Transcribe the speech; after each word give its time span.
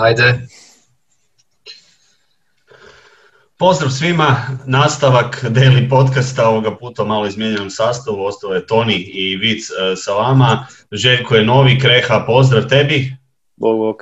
Ajde. 0.00 0.46
Pozdrav 3.58 3.90
svima, 3.90 4.36
nastavak 4.66 5.44
Daily 5.44 5.88
podcasta, 5.88 6.48
ovoga 6.48 6.76
puta 6.76 7.04
malo 7.04 7.26
izmijenjenom 7.26 7.70
sastavu, 7.70 8.24
ostao 8.24 8.52
je 8.52 8.66
Toni 8.66 8.94
i 8.94 9.36
Vic 9.36 9.70
e, 9.70 9.96
sa 9.96 10.12
vama. 10.12 10.66
Željko 10.92 11.34
je 11.34 11.44
novi, 11.44 11.78
Kreha, 11.78 12.24
pozdrav 12.26 12.68
tebi. 12.68 13.16
Bog, 13.56 13.78
bog. 13.78 13.96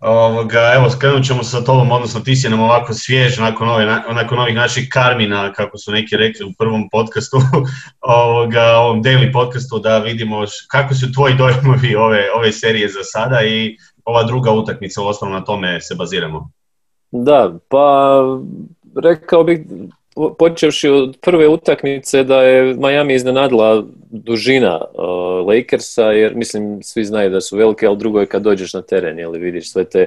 Ovoga, 0.00 0.72
evo, 0.74 0.90
skrenut 0.90 1.24
ćemo 1.24 1.42
sa 1.42 1.64
tobom, 1.64 1.92
odnosno 1.92 2.20
ti 2.20 2.36
si 2.36 2.48
nam 2.48 2.60
ovako 2.60 2.94
svjež 2.94 3.38
nakon, 3.38 3.68
ove, 3.68 3.86
nakon 4.14 4.38
ovih 4.38 4.54
naših 4.54 4.88
karmina, 4.92 5.52
kako 5.52 5.78
su 5.78 5.92
neki 5.92 6.16
rekli 6.16 6.46
u 6.46 6.52
prvom 6.58 6.88
podcastu, 6.90 7.36
ovoga, 8.00 8.64
ovom 8.64 9.02
daily 9.02 9.32
podcastu, 9.32 9.78
da 9.78 9.98
vidimo 9.98 10.44
kako 10.70 10.94
su 10.94 11.12
tvoji 11.12 11.34
dojmovi 11.34 11.96
ove, 11.96 12.30
ove 12.34 12.52
serije 12.52 12.88
za 12.88 13.02
sada 13.02 13.42
i 13.42 13.76
ova 14.06 14.22
druga 14.22 14.52
utakmica, 14.52 15.02
u 15.02 15.06
osnovu 15.06 15.34
na 15.34 15.44
tome 15.44 15.80
se 15.80 15.94
baziramo. 15.94 16.50
Da, 17.10 17.54
pa 17.68 18.22
rekao 19.02 19.44
bih, 19.44 19.60
počevši 20.38 20.88
od 20.88 21.16
prve 21.22 21.48
utakmice 21.48 22.24
da 22.24 22.42
je 22.42 22.74
Miami 22.74 23.14
iznenadila 23.14 23.84
dužina 24.10 24.80
uh, 24.80 25.46
Lakersa, 25.46 26.04
jer 26.04 26.34
mislim 26.34 26.82
svi 26.82 27.04
znaju 27.04 27.30
da 27.30 27.40
su 27.40 27.56
velike, 27.56 27.86
ali 27.86 27.96
drugo 27.96 28.20
je 28.20 28.26
kad 28.26 28.42
dođeš 28.42 28.74
na 28.74 28.82
teren, 28.82 29.18
jel 29.18 29.32
vidiš 29.32 29.72
sve 29.72 29.84
te 29.84 30.06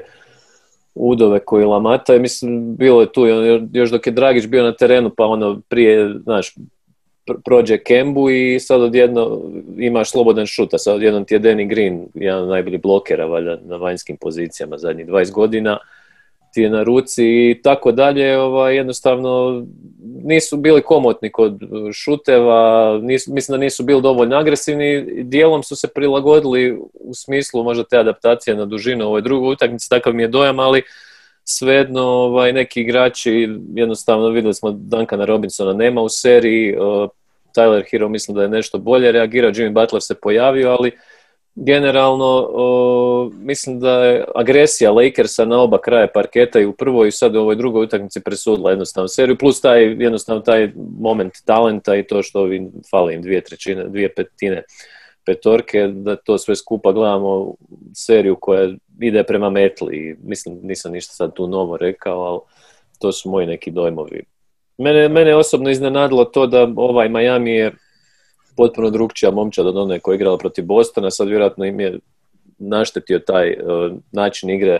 udove 0.95 1.39
koji 1.39 1.65
lamata. 1.65 2.17
Mislim, 2.17 2.75
bilo 2.75 3.01
je 3.01 3.11
tu, 3.11 3.25
još 3.73 3.89
dok 3.89 4.07
je 4.07 4.13
Dragić 4.13 4.45
bio 4.47 4.63
na 4.63 4.75
terenu, 4.75 5.11
pa 5.17 5.25
ono 5.25 5.61
prije, 5.69 6.13
znaš, 6.23 6.55
prođe 7.45 7.77
Kembu 7.77 8.29
i 8.29 8.59
sad 8.59 8.81
odjedno 8.81 9.41
imaš 9.77 10.11
slobodan 10.11 10.45
šut, 10.45 10.73
a 10.73 10.77
sad 10.77 10.95
odjednom 10.95 11.25
ti 11.25 11.33
je 11.33 11.39
Danny 11.39 11.67
Green, 11.67 12.07
jedan 12.13 12.43
od 12.43 12.49
najboljih 12.49 12.81
blokera 12.81 13.25
valjda 13.25 13.57
na 13.65 13.75
vanjskim 13.75 14.17
pozicijama 14.17 14.77
zadnjih 14.77 15.07
20 15.07 15.31
godina 15.31 15.77
ti 16.53 16.61
je 16.61 16.69
na 16.69 16.83
ruci 16.83 17.25
i 17.25 17.61
tako 17.63 17.91
dalje, 17.91 18.37
ovaj, 18.39 18.75
jednostavno 18.75 19.63
nisu 20.23 20.57
bili 20.57 20.81
komotni 20.81 21.31
kod 21.31 21.59
šuteva, 21.93 22.99
nisu, 23.01 23.33
mislim 23.33 23.53
da 23.53 23.63
nisu 23.63 23.83
bili 23.83 24.01
dovoljno 24.01 24.37
agresivni, 24.37 25.05
dijelom 25.23 25.63
su 25.63 25.75
se 25.75 25.87
prilagodili 25.87 26.77
u 26.93 27.13
smislu 27.13 27.63
možda 27.63 27.83
te 27.83 27.97
adaptacije 27.97 28.55
na 28.55 28.65
dužinu 28.65 29.05
ovoj 29.05 29.21
drugoj 29.21 29.53
utakmici, 29.53 29.89
takav 29.89 30.13
mi 30.13 30.23
je 30.23 30.27
dojam, 30.27 30.59
ali 30.59 30.81
svejedno 31.43 32.01
ovaj, 32.01 32.53
neki 32.53 32.81
igrači, 32.81 33.49
jednostavno 33.75 34.29
vidjeli 34.29 34.53
smo 34.53 34.71
Duncana 34.71 35.25
Robinsona 35.25 35.73
nema 35.73 36.01
u 36.01 36.09
seriji, 36.09 36.75
Tyler 37.59 37.83
Hero 37.91 38.09
mislim 38.09 38.35
da 38.35 38.41
je 38.41 38.49
nešto 38.49 38.77
bolje 38.77 39.11
reagirao, 39.11 39.51
Jimmy 39.51 39.73
Butler 39.73 40.01
se 40.01 40.15
pojavio, 40.21 40.69
ali 40.69 40.91
generalno 41.55 42.49
mislim 43.33 43.79
da 43.79 44.05
je 44.05 44.25
agresija 44.35 44.91
Lakersa 44.91 45.45
na 45.45 45.61
oba 45.61 45.81
kraja 45.81 46.07
parketa 46.13 46.59
i 46.59 46.65
u 46.65 46.73
prvoj 46.73 47.07
i 47.07 47.11
sad 47.11 47.35
u 47.35 47.39
ovoj 47.39 47.55
drugoj 47.55 47.83
utakmici 47.83 48.23
presudila 48.23 48.69
jednostavno 48.69 49.07
seriju, 49.07 49.37
plus 49.37 49.61
taj 49.61 49.83
jednostavno 49.83 50.41
taj 50.41 50.71
moment 50.99 51.33
talenta 51.45 51.95
i 51.95 52.03
to 52.03 52.23
što 52.23 52.39
ovim 52.39 52.71
fali 52.91 53.13
im 53.13 53.21
dvije 53.21 53.41
trećine, 53.41 53.83
dvije 53.83 54.13
petine 54.13 54.63
petorke, 55.25 55.87
da 55.87 56.15
to 56.15 56.37
sve 56.37 56.55
skupa 56.55 56.91
gledamo 56.91 57.53
seriju 57.93 58.37
koja 58.41 58.69
ide 59.01 59.23
prema 59.23 59.49
metli. 59.49 60.17
Mislim, 60.23 60.59
nisam 60.63 60.91
ništa 60.91 61.13
sad 61.13 61.33
tu 61.33 61.47
novo 61.47 61.77
rekao, 61.77 62.21
ali 62.21 62.39
to 62.99 63.11
su 63.11 63.29
moji 63.29 63.47
neki 63.47 63.71
dojmovi. 63.71 64.23
Mene, 64.79 65.09
mene 65.09 65.35
osobno 65.35 65.69
iznenadilo 65.69 66.25
to 66.25 66.47
da 66.47 66.67
ovaj 66.75 67.09
Miami 67.09 67.51
je 67.51 67.71
potpuno 68.57 68.89
drugčija 68.89 69.31
momčad 69.31 69.67
od 69.67 69.77
one 69.77 69.99
koja 69.99 70.13
je 70.13 70.15
igrala 70.15 70.37
protiv 70.37 70.65
Bostona, 70.65 71.11
sad 71.11 71.27
vjerojatno 71.27 71.65
im 71.65 71.79
je 71.79 71.99
naštetio 72.57 73.19
taj 73.19 73.51
uh, 73.51 73.97
način 74.11 74.49
igre 74.49 74.79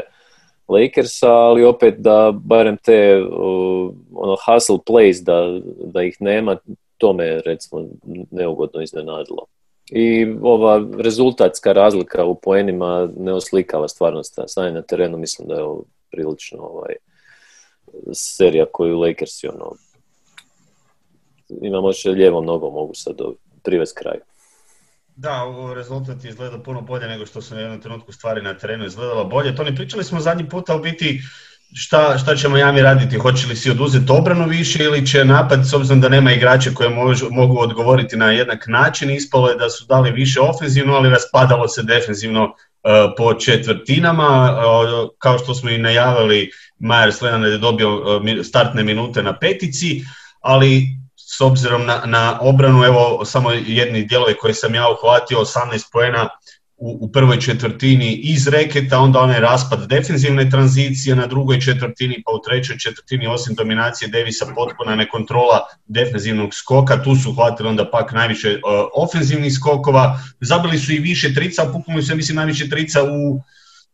Lakersa, 0.68 1.32
ali 1.32 1.64
opet 1.64 1.96
da 1.98 2.32
barem 2.44 2.78
te 2.78 3.22
uh, 3.22 3.94
ono 4.14 4.38
hustle 4.46 4.78
plays 4.88 5.24
da, 5.24 5.60
da 5.94 6.04
ih 6.04 6.18
nema, 6.20 6.58
to 6.98 7.14
me 7.14 7.42
recimo 7.46 7.86
neugodno 8.32 8.82
iznenadilo. 8.82 9.46
I 9.92 10.36
ova 10.42 10.86
rezultatska 10.98 11.72
razlika 11.72 12.26
u 12.26 12.36
poenima 12.36 13.10
ne 13.18 13.34
oslikava 13.34 13.88
stvarnost 13.88 14.40
stanje 14.48 14.72
na 14.72 14.82
terenu, 14.82 15.18
mislim 15.18 15.48
da 15.48 15.56
je 15.56 15.66
prilično 16.12 16.60
ovaj, 16.60 16.96
serija 18.14 18.66
koju 18.66 19.00
Lakersi 19.00 19.48
ono, 19.48 19.76
imamo 21.62 21.90
još 21.90 22.06
lijevom 22.06 22.46
nogom 22.46 22.74
mogu 22.74 22.94
sad 22.94 23.16
privesti 23.64 24.00
kraju. 24.00 24.22
Da, 25.16 25.44
rezultat 25.76 26.26
izgleda 26.26 26.60
puno 26.60 26.82
bolje 26.82 27.08
nego 27.08 27.26
što 27.26 27.42
su 27.42 27.56
na 27.56 27.62
jednom 27.62 27.82
trenutku 27.82 28.12
stvari 28.12 28.42
na 28.42 28.58
terenu 28.58 28.86
izgledalo 28.86 29.26
bolje. 29.26 29.56
To 29.56 29.64
ne 29.64 29.76
pričali 29.76 30.04
smo 30.04 30.20
zadnji 30.20 30.50
puta 30.50 30.76
u 30.76 30.80
biti 30.80 31.22
šta, 31.74 32.18
šta 32.18 32.36
će 32.36 32.50
Miami 32.50 32.82
raditi, 32.82 33.18
hoće 33.18 33.48
li 33.48 33.56
si 33.56 33.72
oduzeti 33.72 34.12
obranu 34.12 34.48
više 34.48 34.84
ili 34.84 35.08
će 35.08 35.26
napad, 35.26 35.60
s 35.70 35.74
obzirom 35.74 36.02
da 36.02 36.10
nema 36.10 36.32
igrača 36.32 36.72
koje 36.74 36.90
mogu 37.32 37.60
odgovoriti 37.60 38.18
na 38.18 38.32
jednak 38.32 38.68
način, 38.68 39.12
ispalo 39.12 39.50
je 39.50 39.56
da 39.56 39.70
su 39.70 39.86
dali 39.86 40.12
više 40.12 40.40
ofenzivno, 40.40 40.94
ali 40.94 41.10
raspadalo 41.10 41.68
se 41.68 41.84
defenzivno 41.84 42.44
uh, 42.44 42.54
po 43.18 43.34
četvrtinama, 43.34 44.58
uh, 44.58 45.10
kao 45.18 45.38
što 45.38 45.54
smo 45.54 45.70
i 45.70 45.78
najavili, 45.78 46.52
Majer 46.80 47.14
Slenan 47.14 47.44
je 47.44 47.58
dobio 47.58 47.96
uh, 47.96 48.22
startne 48.44 48.84
minute 48.84 49.24
na 49.24 49.40
petici, 49.40 50.02
ali 50.42 50.99
s 51.28 51.42
obzirom 51.42 51.86
na, 51.86 52.02
na 52.06 52.40
obranu, 52.42 52.84
evo 52.84 53.26
samo 53.26 53.52
jedni 53.52 54.06
dijelovi 54.06 54.36
koje 54.42 54.54
sam 54.54 54.76
ja 54.76 54.86
uhvatio, 54.90 55.38
18 55.38 55.92
poena 55.92 56.30
u, 56.80 56.98
u 57.02 57.12
prvoj 57.12 57.40
četvrtini 57.40 58.14
iz 58.14 58.48
reketa, 58.48 59.00
onda 59.00 59.20
onaj 59.20 59.40
raspad 59.40 59.88
defensivne 59.88 60.50
tranzicije 60.50 61.16
na 61.16 61.28
drugoj 61.28 61.60
četvrtini, 61.60 62.24
pa 62.26 62.32
u 62.32 62.42
trećoj 62.42 62.78
četvrtini 62.78 63.28
osim 63.28 63.56
dominacije 63.56 64.08
Devisa 64.10 64.46
potpuna 64.56 64.96
nekontrola 64.96 65.68
defensivnog 65.86 66.54
skoka, 66.54 67.04
tu 67.04 67.16
su 67.16 67.30
uhvatili 67.30 67.70
onda 67.70 67.92
pak 67.92 68.12
najviše 68.12 68.50
uh, 68.50 68.62
ofenzivnih 68.94 69.54
skokova, 69.54 70.20
zabili 70.42 70.78
su 70.78 70.94
i 70.94 71.00
više 71.00 71.34
trica, 71.34 71.70
puknuli 71.74 72.04
se 72.04 72.16
mislim 72.16 72.36
najviše 72.36 72.70
trica 72.70 73.04
u 73.04 73.42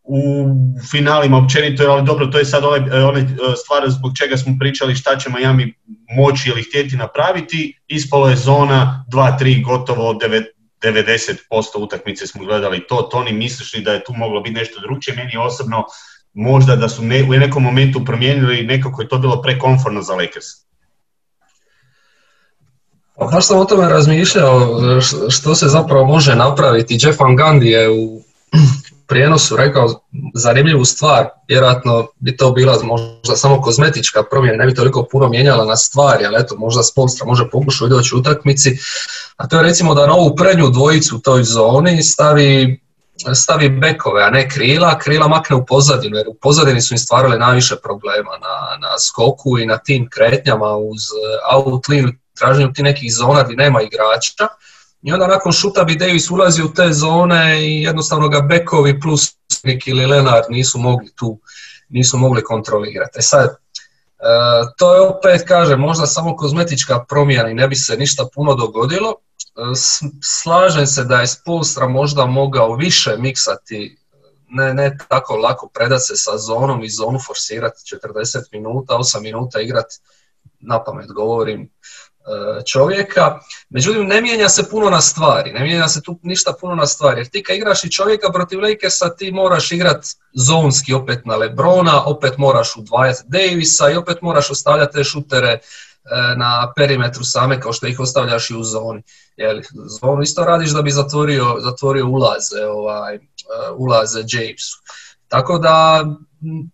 u 0.07 0.47
finalima 0.91 1.37
općenito, 1.37 1.83
ali 1.83 2.05
dobro, 2.05 2.27
to 2.27 2.37
je 2.37 2.45
sad 2.45 2.63
onaj, 2.63 2.99
e, 2.99 3.05
onaj 3.05 3.21
e, 3.21 3.25
stvar 3.63 3.89
zbog 3.89 4.11
čega 4.17 4.37
smo 4.37 4.55
pričali 4.59 4.95
šta 4.95 5.17
će 5.17 5.29
Miami 5.29 5.73
moći 6.15 6.49
ili 6.49 6.63
htjeti 6.63 6.95
napraviti, 6.95 7.79
ispalo 7.87 8.29
je 8.29 8.35
zona 8.35 9.05
2-3, 9.11 9.63
gotovo 9.65 10.13
90% 10.13 11.35
utakmice 11.77 12.27
smo 12.27 12.45
gledali 12.45 12.87
to, 12.87 13.01
Toni 13.11 13.33
misliš 13.33 13.73
li 13.73 13.81
da 13.81 13.93
je 13.93 14.03
tu 14.03 14.13
moglo 14.13 14.41
biti 14.41 14.55
nešto 14.55 14.81
drugčije, 14.81 15.15
meni 15.15 15.37
osobno 15.37 15.83
možda 16.33 16.75
da 16.75 16.89
su 16.89 17.03
ne, 17.03 17.23
u 17.23 17.33
nekom 17.33 17.63
momentu 17.63 18.05
promijenili, 18.05 18.63
nekako 18.63 19.01
je 19.01 19.07
to 19.07 19.17
bilo 19.17 19.41
prekonforno 19.41 20.01
za 20.01 20.13
Lakers. 20.13 20.45
Pa 23.17 23.25
baš 23.25 23.47
sam 23.47 23.59
o 23.59 23.65
tome 23.65 23.89
razmišljao 23.89 24.79
što 25.29 25.55
se 25.55 25.67
zapravo 25.67 26.05
može 26.05 26.35
napraviti. 26.35 26.97
Jeff 27.01 27.19
Van 27.19 27.37
Gundy 27.37 27.63
je 27.63 27.89
u 27.89 28.24
prijenosu 29.07 29.55
rekao 29.55 30.01
zanimljivu 30.33 30.85
stvar, 30.85 31.29
vjerojatno 31.47 32.07
bi 32.19 32.37
to 32.37 32.51
bila 32.51 32.83
možda 32.83 33.35
samo 33.35 33.61
kozmetička 33.61 34.23
promjena, 34.23 34.57
ne 34.57 34.65
bi 34.65 34.75
toliko 34.75 35.07
puno 35.11 35.29
mijenjala 35.29 35.65
na 35.65 35.75
stvari, 35.75 36.25
ali 36.25 36.37
eto 36.39 36.55
možda 36.57 36.83
Spolstra 36.83 37.25
može 37.25 37.49
pokušati 37.51 37.89
doći 37.89 38.15
u 38.15 38.17
utakmici, 38.17 38.77
a 39.37 39.47
to 39.47 39.57
je 39.57 39.63
recimo 39.63 39.95
da 39.95 40.07
na 40.07 40.13
ovu 40.13 40.35
prednju 40.35 40.69
dvojicu 40.69 41.15
u 41.15 41.19
toj 41.19 41.43
zoni 41.43 42.03
stavi 42.03 42.79
stavi 43.35 43.69
bekove, 43.69 44.23
a 44.23 44.29
ne 44.29 44.49
krila, 44.49 44.99
krila 44.99 45.27
makne 45.27 45.55
u 45.55 45.65
pozadinu, 45.65 46.17
jer 46.17 46.27
u 46.27 46.33
pozadini 46.33 46.81
su 46.81 46.93
im 46.93 46.97
stvarali 46.97 47.39
najviše 47.39 47.75
problema 47.75 48.31
na, 48.31 48.87
na 48.87 48.99
skoku 48.99 49.59
i 49.59 49.65
na 49.65 49.77
tim 49.77 50.09
kretnjama 50.09 50.75
uz 50.75 51.01
outlinu, 51.51 52.11
traženju 52.39 52.73
ti 52.73 52.83
nekih 52.83 53.13
zona 53.13 53.43
gdje 53.43 53.55
nema 53.55 53.81
igrača, 53.81 54.47
i 55.05 55.13
onda 55.13 55.27
nakon 55.27 55.51
šuta 55.51 55.83
bi 55.83 55.95
Davis 55.95 56.31
ulazi 56.31 56.63
u 56.63 56.73
te 56.73 56.93
zone 56.93 57.67
i 57.67 57.83
jednostavno 57.83 58.29
ga 58.29 58.41
bekovi 58.41 58.99
plus 58.99 59.35
Nick 59.63 59.87
ili 59.87 60.05
Lenard 60.05 60.45
nisu 60.49 60.79
mogli 60.79 61.11
tu, 61.15 61.39
nisu 61.89 62.17
mogli 62.17 62.43
kontrolirati. 62.43 63.19
E 63.19 63.21
sad, 63.21 63.49
e, 63.49 63.55
to 64.77 64.95
je 64.95 65.01
opet, 65.01 65.47
kažem, 65.47 65.79
možda 65.79 66.05
samo 66.05 66.35
kozmetička 66.35 67.05
promjena 67.09 67.49
i 67.49 67.53
ne 67.53 67.67
bi 67.67 67.75
se 67.75 67.97
ništa 67.97 68.25
puno 68.35 68.55
dogodilo. 68.55 69.15
E, 69.39 69.61
slažem 70.23 70.87
se 70.87 71.03
da 71.03 71.21
je 71.21 71.27
Spolstra 71.27 71.87
možda 71.87 72.25
mogao 72.25 72.75
više 72.75 73.15
miksati, 73.17 73.97
ne, 74.49 74.73
ne 74.73 74.97
tako 75.09 75.35
lako 75.35 75.69
predat 75.73 76.01
se 76.01 76.13
sa 76.15 76.37
zonom 76.37 76.83
i 76.83 76.89
zonu 76.89 77.19
forsirati 77.27 77.95
40 77.95 78.43
minuta, 78.51 78.93
8 78.93 79.21
minuta 79.21 79.61
igrati, 79.61 79.95
na 80.59 80.83
pamet 80.83 81.11
govorim, 81.11 81.69
čovjeka, 82.65 83.39
međutim 83.69 84.05
ne 84.05 84.21
mijenja 84.21 84.49
se 84.49 84.69
puno 84.69 84.89
na 84.89 85.01
stvari, 85.01 85.53
ne 85.53 85.59
mijenja 85.59 85.87
se 85.87 86.01
tu 86.01 86.19
ništa 86.23 86.53
puno 86.61 86.75
na 86.75 86.85
stvari, 86.85 87.19
jer 87.19 87.27
ti 87.27 87.43
kad 87.43 87.55
igraš 87.55 87.83
i 87.83 87.91
čovjeka 87.91 88.31
protiv 88.31 88.59
Lakersa 88.59 89.15
ti 89.15 89.31
moraš 89.31 89.71
igrat 89.71 90.05
zonski 90.33 90.93
opet 90.93 91.25
na 91.25 91.35
Lebrona, 91.35 92.05
opet 92.05 92.37
moraš 92.37 92.75
udvajati 92.75 93.23
Davisa 93.27 93.89
i 93.89 93.95
opet 93.95 94.21
moraš 94.21 94.51
ostavljati 94.51 94.93
te 94.93 95.03
šutere 95.03 95.49
e, 95.49 95.59
na 96.37 96.73
perimetru 96.75 97.23
same 97.23 97.61
kao 97.61 97.73
što 97.73 97.87
ih 97.87 97.99
ostavljaš 97.99 98.49
i 98.49 98.55
u 98.55 98.63
zoni. 98.63 99.03
Jel, 99.37 99.61
zonu 100.01 100.21
isto 100.21 100.45
radiš 100.45 100.69
da 100.69 100.81
bi 100.81 100.91
zatvorio, 100.91 101.55
zatvorio 101.59 102.07
ulaze, 102.07 102.65
ovaj, 102.69 103.15
e, 103.15 103.19
ulaze 103.77 104.19
Jamesu. 104.19 104.77
Tako 105.27 105.57
da 105.57 106.05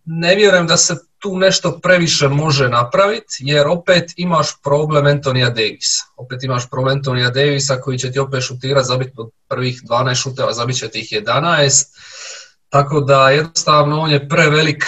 ne 0.04 0.34
vjerujem 0.34 0.66
da 0.66 0.76
se 0.76 0.96
tu 1.22 1.36
nešto 1.38 1.78
previše 1.82 2.28
može 2.28 2.68
napraviti, 2.68 3.36
jer 3.38 3.66
opet 3.68 4.12
imaš 4.16 4.48
problem 4.62 5.06
Antonija 5.06 5.50
Davisa. 5.50 6.04
Opet 6.16 6.42
imaš 6.42 6.70
problem 6.70 6.96
Antonija 6.96 7.30
Davisa 7.30 7.80
koji 7.80 7.98
će 7.98 8.12
ti 8.12 8.18
opet 8.18 8.42
šutirati, 8.42 8.86
zabiti 8.86 9.12
od 9.16 9.30
prvih 9.48 9.82
12 9.82 10.14
šuteva, 10.14 10.52
zabit 10.52 10.76
će 10.76 10.88
ti 10.88 11.00
ih 11.00 11.08
11. 11.12 11.84
Tako 12.68 13.00
da 13.00 13.30
jednostavno 13.30 14.00
on 14.00 14.10
je 14.10 14.28
prevelik, 14.28 14.84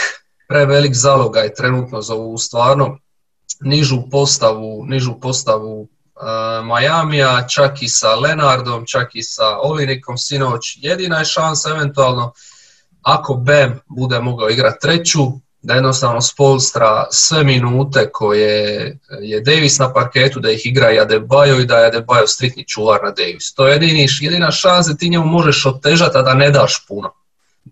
prevelik 0.49 0.95
zalogaj 0.95 1.55
trenutno 1.55 2.03
za 2.03 2.15
ovu 2.15 2.39
stvarno 2.39 2.99
nižu 3.61 4.03
postavu, 4.11 4.85
nižu 4.87 5.21
postavu 5.21 5.81
uh, 5.81 5.89
Majamija, 6.67 7.47
čak 7.49 7.83
i 7.83 7.89
sa 7.89 8.15
Lenardom, 8.15 8.85
čak 8.87 9.15
i 9.15 9.23
sa 9.23 9.59
Olinikom 9.59 10.19
sinoć. 10.19 10.79
Jedina 10.81 11.19
je 11.19 11.25
šansa 11.25 11.71
eventualno 11.71 12.33
ako 13.03 13.35
Bam 13.35 13.79
bude 13.89 14.21
mogao 14.21 14.49
igrati 14.49 14.79
treću, 14.81 15.44
da 15.65 15.75
jednostavno 15.75 16.21
spolstra 16.21 17.07
sve 17.11 17.45
minute 17.45 18.11
koje 18.13 18.99
je 19.21 19.41
Davis 19.41 19.79
na 19.79 19.93
parketu, 19.93 20.41
da 20.41 20.51
ih 20.51 20.67
igra 20.67 20.93
i 20.93 20.99
Adebayo 20.99 21.61
i 21.61 21.67
da 21.67 21.79
je 21.79 21.91
Adebayo 21.93 22.27
striktni 22.27 22.69
čuvar 22.69 23.01
na 23.05 23.11
Davis. 23.11 23.55
To 23.55 23.67
je 23.67 23.73
jedini, 23.73 24.07
jedina 24.21 24.51
šansa 24.51 24.95
ti 24.95 25.09
njemu 25.09 25.27
možeš 25.27 25.67
otežati, 25.67 26.19
a 26.19 26.23
da 26.23 26.35
ne 26.35 26.51
daš 26.51 26.87
puno. 26.89 27.13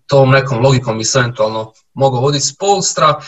Tom 0.07 0.29
nekom 0.29 0.59
logikom 0.59 0.97
bi 0.97 1.03
se 1.03 1.19
eventualno 1.19 1.73
mogao 1.93 2.21
voditi 2.21 2.45
spolstra, 2.45 3.21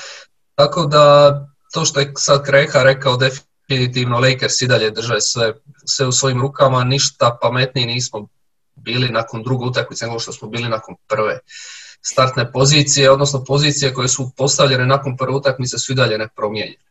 tako 0.56 0.86
da 0.86 1.32
to 1.74 1.86
što 1.86 2.00
je 2.00 2.14
sad 2.18 2.46
Kreha 2.46 2.84
rekao, 2.84 3.18
definitivno 3.18 4.20
Lakers 4.20 4.62
i 4.62 4.68
dalje 4.68 4.92
drže 4.92 5.22
sve, 5.22 5.54
sve 5.86 6.08
u 6.08 6.12
svojim 6.12 6.42
rukama, 6.42 6.84
ništa 6.84 7.38
pametniji 7.42 7.86
nismo 7.86 8.28
bili 8.76 9.10
nakon 9.10 9.44
druge 9.44 9.66
utakmice 9.66 10.06
nego 10.06 10.20
što 10.20 10.34
smo 10.34 10.48
bili 10.48 10.70
nakon 10.70 10.96
prve 11.08 11.40
startne 12.06 12.52
pozicije, 12.52 13.12
odnosno 13.12 13.44
pozicije 13.44 13.94
koje 13.94 14.08
su 14.08 14.32
postavljene 14.38 14.86
nakon 14.86 15.18
prve 15.18 15.34
utakmice 15.36 15.78
su 15.78 15.92
i 15.92 15.96
dalje 15.96 16.18
nepromijenjene. 16.18 16.86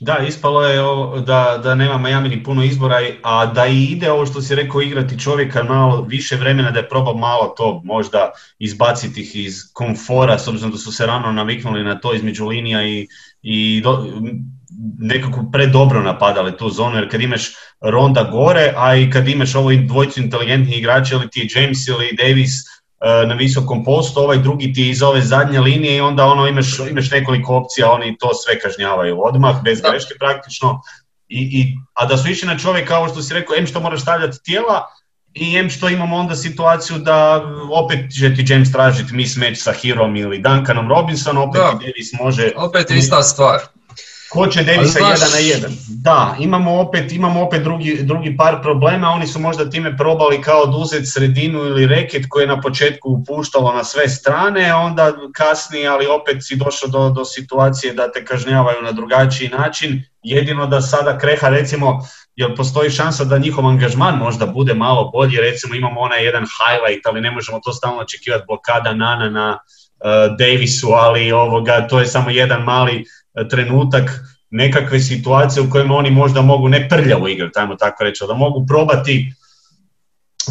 Da, 0.00 0.18
ispalo 0.28 0.62
je 0.62 0.78
da, 1.26 1.60
da 1.62 1.74
nema 1.74 1.98
Miami 1.98 2.28
ni 2.28 2.42
puno 2.42 2.64
izbora, 2.64 2.96
a 3.22 3.46
da 3.46 3.66
i 3.66 3.84
ide 3.84 4.10
ovo 4.10 4.26
što 4.26 4.42
si 4.42 4.54
rekao 4.54 4.82
igrati 4.82 5.18
čovjeka 5.18 5.62
malo 5.62 6.02
više 6.02 6.36
vremena 6.36 6.70
da 6.70 6.78
je 6.78 6.88
probao 6.88 7.14
malo 7.14 7.54
to 7.56 7.82
možda 7.84 8.30
izbaciti 8.58 9.20
ih 9.20 9.36
iz 9.36 9.54
komfora, 9.72 10.38
s 10.38 10.48
obzirom 10.48 10.70
da 10.70 10.78
su 10.78 10.92
se 10.92 11.06
rano 11.06 11.32
naviknuli 11.32 11.84
na 11.84 12.00
to 12.00 12.14
između 12.14 12.46
linija 12.46 12.86
i, 12.86 13.08
i 13.42 13.80
do, 13.84 14.06
nekako 14.98 15.44
predobro 15.52 16.02
napadali 16.02 16.56
tu 16.56 16.70
zonu, 16.70 16.96
jer 16.96 17.10
kad 17.10 17.20
imaš 17.20 17.52
Ronda 17.80 18.22
gore, 18.32 18.72
a 18.76 18.96
i 18.96 19.10
kad 19.10 19.28
imaš 19.28 19.54
ovo 19.54 19.70
dvojcu 19.86 20.20
inteligentnih 20.20 20.78
igrača, 20.78 21.14
ili 21.14 21.30
ti 21.30 21.48
James 21.54 21.88
ili 21.88 22.16
Davis, 22.18 22.77
na 23.00 23.34
visokom 23.34 23.84
postu, 23.84 24.20
ovaj 24.20 24.38
drugi 24.38 24.72
ti 24.72 24.90
iz 24.90 25.02
ove 25.02 25.20
zadnje 25.20 25.60
linije 25.60 25.96
i 25.96 26.00
onda 26.00 26.24
ono 26.24 26.46
imaš, 26.46 26.78
imaš 26.90 27.10
nekoliko 27.10 27.56
opcija, 27.56 27.92
oni 27.92 28.16
to 28.18 28.34
sve 28.34 28.60
kažnjavaju 28.60 29.24
odmah, 29.24 29.62
bez 29.64 29.80
greške 29.80 30.14
praktično. 30.18 30.80
I, 31.28 31.40
i, 31.60 31.76
a 31.94 32.06
da 32.06 32.16
su 32.16 32.30
išli 32.30 32.48
na 32.48 32.58
čovjek 32.58 32.88
kao 32.88 33.08
što 33.08 33.22
si 33.22 33.34
rekao, 33.34 33.56
em 33.56 33.66
što 33.66 33.80
moraš 33.80 34.02
stavljati 34.02 34.42
tijela, 34.44 34.86
i 35.34 35.56
em 35.56 35.70
što 35.70 35.88
imamo 35.88 36.16
onda 36.16 36.36
situaciju 36.36 36.98
da 36.98 37.42
opet 37.72 38.12
će 38.18 38.34
ti 38.34 38.52
James 38.52 38.72
tražiti 38.72 39.14
mismatch 39.14 39.60
sa 39.60 39.72
Hirom 39.72 40.16
ili 40.16 40.38
Duncanom 40.38 40.88
Robinsonom, 40.88 41.48
opet 41.48 41.60
da. 41.60 41.72
Davis 41.72 42.12
može... 42.20 42.52
Opet 42.56 42.90
ista 42.90 43.22
stvar. 43.22 43.58
Ko 44.30 44.46
će 44.46 44.62
Davisa 44.62 44.98
znaš... 44.98 45.20
jedan 45.20 45.30
na 45.32 45.38
jedan? 45.38 45.72
Da, 45.88 46.36
imamo 46.38 46.80
opet, 46.80 47.12
imamo 47.12 47.42
opet 47.42 47.62
drugi, 47.62 47.98
drugi 48.02 48.36
par 48.36 48.62
problema, 48.62 49.10
oni 49.10 49.26
su 49.26 49.40
možda 49.40 49.70
time 49.70 49.96
probali 49.96 50.42
kao 50.42 50.60
oduzeti 50.60 51.06
sredinu 51.06 51.58
ili 51.58 51.86
reket 51.86 52.26
koje 52.28 52.42
je 52.42 52.46
na 52.46 52.60
početku 52.60 53.10
upuštalo 53.10 53.72
na 53.72 53.84
sve 53.84 54.08
strane, 54.08 54.74
onda 54.74 55.12
kasnije, 55.34 55.88
ali 55.88 56.06
opet 56.06 56.36
si 56.40 56.56
došao 56.56 56.88
do, 56.88 57.10
do 57.10 57.24
situacije 57.24 57.92
da 57.92 58.12
te 58.12 58.24
kažnjavaju 58.24 58.82
na 58.82 58.92
drugačiji 58.92 59.48
način, 59.48 60.02
jedino 60.22 60.66
da 60.66 60.80
sada 60.80 61.18
kreha 61.18 61.48
recimo, 61.48 62.00
jer 62.36 62.56
postoji 62.56 62.90
šansa 62.90 63.24
da 63.24 63.38
njihov 63.38 63.66
angažman 63.66 64.14
možda 64.14 64.46
bude 64.46 64.74
malo 64.74 65.10
bolji, 65.12 65.40
recimo 65.40 65.74
imamo 65.74 66.00
onaj 66.00 66.24
jedan 66.24 66.44
highlight, 66.44 67.06
ali 67.06 67.20
ne 67.20 67.30
možemo 67.30 67.60
to 67.64 67.72
stalno 67.72 68.00
očekivati 68.00 68.44
blokada 68.46 68.94
Nana 68.94 69.30
na 69.30 69.58
uh, 69.58 70.36
Davisu, 70.38 70.88
ali 70.88 71.32
ovoga, 71.32 71.86
to 71.88 72.00
je 72.00 72.06
samo 72.06 72.30
jedan 72.30 72.62
mali 72.62 73.04
trenutak 73.50 74.10
nekakve 74.50 75.00
situacije 75.00 75.62
u 75.62 75.70
kojima 75.70 75.94
oni 75.94 76.10
možda 76.10 76.42
mogu 76.42 76.68
ne 76.68 76.88
prljavo 76.88 77.28
igrati, 77.28 77.58
ajmo 77.58 77.76
tako 77.76 78.04
reći, 78.04 78.24
da 78.28 78.34
mogu 78.34 78.66
probati 78.66 79.32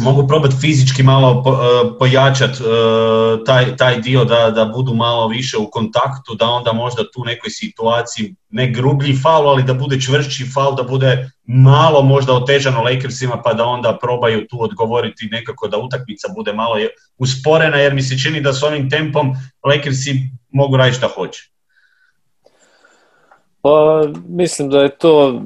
mogu 0.00 0.28
probati 0.28 0.56
fizički 0.60 1.02
malo 1.02 1.44
e, 1.46 1.98
pojačati 1.98 2.62
e, 2.62 3.44
taj, 3.44 3.76
taj 3.76 4.00
dio 4.00 4.24
da, 4.24 4.50
da 4.50 4.64
budu 4.64 4.94
malo 4.94 5.28
više 5.28 5.56
u 5.56 5.70
kontaktu, 5.70 6.34
da 6.34 6.46
onda 6.46 6.72
možda 6.72 7.02
tu 7.14 7.24
nekoj 7.24 7.50
situaciji 7.50 8.34
ne 8.50 8.70
grublji 8.70 9.16
faul, 9.22 9.48
ali 9.48 9.62
da 9.62 9.74
bude 9.74 10.00
čvršći 10.00 10.50
faul, 10.54 10.74
da 10.76 10.82
bude 10.82 11.30
malo 11.46 12.02
možda 12.02 12.32
otežano 12.32 12.82
Lakersima 12.82 13.42
pa 13.44 13.52
da 13.54 13.64
onda 13.64 13.98
probaju 14.02 14.46
tu 14.46 14.62
odgovoriti 14.62 15.28
nekako 15.30 15.68
da 15.68 15.78
utakmica 15.78 16.28
bude 16.36 16.52
malo 16.52 16.74
usporena 17.18 17.76
jer 17.76 17.94
mi 17.94 18.02
se 18.02 18.18
čini 18.18 18.40
da 18.40 18.52
s 18.52 18.62
ovim 18.62 18.90
tempom 18.90 19.32
Lakersi 19.64 20.30
mogu 20.52 20.76
raditi 20.76 20.96
šta 20.96 21.08
hoće. 21.14 21.50
Pa 23.62 24.04
mislim 24.28 24.70
da 24.70 24.82
je 24.82 24.88
to 24.88 25.42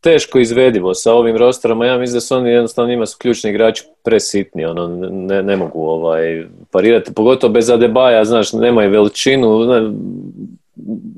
teško 0.00 0.38
izvedivo 0.38 0.94
sa 0.94 1.12
ovim 1.12 1.36
rosterama. 1.36 1.86
Ja 1.86 1.98
mislim 1.98 2.14
da 2.14 2.20
su 2.20 2.36
oni 2.36 2.50
jednostavno 2.50 2.90
njima 2.90 3.06
su 3.06 3.16
ključni 3.18 3.50
igrači 3.50 3.84
presitni, 4.04 4.64
ono, 4.64 4.88
ne, 5.10 5.42
ne 5.42 5.56
mogu 5.56 5.88
ovaj, 5.88 6.46
parirati, 6.70 7.14
pogotovo 7.14 7.52
bez 7.52 7.70
Adebaja, 7.70 8.24
znaš, 8.24 8.52
nemaju 8.52 8.90
veličinu, 8.90 9.58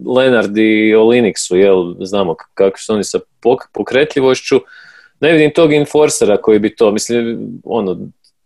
Lenard 0.06 0.58
i 0.58 0.94
Olinik 0.94 1.38
su, 1.38 1.56
jel, 1.56 1.94
znamo 2.00 2.35
kako 2.55 2.79
su 2.79 2.93
oni 2.93 3.05
sa 3.05 3.19
pokretljivošću, 3.73 4.61
ne 5.20 5.32
vidim 5.32 5.50
tog 5.55 5.73
enforcera 5.73 6.37
koji 6.37 6.58
bi 6.58 6.76
to, 6.76 6.91
mislim, 6.91 7.38
ono, 7.64 7.99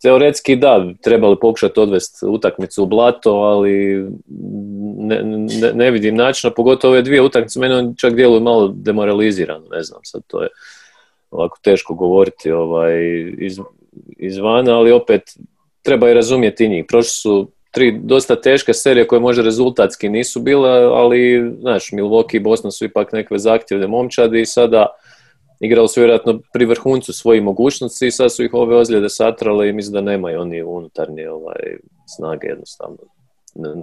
teoretski 0.02 0.56
da, 0.56 0.86
trebali 1.02 1.36
pokušati 1.40 1.80
odvesti 1.80 2.26
utakmicu 2.26 2.82
u 2.82 2.86
blato, 2.86 3.30
ali 3.30 4.04
ne, 5.06 5.22
ne, 5.22 5.72
ne 5.74 5.90
vidim 5.90 6.16
načina, 6.16 6.52
pogotovo 6.52 6.92
ove 6.92 7.02
dvije 7.02 7.22
utakmice, 7.22 7.60
meni 7.60 7.74
on 7.74 7.94
čak 7.98 8.14
djeluju 8.14 8.40
malo 8.40 8.68
demoralizirano, 8.68 9.64
ne 9.70 9.82
znam, 9.82 10.00
sad 10.02 10.22
to 10.26 10.42
je 10.42 10.48
ovako 11.30 11.58
teško 11.62 11.94
govoriti 11.94 12.50
ovaj, 12.50 12.92
iz, 13.38 13.58
izvana, 14.16 14.78
ali 14.78 14.92
opet 14.92 15.22
treba 15.82 16.10
i 16.10 16.14
razumjeti 16.14 16.68
njih. 16.68 16.84
Prošli 16.88 17.10
su 17.10 17.48
tri 17.70 17.98
dosta 18.02 18.40
teške 18.40 18.74
serije 18.74 19.06
koje 19.06 19.20
možda 19.20 19.42
rezultatski 19.42 20.08
nisu 20.08 20.40
bile, 20.40 20.70
ali 20.70 21.52
znaš, 21.60 21.90
Milwaukee 21.90 22.36
i 22.36 22.40
Bosna 22.40 22.70
su 22.70 22.84
ipak 22.84 23.12
nekakve 23.12 23.38
zahtjevne 23.38 23.86
momčadi 23.86 24.40
i 24.40 24.46
sada 24.46 24.86
igrali 25.60 25.88
su 25.88 26.00
vjerojatno 26.00 26.40
pri 26.52 26.64
vrhuncu 26.64 27.12
svojih 27.12 27.42
mogućnosti 27.42 28.06
i 28.06 28.10
sad 28.10 28.32
su 28.32 28.44
ih 28.44 28.54
ove 28.54 28.76
ozljede 28.76 29.08
satrale 29.08 29.68
i 29.68 29.72
mislim 29.72 29.92
da 29.92 30.00
nemaju 30.00 30.40
oni 30.40 30.62
unutarnje 30.62 31.30
ovaj, 31.30 31.76
snage 32.16 32.46
jednostavno 32.46 32.96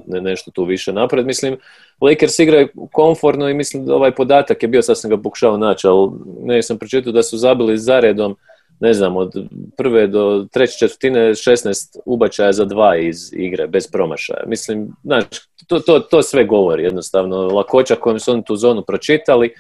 ne, 0.08 0.22
nešto 0.22 0.52
tu 0.52 0.64
više 0.64 0.94
napred. 0.94 1.26
Mislim, 1.26 1.58
Lakers 2.02 2.40
igraju 2.40 2.68
komfortno 2.92 3.50
i 3.50 3.54
mislim 3.54 3.86
da 3.86 3.96
ovaj 3.96 4.12
podatak 4.12 4.64
je 4.64 4.70
bio, 4.70 4.82
sad 4.82 5.00
sam 5.00 5.10
ga 5.10 5.18
pokušao 5.18 5.58
naći, 5.58 5.88
ali 5.88 6.12
ne 6.44 6.64
sam 6.64 6.78
pročitao 6.78 7.14
da 7.14 7.24
su 7.24 7.38
zabili 7.38 7.78
zaredom 7.78 8.36
ne 8.80 8.94
znam, 8.94 9.18
od 9.18 9.34
prve 9.78 10.08
do 10.08 10.48
treće 10.52 10.78
četvrtine 10.78 11.20
16 11.20 11.98
ubačaja 12.06 12.52
za 12.52 12.66
dva 12.66 12.98
iz 12.98 13.34
igre, 13.34 13.68
bez 13.68 13.88
promašaja. 13.88 14.44
Mislim, 14.48 14.90
znaš, 15.04 15.24
to, 15.68 15.80
to, 15.80 16.00
to 16.00 16.22
sve 16.22 16.46
govori 16.46 16.84
jednostavno. 16.84 17.38
Lakoća 17.38 17.96
kojom 17.96 18.20
su 18.20 18.32
oni 18.32 18.44
tu 18.44 18.56
zonu 18.56 18.84
pročitali, 18.88 19.54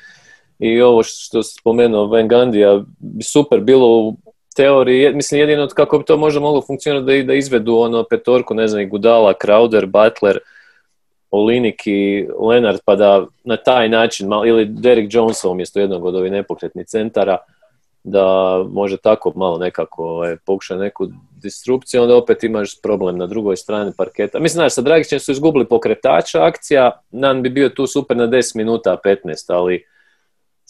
i 0.61 0.81
ovo 0.81 1.03
što 1.03 1.43
se 1.43 1.53
spomenuo 1.59 2.07
Van 2.07 2.27
Gandija 2.27 2.83
super 3.23 3.59
bilo 3.59 4.15
teoriji, 4.55 5.13
mislim 5.13 5.39
jedino 5.39 5.67
kako 5.67 5.97
bi 5.97 6.05
to 6.05 6.17
možda 6.17 6.39
moglo 6.39 6.61
funkcionirati 6.61 7.23
da, 7.23 7.27
da 7.27 7.33
izvedu 7.33 7.75
ono 7.75 8.03
petorku, 8.03 8.53
ne 8.53 8.67
znam, 8.67 8.81
i 8.81 8.85
Gudala, 8.85 9.33
Crowder, 9.43 9.85
Butler, 9.85 10.39
Olinik 11.31 11.81
i 11.85 12.27
Leonard, 12.39 12.79
pa 12.85 12.95
da 12.95 13.25
na 13.43 13.57
taj 13.57 13.89
način, 13.89 14.29
ili 14.47 14.65
Derek 14.65 15.13
Jones 15.13 15.43
umjesto 15.43 15.79
jednog 15.79 16.05
od 16.05 16.15
ovih 16.15 16.31
nepokretnih 16.31 16.85
centara, 16.85 17.37
da 18.03 18.57
može 18.69 18.97
tako 18.97 19.33
malo 19.35 19.57
nekako 19.57 20.03
ovaj, 20.03 20.35
pokuša 20.45 20.75
neku 20.75 21.07
disrupciju, 21.41 22.01
onda 22.01 22.15
opet 22.15 22.43
imaš 22.43 22.81
problem 22.81 23.17
na 23.17 23.27
drugoj 23.27 23.57
strani 23.57 23.91
parketa. 23.97 24.39
Mislim, 24.39 24.57
znaš, 24.57 24.73
sa 24.73 24.81
Dragićem 24.81 25.19
su 25.19 25.31
izgubili 25.31 25.65
pokretača, 25.65 26.45
akcija, 26.45 26.91
nam 27.11 27.41
bi 27.41 27.49
bio 27.49 27.69
tu 27.69 27.87
super 27.87 28.17
na 28.17 28.27
10 28.27 28.55
minuta, 28.55 28.97
15, 29.05 29.17
ali 29.47 29.85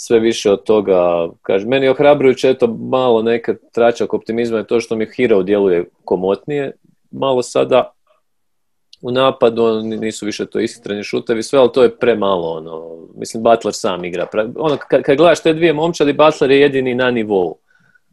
sve 0.03 0.19
više 0.19 0.51
od 0.51 0.63
toga, 0.63 1.29
kaže, 1.41 1.65
meni 1.65 1.87
ohrabrujuće, 1.87 2.49
eto, 2.49 2.67
malo 2.67 3.21
neka 3.21 3.55
tračak 3.73 4.13
optimizma 4.13 4.57
je 4.57 4.67
to 4.67 4.79
što 4.79 4.95
mi 4.95 5.05
Hero 5.05 5.43
djeluje 5.43 5.85
komotnije, 6.05 6.71
malo 7.11 7.43
sada 7.43 7.91
u 9.01 9.11
napadu, 9.11 9.81
nisu 9.81 10.25
više 10.25 10.45
to 10.45 10.59
ishitreni 10.59 11.03
šutevi, 11.03 11.43
sve, 11.43 11.59
ali 11.59 11.69
to 11.73 11.83
je 11.83 11.97
premalo, 11.97 12.57
ono, 12.57 13.07
mislim, 13.15 13.43
Butler 13.43 13.73
sam 13.73 14.05
igra, 14.05 14.27
ono, 14.55 14.77
kad, 14.77 15.03
kad 15.03 15.17
gledaš 15.17 15.43
te 15.43 15.53
dvije 15.53 15.73
momčadi, 15.73 16.13
Butler 16.13 16.51
je 16.51 16.59
jedini 16.59 16.95
na 16.95 17.11
nivou 17.11 17.57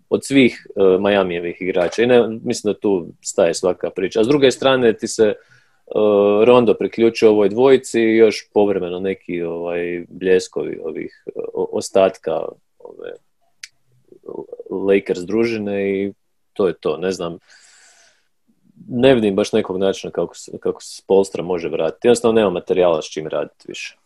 od 0.08 0.24
svih 0.24 0.66
uh, 0.76 1.00
Majamijevih 1.00 1.56
igrača 1.60 2.02
i 2.02 2.06
ne, 2.06 2.28
mislim 2.28 2.72
da 2.72 2.80
tu 2.80 3.06
staje 3.22 3.54
svaka 3.54 3.90
priča. 3.90 4.20
A 4.20 4.24
s 4.24 4.28
druge 4.28 4.50
strane 4.50 4.92
ti 4.92 5.08
se 5.08 5.34
Rondo 6.44 6.74
priključio 6.74 7.30
ovoj 7.30 7.48
dvojici 7.48 8.00
i 8.00 8.16
još 8.16 8.48
povremeno 8.54 9.00
neki 9.00 9.42
ovaj, 9.42 10.04
bljeskovi 10.08 10.80
ovih 10.84 11.24
ostatka 11.54 12.32
ove, 12.78 13.12
Lakers 14.70 15.20
družine 15.20 15.90
i 15.90 16.12
to 16.52 16.66
je 16.68 16.74
to. 16.74 16.96
Ne 16.96 17.12
znam, 17.12 17.38
ne 18.88 19.14
vidim 19.14 19.36
baš 19.36 19.52
nekog 19.52 19.78
načina 19.78 20.10
kako, 20.10 20.34
kako 20.60 20.82
se 20.82 21.02
Spolstra 21.02 21.42
može 21.42 21.68
vratiti. 21.68 22.06
Jednostavno 22.06 22.40
nema 22.40 22.50
materijala 22.50 23.02
s 23.02 23.10
čim 23.10 23.26
raditi 23.26 23.64
više. 23.68 23.96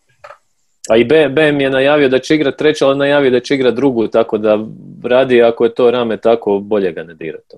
A 0.88 0.96
i 0.96 1.04
BM 1.04 1.60
je 1.60 1.70
najavio 1.70 2.08
da 2.08 2.18
će 2.18 2.34
igrati 2.34 2.58
treću, 2.58 2.84
ali 2.84 2.98
najavio 2.98 3.30
da 3.30 3.40
će 3.40 3.54
igrati 3.54 3.76
drugu, 3.76 4.08
tako 4.08 4.38
da 4.38 4.58
radi 5.04 5.42
ako 5.42 5.64
je 5.64 5.74
to 5.74 5.90
rame 5.90 6.16
tako, 6.16 6.58
bolje 6.58 6.92
ga 6.92 7.02
ne 7.02 7.14
dirati. 7.14 7.56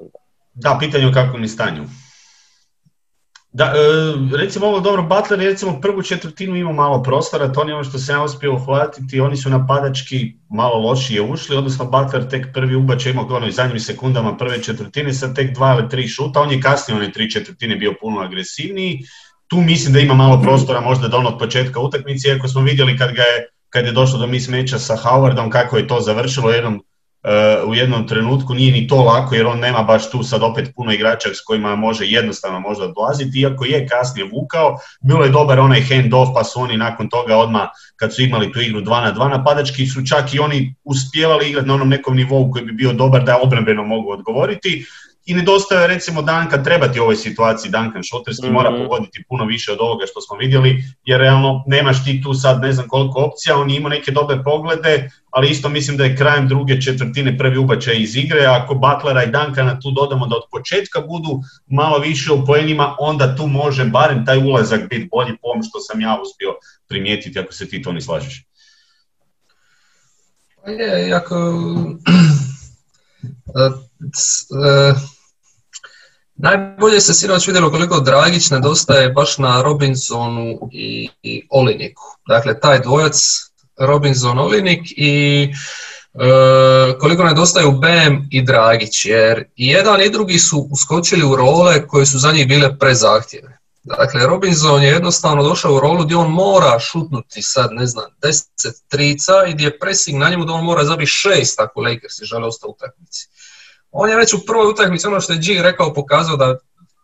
Da, 0.55 0.77
pitanje 0.81 1.07
u 1.07 1.13
kakvom 1.15 1.43
je 1.43 1.49
stanju. 1.49 1.83
Da, 3.55 3.65
e, 3.65 4.37
recimo 4.37 4.67
ovo 4.67 4.81
dobro, 4.81 5.03
Butler 5.03 5.41
je 5.41 5.51
recimo 5.51 5.81
prvu 5.81 6.03
četvrtinu 6.03 6.57
imao 6.57 6.73
malo 6.73 7.03
prostora, 7.03 7.53
to 7.53 7.63
je 7.63 7.75
ono 7.75 7.85
što 7.85 7.99
sam 7.99 8.17
ja 8.17 8.23
uspio 8.23 8.55
uhvatiti, 8.55 9.21
oni 9.21 9.37
su 9.37 9.51
napadački 9.51 10.33
malo 10.49 10.79
lošije 10.89 11.23
ušli, 11.23 11.57
odnosno 11.57 11.85
Butler 11.85 12.29
tek 12.29 12.47
prvi 12.55 12.75
ubačaj 12.77 13.13
imao 13.13 13.27
ono, 13.31 13.51
zadnjim 13.51 13.81
sekundama 13.81 14.37
prve 14.37 14.63
četvrtine 14.63 15.13
sa 15.13 15.35
tek 15.35 15.55
dva 15.55 15.77
ili 15.79 15.89
tri 15.89 16.09
šuta, 16.09 16.41
on 16.41 16.51
je 16.51 16.61
kasnije 16.61 16.97
one 16.97 17.13
tri 17.13 17.31
četvrtine 17.31 17.77
bio 17.77 17.95
puno 18.01 18.21
agresivniji, 18.21 18.99
tu 19.47 19.57
mislim 19.57 19.93
da 19.93 20.01
ima 20.01 20.15
malo 20.15 20.43
prostora 20.43 20.81
možda 20.81 21.09
do 21.09 21.17
onog 21.17 21.39
početka 21.39 21.81
utakmice, 21.81 22.29
iako 22.29 22.49
smo 22.49 22.63
vidjeli 22.63 22.99
kad, 22.99 23.13
ga 23.13 23.23
je, 23.23 23.49
kad 23.69 23.87
je 23.87 23.93
došlo 23.93 24.19
do 24.19 24.27
mismeča 24.27 24.79
sa 24.79 24.97
Howardom 24.97 25.51
kako 25.51 25.77
je 25.77 25.87
to 25.87 26.01
završilo 26.01 26.51
jednom 26.51 26.83
u 27.67 27.75
jednom 27.75 28.09
trenutku 28.09 28.55
nije 28.55 28.73
ni 28.73 28.89
to 28.89 29.03
lako 29.03 29.35
jer 29.35 29.47
on 29.47 29.59
nema 29.59 29.83
baš 29.83 30.11
tu 30.11 30.23
sad 30.23 30.43
opet 30.43 30.73
puno 30.77 30.93
igrača 30.93 31.29
s 31.35 31.41
kojima 31.45 31.77
može 31.77 32.07
jednostavno 32.07 32.61
možda 32.61 32.85
odlaziti, 32.85 33.41
iako 33.41 33.65
je 33.65 33.89
kasnije 33.89 34.29
vukao, 34.33 34.79
bilo 35.01 35.25
je 35.25 35.31
dobar 35.31 35.61
onaj 35.61 35.81
hand 35.81 36.15
off 36.15 36.31
pa 36.35 36.45
su 36.45 36.61
oni 36.61 36.77
nakon 36.77 37.09
toga 37.09 37.37
odmah 37.37 37.69
kad 37.97 38.15
su 38.15 38.23
imali 38.23 38.53
tu 38.53 38.61
igru 38.61 38.81
2 38.81 39.03
na 39.03 39.15
2 39.15 39.29
napadački 39.29 39.87
su 39.87 40.07
čak 40.07 40.35
i 40.35 40.39
oni 40.39 40.75
uspjevali 40.85 41.49
igrati 41.49 41.69
na 41.69 41.75
onom 41.75 41.89
nekom 41.89 42.17
nivou 42.17 42.51
koji 42.51 42.65
bi 42.65 42.73
bio 42.73 42.93
dobar 42.93 43.25
da 43.25 43.41
obrambeno 43.43 43.85
mogu 43.85 44.11
odgovoriti, 44.11 44.85
i 45.27 45.35
nedostaje 45.35 45.87
recimo 45.87 46.23
Duncan 46.23 46.65
trebati 46.65 47.01
u 47.01 47.03
ovoj 47.03 47.17
situaciji 47.17 47.71
Duncan 47.71 48.03
Šoterski 48.03 48.51
mora 48.51 48.71
mhm. 48.71 48.83
pogoditi 48.83 49.25
puno 49.29 49.45
više 49.45 49.73
od 49.73 49.79
ovoga 49.81 50.05
što 50.07 50.21
smo 50.21 50.37
vidjeli 50.37 50.85
jer 51.05 51.21
realno 51.21 51.65
nemaš 51.67 52.05
ti 52.05 52.23
tu 52.23 52.35
sad 52.35 52.61
ne 52.61 52.73
znam 52.73 52.89
koliko 52.89 53.21
opcija, 53.21 53.57
on 53.57 53.71
ima 53.71 53.89
neke 53.89 54.11
dobre 54.11 54.43
poglede, 54.45 55.11
ali 55.31 55.51
isto 55.51 55.69
mislim 55.69 55.97
da 55.97 56.05
je 56.05 56.17
krajem 56.17 56.49
druge 56.49 56.81
četvrtine 56.81 57.39
prvi 57.39 57.59
ubačaj 57.59 57.97
iz 57.99 58.17
igre, 58.17 58.47
ako 58.47 58.75
Butlera 58.75 59.25
i 59.25 59.31
Duncana 59.31 59.81
tu 59.81 59.91
dodamo 59.91 60.27
da 60.27 60.37
od 60.37 60.43
početka 60.51 61.01
budu 61.01 61.41
malo 61.67 61.99
više 61.99 62.33
u 62.33 62.45
poenima, 62.47 62.97
onda 62.99 63.37
tu 63.37 63.47
može 63.47 63.85
barem 63.85 64.27
taj 64.27 64.39
ulazak 64.39 64.89
biti 64.89 65.09
bolji 65.13 65.37
po 65.43 65.49
što 65.69 65.81
sam 65.81 66.01
ja 66.01 66.19
uspio 66.23 66.49
primijetiti 66.89 67.39
ako 67.39 67.53
se 67.53 67.69
ti 67.69 67.83
to 67.83 67.93
ne 67.93 68.01
slažeš. 68.01 68.45
Pa 70.65 70.71
je, 70.71 71.09
jako... 71.09 71.35
Najbolje 76.37 77.01
se 77.01 77.15
sinoć 77.15 77.47
vidjelo 77.47 77.71
koliko 77.71 78.01
Dragić 78.01 78.51
nedostaje 78.51 79.09
baš 79.09 79.39
na 79.39 79.63
Robinsonu 79.63 80.59
i, 80.73 81.09
Oliniku. 81.51 82.03
Dakle, 82.29 82.61
taj 82.61 82.81
dvojac 82.81 83.17
Robinson 83.79 84.39
Olinik 84.39 84.81
i 84.97 85.43
e, 86.15 86.99
koliko 87.01 87.25
nedostaju 87.25 87.73
BM 87.73 88.29
i 88.31 88.43
Dragić, 88.43 89.05
jer 89.05 89.45
i 89.57 89.67
jedan 89.67 90.03
i 90.03 90.11
drugi 90.11 90.39
su 90.39 90.69
uskočili 90.71 91.25
u 91.25 91.37
role 91.37 91.87
koje 91.87 92.07
su 92.07 92.19
za 92.19 92.33
njih 92.33 92.49
bile 92.49 92.79
prezahtjeve. 92.79 93.59
Dakle, 93.83 94.27
Robinson 94.27 94.83
je 94.83 94.89
jednostavno 94.89 95.43
došao 95.43 95.75
u 95.75 95.81
rolu 95.81 96.05
gdje 96.05 96.17
on 96.17 96.31
mora 96.31 96.79
šutnuti 96.79 97.43
sad, 97.43 97.73
ne 97.73 97.87
znam, 97.87 98.05
10 98.23 98.45
trica 98.89 99.33
i 99.49 99.53
gdje 99.55 99.65
je 99.65 99.79
pressing 99.79 100.19
na 100.19 100.31
njemu 100.31 100.45
da 100.45 100.53
on 100.53 100.65
mora 100.65 100.85
zabiti 100.85 101.11
šest 101.11 101.61
ako 101.61 101.81
Lakers 101.81 102.23
žele 102.23 102.47
ostati 102.47 102.69
u 102.69 102.71
utakmici 102.71 103.29
on 103.95 104.11
je 104.11 104.17
već 104.17 104.35
u 104.35 104.47
prvoj 104.47 104.67
utakmici 104.67 105.07
ono 105.07 105.21
što 105.21 105.33
je 105.33 105.39
G 105.39 105.63
rekao 105.63 105.95
pokazao 105.95 106.37
da 106.37 106.57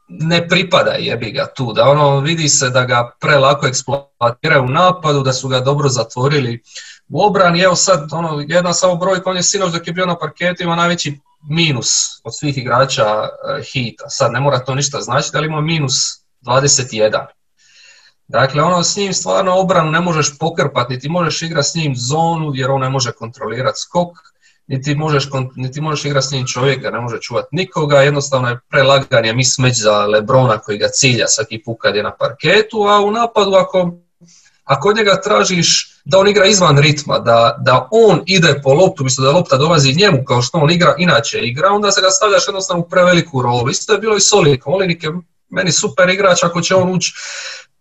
ne 0.08 0.48
pripada 0.48 0.90
jebi 0.90 1.30
ga 1.30 1.46
tu, 1.46 1.72
da 1.72 1.88
ono 1.88 2.20
vidi 2.20 2.48
se 2.48 2.70
da 2.70 2.84
ga 2.84 3.10
prelako 3.20 3.66
eksploatiraju 3.66 4.62
u 4.62 4.68
napadu, 4.68 5.22
da 5.22 5.32
su 5.32 5.48
ga 5.48 5.60
dobro 5.60 5.88
zatvorili 5.88 6.62
u 7.08 7.22
obrani. 7.26 7.60
Evo 7.60 7.76
sad, 7.76 8.08
ono, 8.12 8.44
jedna 8.48 8.72
samo 8.72 8.96
brojka, 8.96 9.30
on 9.30 9.36
je 9.36 9.42
sinoć 9.42 9.72
dok 9.72 9.86
je 9.86 9.92
bio 9.92 10.06
na 10.06 10.18
parketu 10.18 10.62
ima 10.62 10.76
najveći 10.76 11.20
minus 11.48 11.88
od 12.24 12.38
svih 12.38 12.58
igrača 12.58 13.20
uh, 13.20 13.28
hita. 13.72 14.08
Sad 14.08 14.32
ne 14.32 14.40
mora 14.40 14.58
to 14.58 14.74
ništa 14.74 15.00
značiti, 15.00 15.36
ali 15.36 15.46
ima 15.46 15.60
minus 15.60 15.92
21. 16.42 17.26
Dakle, 18.28 18.62
ono 18.62 18.82
s 18.82 18.96
njim 18.96 19.12
stvarno 19.12 19.58
obranu 19.58 19.90
ne 19.90 20.00
možeš 20.00 20.38
pokrpati, 20.38 20.92
niti 20.92 21.08
možeš 21.08 21.42
igrati 21.42 21.68
s 21.68 21.74
njim 21.74 21.94
zonu 21.96 22.52
jer 22.54 22.70
on 22.70 22.80
ne 22.80 22.90
može 22.90 23.12
kontrolirati 23.12 23.80
skok 23.80 24.08
niti 24.70 24.94
možeš, 24.94 25.28
niti 25.56 25.80
možeš 25.80 26.04
igrati 26.04 26.26
s 26.26 26.30
njim 26.30 26.46
čovjeka, 26.46 26.90
ne 26.90 27.00
može 27.00 27.20
čuvati 27.20 27.48
nikoga, 27.52 28.00
jednostavno 28.00 28.48
je 28.48 28.60
prelagan 28.70 29.24
je 29.24 29.34
mismeć 29.34 29.82
za 29.82 30.06
Lebrona 30.06 30.58
koji 30.58 30.78
ga 30.78 30.88
cilja 30.88 31.28
svaki 31.28 31.62
put 31.64 31.76
kad 31.80 31.96
je 31.96 32.02
na 32.02 32.16
parketu, 32.16 32.82
a 32.82 33.00
u 33.00 33.10
napadu 33.10 33.54
ako, 33.54 33.92
ako 34.64 34.88
od 34.88 34.96
njega 34.96 35.20
tražiš 35.20 35.96
da 36.04 36.18
on 36.18 36.28
igra 36.28 36.46
izvan 36.46 36.78
ritma, 36.78 37.18
da, 37.18 37.56
da 37.60 37.88
on 37.90 38.22
ide 38.26 38.60
po 38.62 38.72
loptu, 38.72 39.04
mislim 39.04 39.24
da 39.24 39.32
lopta 39.32 39.56
dolazi 39.56 39.94
njemu 39.94 40.24
kao 40.24 40.42
što 40.42 40.58
on 40.58 40.70
igra, 40.70 40.94
inače 40.98 41.38
igra, 41.38 41.68
onda 41.72 41.90
se 41.90 42.00
ga 42.00 42.10
stavljaš 42.10 42.48
jednostavno 42.48 42.82
u 42.82 42.88
preveliku 42.88 43.42
rolu. 43.42 43.70
Isto 43.70 43.92
je 43.92 43.98
bilo 43.98 44.16
i 44.16 44.20
Solik, 44.20 44.66
Olinik 44.66 45.02
je 45.02 45.10
meni 45.48 45.72
super 45.72 46.08
igrač 46.08 46.42
ako 46.42 46.60
će 46.60 46.74
on 46.74 46.94
ući 46.94 47.12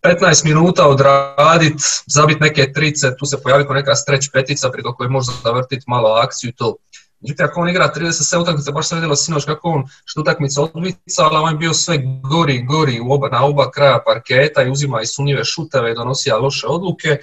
15 0.04 0.46
minuta 0.46 0.88
odradit, 0.88 1.82
zabit 2.08 2.40
neke 2.40 2.72
trice, 2.74 3.16
tu 3.18 3.26
se 3.26 3.42
pojavi 3.44 3.66
neka 3.70 3.96
stretch 3.96 4.30
petica 4.34 4.70
preko 4.70 4.94
koje 4.94 5.10
može 5.10 5.32
zavrtiti 5.44 5.84
malo 5.88 6.10
akciju 6.10 6.50
i 6.50 6.54
to. 6.54 6.76
Međutim, 7.22 7.46
ako 7.46 7.62
on 7.62 7.70
igra 7.70 7.92
37 7.96 8.42
utakmica, 8.42 8.72
baš 8.72 8.88
se 8.88 8.96
vidjelo 8.96 9.16
sinoć 9.16 9.46
kako 9.46 9.70
on 9.70 9.84
što 10.06 10.22
utakmica 10.22 10.62
odvica, 10.62 11.24
ali 11.24 11.36
on 11.36 11.52
je 11.52 11.58
bio 11.58 11.74
sve 11.74 11.98
gori, 12.24 12.64
gori 12.66 13.00
u 13.00 13.12
oba, 13.12 13.30
na 13.30 13.46
oba 13.46 13.72
kraja 13.72 14.04
parketa 14.06 14.64
i 14.64 14.70
uzima 14.70 15.02
i 15.02 15.06
sunjive 15.06 15.46
šuteve 15.46 15.92
i 15.92 15.96
donosija 15.96 16.38
loše 16.38 16.68
odluke. 16.68 17.18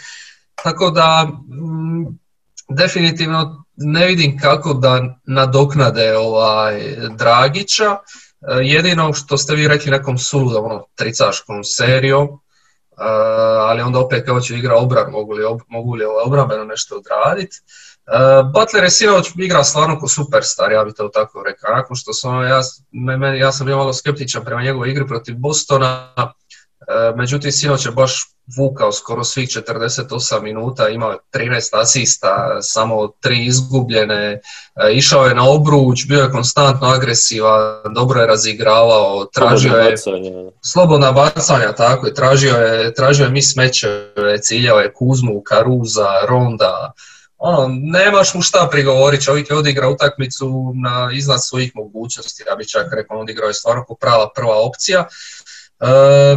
Tako 0.63 0.91
da, 0.91 1.25
mm, 1.25 2.19
definitivno 2.69 3.65
ne 3.77 4.07
vidim 4.07 4.39
kako 4.39 4.75
da 4.75 5.17
nadoknade 5.25 6.17
ovaj 6.17 6.97
Dragića. 7.11 7.97
Jedino 8.63 9.13
što 9.13 9.37
ste 9.37 9.55
vi 9.55 9.69
rekli 9.69 9.91
nekom 9.91 10.19
suludom, 10.19 10.65
ono, 10.65 10.85
tricaškom 10.95 11.65
serijom, 11.65 12.29
ali 13.69 13.83
onda 13.83 13.99
opet 13.99 14.27
kao 14.27 14.41
će 14.41 14.55
igra 14.55 14.77
obran, 14.77 15.11
mogu 15.11 15.33
li, 15.33 15.45
ob, 15.45 15.61
mogu 15.69 15.95
li 15.95 16.05
ovaj 16.05 16.25
obrambeno 16.27 16.65
nešto 16.65 16.97
odraditi. 16.97 17.57
Butler 18.55 18.85
je 18.85 18.91
sinoć 18.91 19.31
igra 19.37 19.65
stvarno 19.65 19.99
ko 19.99 20.09
superstar, 20.09 20.73
ja 20.73 20.85
bih 20.85 20.95
to 20.97 21.09
tako 21.09 21.43
rekao. 21.43 21.75
Nakon 21.75 21.97
što 21.97 22.13
sam, 22.13 22.43
ja, 22.43 22.61
ja 23.39 23.53
sam 23.53 23.67
bio 23.67 23.77
malo 23.77 23.93
skeptičan 23.93 24.45
prema 24.45 24.63
njegovoj 24.63 24.91
igri 24.91 25.07
protiv 25.07 25.35
Bostona, 25.39 26.13
međutim 27.17 27.53
sinoć 27.53 27.87
je 27.87 27.93
baš 27.93 28.36
vukao 28.59 28.93
skoro 28.93 29.25
svih 29.25 29.49
48 29.49 30.43
minuta, 30.43 30.89
imao 30.89 31.11
je 31.11 31.19
13 31.33 31.81
asista, 31.81 32.59
samo 32.63 33.09
tri 33.21 33.47
izgubljene, 33.47 34.23
e, 34.23 34.41
išao 34.93 35.27
je 35.27 35.35
na 35.35 35.49
obruč, 35.51 36.07
bio 36.09 36.23
je 36.23 36.31
konstantno 36.31 36.87
agresivan, 36.87 37.95
dobro 37.95 38.21
je 38.21 38.27
razigravao, 38.27 39.25
tražio 39.25 39.77
je 39.77 39.97
slobodna 40.65 41.13
bacanja, 41.13 41.73
tako 41.73 42.07
je, 42.07 42.15
tražio 42.15 42.55
je, 42.55 42.95
tražio 42.95 43.25
je 43.25 43.31
mis 43.31 43.57
mečeve, 43.57 44.41
ciljao 44.43 44.79
je 44.79 44.93
Kuzmu, 44.93 45.43
Karuza, 45.45 46.09
Ronda, 46.29 46.93
ono, 47.39 47.69
nemaš 47.69 48.35
mu 48.35 48.43
šta 48.43 48.69
prigovoriti, 48.71 49.25
čovjek 49.25 49.51
je 49.51 49.57
odigrao 49.57 49.91
utakmicu 49.91 50.73
na 50.75 51.11
iznad 51.13 51.45
svojih 51.45 51.73
mogućnosti, 51.75 52.45
ja 52.49 52.57
bih 52.57 52.67
čak 52.67 52.87
rekao, 52.93 53.17
on 53.17 53.23
odigrao 53.23 53.49
je 53.49 53.55
stvarno 53.55 53.85
prava 54.01 54.31
prva 54.35 54.67
opcija. 54.67 55.07
E, 55.81 55.87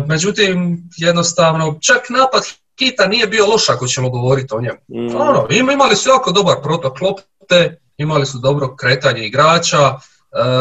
međutim, 0.07 0.83
jednostavno, 0.97 1.77
čak 1.81 2.09
napad 2.09 2.43
Hita 2.79 3.07
nije 3.07 3.27
bio 3.27 3.45
loš 3.45 3.69
ako 3.69 3.87
ćemo 3.87 4.09
govoriti 4.09 4.53
o 4.53 4.61
njemu. 4.61 4.77
Mm. 4.87 5.15
Ono, 5.15 5.47
imali 5.73 5.95
su 5.95 6.09
jako 6.09 6.31
dobar 6.31 6.55
protok 6.63 7.01
lopte, 7.01 7.81
imali 7.97 8.25
su 8.25 8.37
dobro 8.37 8.75
kretanje 8.75 9.25
igrača, 9.25 9.77
e, 9.87 9.95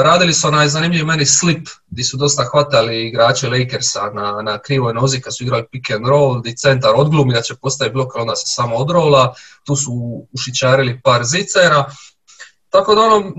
radili 0.02 0.32
su 0.32 0.49
onaj 0.49 0.68
zanimljiv 0.68 1.06
meni 1.06 1.26
slip 1.26 1.68
gdje 1.90 2.04
su 2.04 2.16
dosta 2.16 2.44
hvatali 2.44 3.06
igrače 3.08 3.49
Lakersa 3.49 4.11
na, 4.14 4.42
na 4.42 4.58
krivoj 4.58 4.94
nozi 4.94 5.20
kad 5.20 5.37
su 5.37 5.44
igrali 5.44 5.64
pick 5.73 5.90
and 5.90 6.06
roll, 6.06 6.40
gdje 6.40 6.56
centar 6.56 6.92
odglumi 6.97 7.35
da 7.35 7.40
će 7.40 7.54
postaviti 7.54 7.94
blok, 7.94 8.16
onda 8.16 8.37
se 8.37 8.47
samo 8.47 8.76
odrola, 8.76 9.35
tu 9.66 9.76
su 9.76 9.92
ušičarili 10.32 11.00
par 11.04 11.25
zicera 11.25 11.85
tako 12.71 12.95
da 12.95 13.01
ono, 13.01 13.33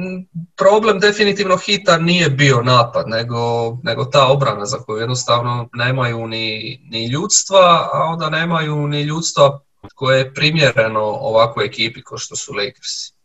problem 0.58 1.00
definitivno 1.00 1.58
hita 1.58 1.98
nije 1.98 2.30
bio 2.30 2.62
napad, 2.62 3.08
nego, 3.08 3.38
nego 3.84 4.06
ta 4.06 4.28
obrana 4.28 4.66
za 4.66 4.78
koju 4.78 5.00
jednostavno 5.00 5.70
nemaju 5.74 6.28
ni, 6.28 6.80
ni 6.92 7.08
ljudstva, 7.08 7.90
a 7.94 8.04
onda 8.12 8.30
nemaju 8.30 8.88
ni 8.88 9.02
ljudstva 9.02 9.60
koje 9.96 10.18
je 10.18 10.34
primjereno 10.34 11.02
ovakvoj 11.02 11.66
ekipi 11.66 12.02
kao 12.04 12.18
što 12.18 12.36
su 12.36 12.54
Lakersi. 12.54 13.20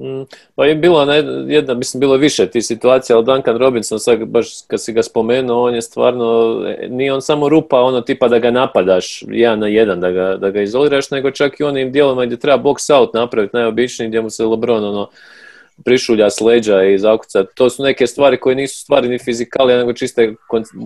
Mm, 0.00 0.22
pa 0.54 0.66
je 0.66 0.74
bilo 0.74 1.12
jedna, 1.48 1.74
mislim, 1.74 2.00
bilo 2.00 2.16
više 2.16 2.46
tih 2.46 2.66
situacija, 2.66 3.16
ali 3.16 3.24
Duncan 3.24 3.58
Robinson, 3.58 4.00
sad 4.00 4.24
baš 4.24 4.48
kad 4.66 4.82
si 4.82 4.92
ga 4.92 5.02
spomenuo, 5.02 5.66
on 5.66 5.74
je 5.74 5.82
stvarno, 5.82 6.58
nije 6.88 7.12
on 7.12 7.22
samo 7.22 7.48
rupa, 7.48 7.80
ono 7.80 8.00
tipa 8.00 8.28
da 8.28 8.38
ga 8.38 8.50
napadaš 8.50 9.24
jedan 9.28 9.58
na 9.58 9.66
jedan, 9.66 10.00
da 10.00 10.10
ga, 10.10 10.36
da 10.36 10.50
ga 10.50 10.62
izoliraš, 10.62 11.10
nego 11.10 11.30
čak 11.30 11.60
i 11.60 11.64
onim 11.64 11.92
dijelovima 11.92 12.26
gdje 12.26 12.38
treba 12.38 12.62
box 12.62 12.94
out 12.94 13.14
napraviti, 13.14 13.56
najobičniji, 13.56 14.08
gdje 14.08 14.20
mu 14.22 14.30
se 14.30 14.44
LeBron 14.44 14.84
ono, 14.84 15.08
prišulja 15.84 16.30
s 16.30 16.40
leđa 16.40 16.82
i 16.82 16.98
zakuca. 16.98 17.44
To 17.54 17.70
su 17.70 17.82
neke 17.82 18.06
stvari 18.06 18.40
koje 18.40 18.56
nisu 18.56 18.80
stvari 18.80 19.08
ni 19.08 19.18
fizikalije, 19.18 19.78
nego 19.78 19.92
čiste 19.92 20.34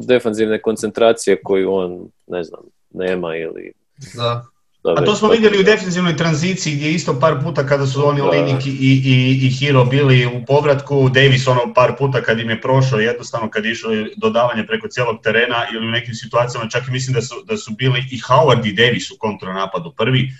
defanzivne 0.08 0.62
koncentracije 0.62 1.40
koju 1.42 1.74
on, 1.74 2.08
ne 2.26 2.44
znam, 2.44 2.60
nema 2.90 3.36
ili... 3.36 3.72
Da. 4.14 4.44
A 4.84 5.04
to 5.04 5.14
smo 5.16 5.28
vidjeli 5.28 5.60
u 5.60 5.62
defensivnoj 5.62 6.16
tranziciji 6.16 6.74
gdje 6.74 6.90
isto 6.90 7.20
par 7.20 7.34
puta 7.42 7.66
kada 7.66 7.86
su 7.86 8.08
oni 8.08 8.20
Olinik 8.20 8.66
i, 8.66 8.70
i, 8.70 9.46
i 9.46 9.50
Hiro 9.50 9.84
bili 9.84 10.26
u 10.26 10.44
povratku, 10.46 11.08
Davis 11.08 11.46
ono 11.46 11.74
par 11.74 11.96
puta 11.98 12.22
kad 12.22 12.40
im 12.40 12.50
je 12.50 12.60
prošao 12.60 12.98
jednostavno 12.98 13.50
kad 13.50 13.64
je 13.64 13.70
išlo 13.70 13.90
dodavanje 14.16 14.66
preko 14.66 14.88
cijelog 14.88 15.16
terena 15.22 15.66
ili 15.74 15.86
u 15.88 15.90
nekim 15.90 16.14
situacijama 16.14 16.70
čak 16.70 16.88
i 16.88 16.90
mislim 16.90 17.14
da 17.14 17.22
su, 17.22 17.34
da 17.44 17.56
su 17.56 17.72
bili 17.78 18.04
i 18.10 18.18
Howard 18.18 18.66
i 18.66 18.72
Davis 18.72 19.10
u 19.10 19.16
kontranapadu 19.18 19.92
prvi. 19.96 20.30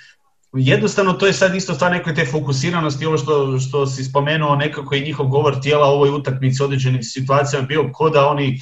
Jednostavno 0.56 1.12
to 1.12 1.26
je 1.26 1.32
sad 1.32 1.54
isto 1.54 1.75
stvar 1.75 1.90
neke 1.90 2.14
te 2.14 2.26
fokusiranosti, 2.26 3.06
ovo 3.06 3.18
što, 3.18 3.58
što 3.58 3.87
si 3.87 4.04
spomenuo 4.04 4.56
nekako 4.56 4.94
i 4.94 5.00
njihov 5.00 5.26
govor 5.26 5.61
tijela 5.61 5.90
u 5.90 5.94
ovoj 5.94 6.11
utakmici 6.11 6.62
određenim 6.62 7.02
situacijama 7.02 7.66
bio 7.66 7.90
ko 7.92 8.11
da 8.11 8.26
oni 8.28 8.61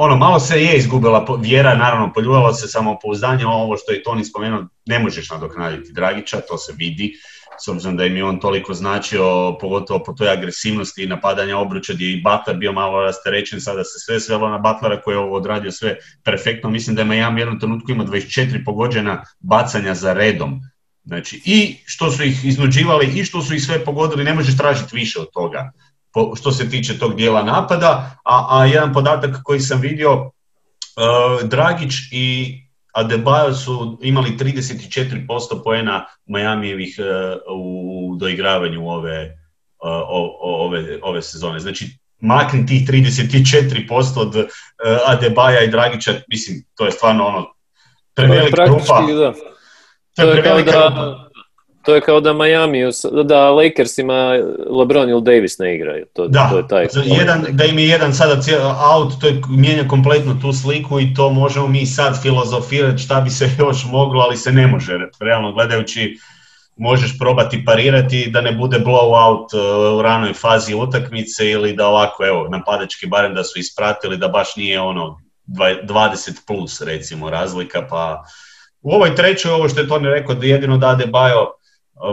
ono, 0.00 0.16
malo 0.16 0.40
se 0.40 0.62
je 0.62 0.76
izgubila 0.76 1.26
vjera, 1.40 1.74
naravno, 1.74 2.12
poljuvalo 2.12 2.52
se 2.52 2.68
samopouzdanje, 2.68 3.46
ovo 3.46 3.76
što 3.76 3.92
je 3.92 4.02
Toni 4.02 4.24
spomenuo, 4.24 4.66
ne 4.86 4.98
možeš 4.98 5.30
nadoknaditi 5.30 5.92
Dragića, 5.92 6.40
to 6.48 6.58
se 6.58 6.72
vidi, 6.76 7.14
s 7.64 7.68
obzirom 7.68 7.96
da 7.96 8.04
im 8.04 8.16
je 8.16 8.24
on 8.24 8.40
toliko 8.40 8.74
značio, 8.74 9.56
pogotovo 9.60 10.02
po 10.04 10.12
toj 10.12 10.30
agresivnosti 10.30 11.02
i 11.02 11.06
napadanja 11.06 11.58
obruča, 11.58 11.92
gdje 11.92 12.06
je 12.06 12.12
i 12.12 12.22
Butler 12.22 12.56
bio 12.56 12.72
malo 12.72 13.02
rasterećen, 13.02 13.60
sada 13.60 13.84
se 13.84 13.98
sve 13.98 14.20
svelo 14.20 14.48
na 14.48 14.58
Butlera 14.58 15.00
koji 15.00 15.14
je 15.14 15.18
odradio 15.18 15.72
sve 15.72 15.96
perfektno. 16.24 16.70
Mislim 16.70 16.96
da 16.96 17.02
je 17.02 17.08
Miami 17.08 17.40
jednom 17.40 17.60
trenutku 17.60 17.90
ima 17.90 18.04
24 18.04 18.64
pogođena 18.64 19.24
bacanja 19.40 19.94
za 19.94 20.12
redom. 20.12 20.60
Znači, 21.08 21.42
i 21.44 21.76
što 21.84 22.10
su 22.10 22.24
ih 22.24 22.44
iznuđivali 22.44 23.06
i 23.06 23.24
što 23.24 23.42
su 23.42 23.54
ih 23.54 23.62
sve 23.62 23.84
pogodili, 23.84 24.24
ne 24.24 24.34
možeš 24.34 24.56
tražiti 24.56 24.96
više 24.96 25.20
od 25.20 25.30
toga 25.32 25.72
što 26.36 26.52
se 26.52 26.70
tiče 26.70 26.98
tog 26.98 27.16
dijela 27.16 27.42
napada, 27.42 28.18
a, 28.24 28.46
a 28.50 28.66
jedan 28.66 28.92
podatak 28.92 29.36
koji 29.44 29.60
sam 29.60 29.80
vidio, 29.80 30.14
uh, 30.22 31.48
Dragić 31.48 31.94
i 32.12 32.58
Adebayo 32.96 33.54
su 33.54 33.98
imali 34.02 34.36
34% 34.38 35.64
poena 35.64 36.06
Majamijevih 36.26 36.96
uh, 36.98 37.04
u 37.56 38.16
doigravanju 38.16 38.88
ove, 38.88 39.38
uh, 39.84 40.02
ove, 40.40 40.98
ove 41.02 41.22
sezone. 41.22 41.60
Znači, 41.60 41.98
makni 42.20 42.66
tih 42.66 42.88
34% 42.88 44.18
od 44.18 44.36
uh, 44.36 44.44
Adebaja 45.06 45.62
i 45.62 45.70
Dragića, 45.70 46.14
mislim, 46.28 46.64
to 46.74 46.84
je 46.84 46.92
stvarno 46.92 47.26
ono, 47.26 47.46
prevelika 48.14 48.66
grupa. 48.66 49.06
Da. 49.12 49.57
To 50.18 50.30
je, 50.30 50.42
to 50.42 50.58
je 50.58 50.64
da, 50.64 51.28
to 51.84 51.94
je 51.94 52.00
kao 52.00 52.20
da 52.20 52.32
Miami, 52.32 52.78
da 53.24 53.50
Lakersima 53.50 54.38
LeBron 54.78 55.10
ili 55.10 55.22
Davis 55.22 55.58
ne 55.58 55.74
igraju. 55.74 56.06
To, 56.12 56.28
da, 56.28 56.48
to 56.50 56.56
je 56.56 56.68
taj 56.68 56.86
jedan, 57.04 57.44
da 57.50 57.64
im 57.64 57.78
je 57.78 57.88
jedan 57.88 58.14
sada 58.14 58.40
out, 58.94 59.12
to 59.20 59.26
je 59.26 59.40
mijenja 59.48 59.88
kompletno 59.88 60.36
tu 60.42 60.52
sliku 60.52 61.00
i 61.00 61.14
to 61.14 61.30
možemo 61.30 61.68
mi 61.68 61.86
sad 61.86 62.22
filozofirati 62.22 63.02
šta 63.02 63.20
bi 63.20 63.30
se 63.30 63.50
još 63.58 63.84
moglo, 63.90 64.22
ali 64.22 64.36
se 64.36 64.52
ne 64.52 64.66
može. 64.66 64.98
Realno 65.20 65.52
gledajući 65.52 66.18
možeš 66.76 67.18
probati 67.18 67.64
parirati 67.64 68.30
da 68.30 68.40
ne 68.40 68.52
bude 68.52 68.78
blowout 68.78 69.46
uh, 69.54 69.98
u 69.98 70.02
ranoj 70.02 70.32
fazi 70.32 70.74
utakmice 70.74 71.50
ili 71.50 71.72
da 71.72 71.86
ovako, 71.86 72.26
evo, 72.26 72.48
napadački 72.48 73.06
barem 73.06 73.34
da 73.34 73.44
su 73.44 73.58
ispratili 73.58 74.16
da 74.16 74.28
baš 74.28 74.56
nije 74.56 74.80
ono 74.80 75.20
20 75.46 76.46
plus 76.46 76.80
recimo 76.80 77.30
razlika, 77.30 77.86
pa 77.90 78.24
u 78.82 78.92
ovoj 78.92 79.14
trećoj, 79.14 79.50
ovo 79.50 79.68
što 79.68 79.80
je 79.80 79.88
Toni 79.88 80.08
rekao, 80.08 80.34
da 80.34 80.46
jedino 80.46 80.78
dade 80.78 81.06
Bajo 81.06 81.46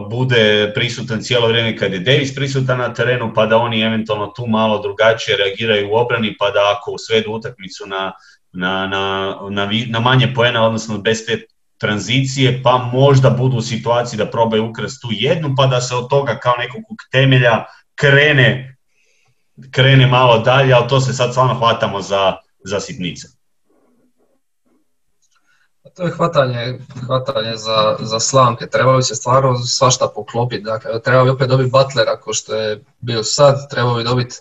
bude 0.10 0.72
prisutan 0.76 1.22
cijelo 1.22 1.48
vrijeme 1.48 1.78
kad 1.78 1.94
je 1.94 2.00
Davis 2.00 2.36
prisutan 2.36 2.78
na 2.78 2.94
terenu, 2.94 3.32
pa 3.36 3.46
da 3.46 3.58
oni 3.58 3.82
eventualno 3.82 4.28
tu 4.28 4.48
malo 4.48 4.82
drugačije 4.82 5.38
reagiraju 5.38 5.92
u 5.92 5.96
obrani, 5.96 6.36
pa 6.40 6.52
da 6.52 6.76
ako 6.78 6.98
svedu 6.98 7.32
utakmicu 7.32 7.86
na, 7.88 8.12
na, 8.54 8.88
na, 8.88 9.38
na, 9.50 9.70
na 9.90 10.00
manje 10.00 10.34
poena, 10.36 10.66
odnosno 10.66 10.98
bez 10.98 11.26
te 11.26 11.42
tranzicije, 11.78 12.62
pa 12.64 12.90
možda 12.94 13.30
budu 13.30 13.58
u 13.58 13.62
situaciji 13.62 14.18
da 14.18 14.26
probaju 14.26 14.70
ukrasti 14.70 15.02
tu 15.02 15.08
jednu, 15.12 15.54
pa 15.58 15.68
da 15.68 15.82
se 15.82 15.96
od 15.96 16.10
toga 16.10 16.40
kao 16.40 16.54
nekog 16.58 16.82
temelja 17.12 17.66
krene, 17.96 18.78
krene 19.72 20.08
malo 20.08 20.40
dalje, 20.40 20.74
ali 20.74 20.88
to 20.88 21.02
se 21.02 21.14
sad 21.14 21.32
stvarno 21.32 21.54
hvatamo 21.54 22.02
za, 22.02 22.34
za 22.64 22.80
sitnice. 22.80 23.28
To 25.96 26.04
je 26.04 26.12
hvatanje, 26.12 26.80
hvatanje 27.06 27.58
za, 27.58 27.96
za 28.00 28.20
slamke. 28.20 28.68
Trebalo 28.68 28.98
bi 28.98 29.04
se 29.04 29.16
stvarno 29.16 29.58
svašta 29.58 30.08
poklopiti. 30.16 30.64
Dakle, 30.64 31.02
treba 31.02 31.24
bi 31.24 31.30
opet 31.30 31.50
dobiti 31.50 31.72
Butlera 31.72 32.12
ako 32.12 32.34
što 32.34 32.56
je 32.56 32.84
bio 33.00 33.24
sad. 33.24 33.70
Trebalo 33.70 33.98
bi 33.98 34.04
dobiti 34.04 34.36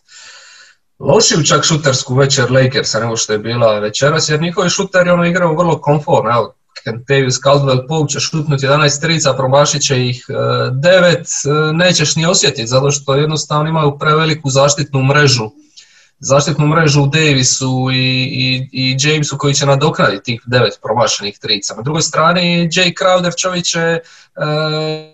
lošiju 0.99 1.45
čak 1.45 1.65
šutersku 1.65 2.15
večer 2.15 2.53
Lakersa 2.53 3.01
nego 3.01 3.17
što 3.17 3.33
je 3.33 3.39
bila 3.39 3.79
večeras, 3.79 4.29
jer 4.29 4.43
njihovi 4.43 4.71
šuteri 4.71 5.11
ono 5.11 5.25
igraju 5.25 5.57
vrlo 5.57 5.81
konforno. 5.81 6.31
Evo, 6.31 6.55
Kentavius 6.85 7.41
Caldwell 7.41 7.89
Pope 7.89 8.13
će 8.13 8.21
šutnuti 8.21 8.67
11 8.67 9.01
trica, 9.01 9.33
promašit 9.33 9.83
će 9.83 10.07
ih 10.07 10.25
9, 10.29 11.05
e, 11.05 11.21
e, 11.51 11.73
nećeš 11.73 12.17
ni 12.17 12.27
osjetiti, 12.27 12.67
zato 12.67 12.91
što 12.91 13.15
jednostavno 13.15 13.69
imaju 13.69 13.99
preveliku 13.99 14.51
zaštitnu 14.51 15.03
mrežu 15.03 15.51
zaštitnu 16.25 16.67
mrežu 16.67 17.03
u 17.03 17.07
Davisu 17.07 17.89
i, 17.93 18.25
i, 18.25 18.69
i 18.73 18.97
Jamesu 19.01 19.39
koji 19.39 19.55
će 19.55 19.67
nadoknaditi 19.67 20.25
tih 20.25 20.43
devet 20.47 20.79
promašenih 20.83 21.39
trica. 21.39 21.75
Na 21.75 21.83
drugoj 21.83 22.03
strani 22.03 22.69
Jay 22.73 22.95
Crowder 23.01 23.41
čovječe 23.41 23.81
e, 23.81 24.01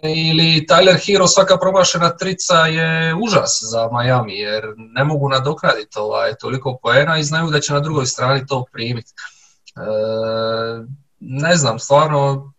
ili 0.03 0.67
Tyler 0.69 1.07
Hero 1.07 1.27
svaka 1.27 1.57
promašena 1.57 2.17
trica 2.17 2.55
je 2.55 3.15
užas 3.15 3.59
za 3.63 3.89
Miami 3.93 4.39
jer 4.39 4.65
ne 4.77 5.05
mogu 5.05 5.29
nadoknaditi 5.29 5.99
ovaj, 5.99 6.35
toliko 6.35 6.79
poena 6.83 7.19
i 7.19 7.25
znaju 7.25 7.51
da 7.51 7.61
će 7.61 7.73
na 7.73 7.81
drugoj 7.81 8.07
strani 8.07 8.47
to 8.47 8.65
primiti. 8.73 9.13
E, 9.77 9.81
ne 11.21 11.57
znam, 11.57 11.79
stvarno 11.79 12.53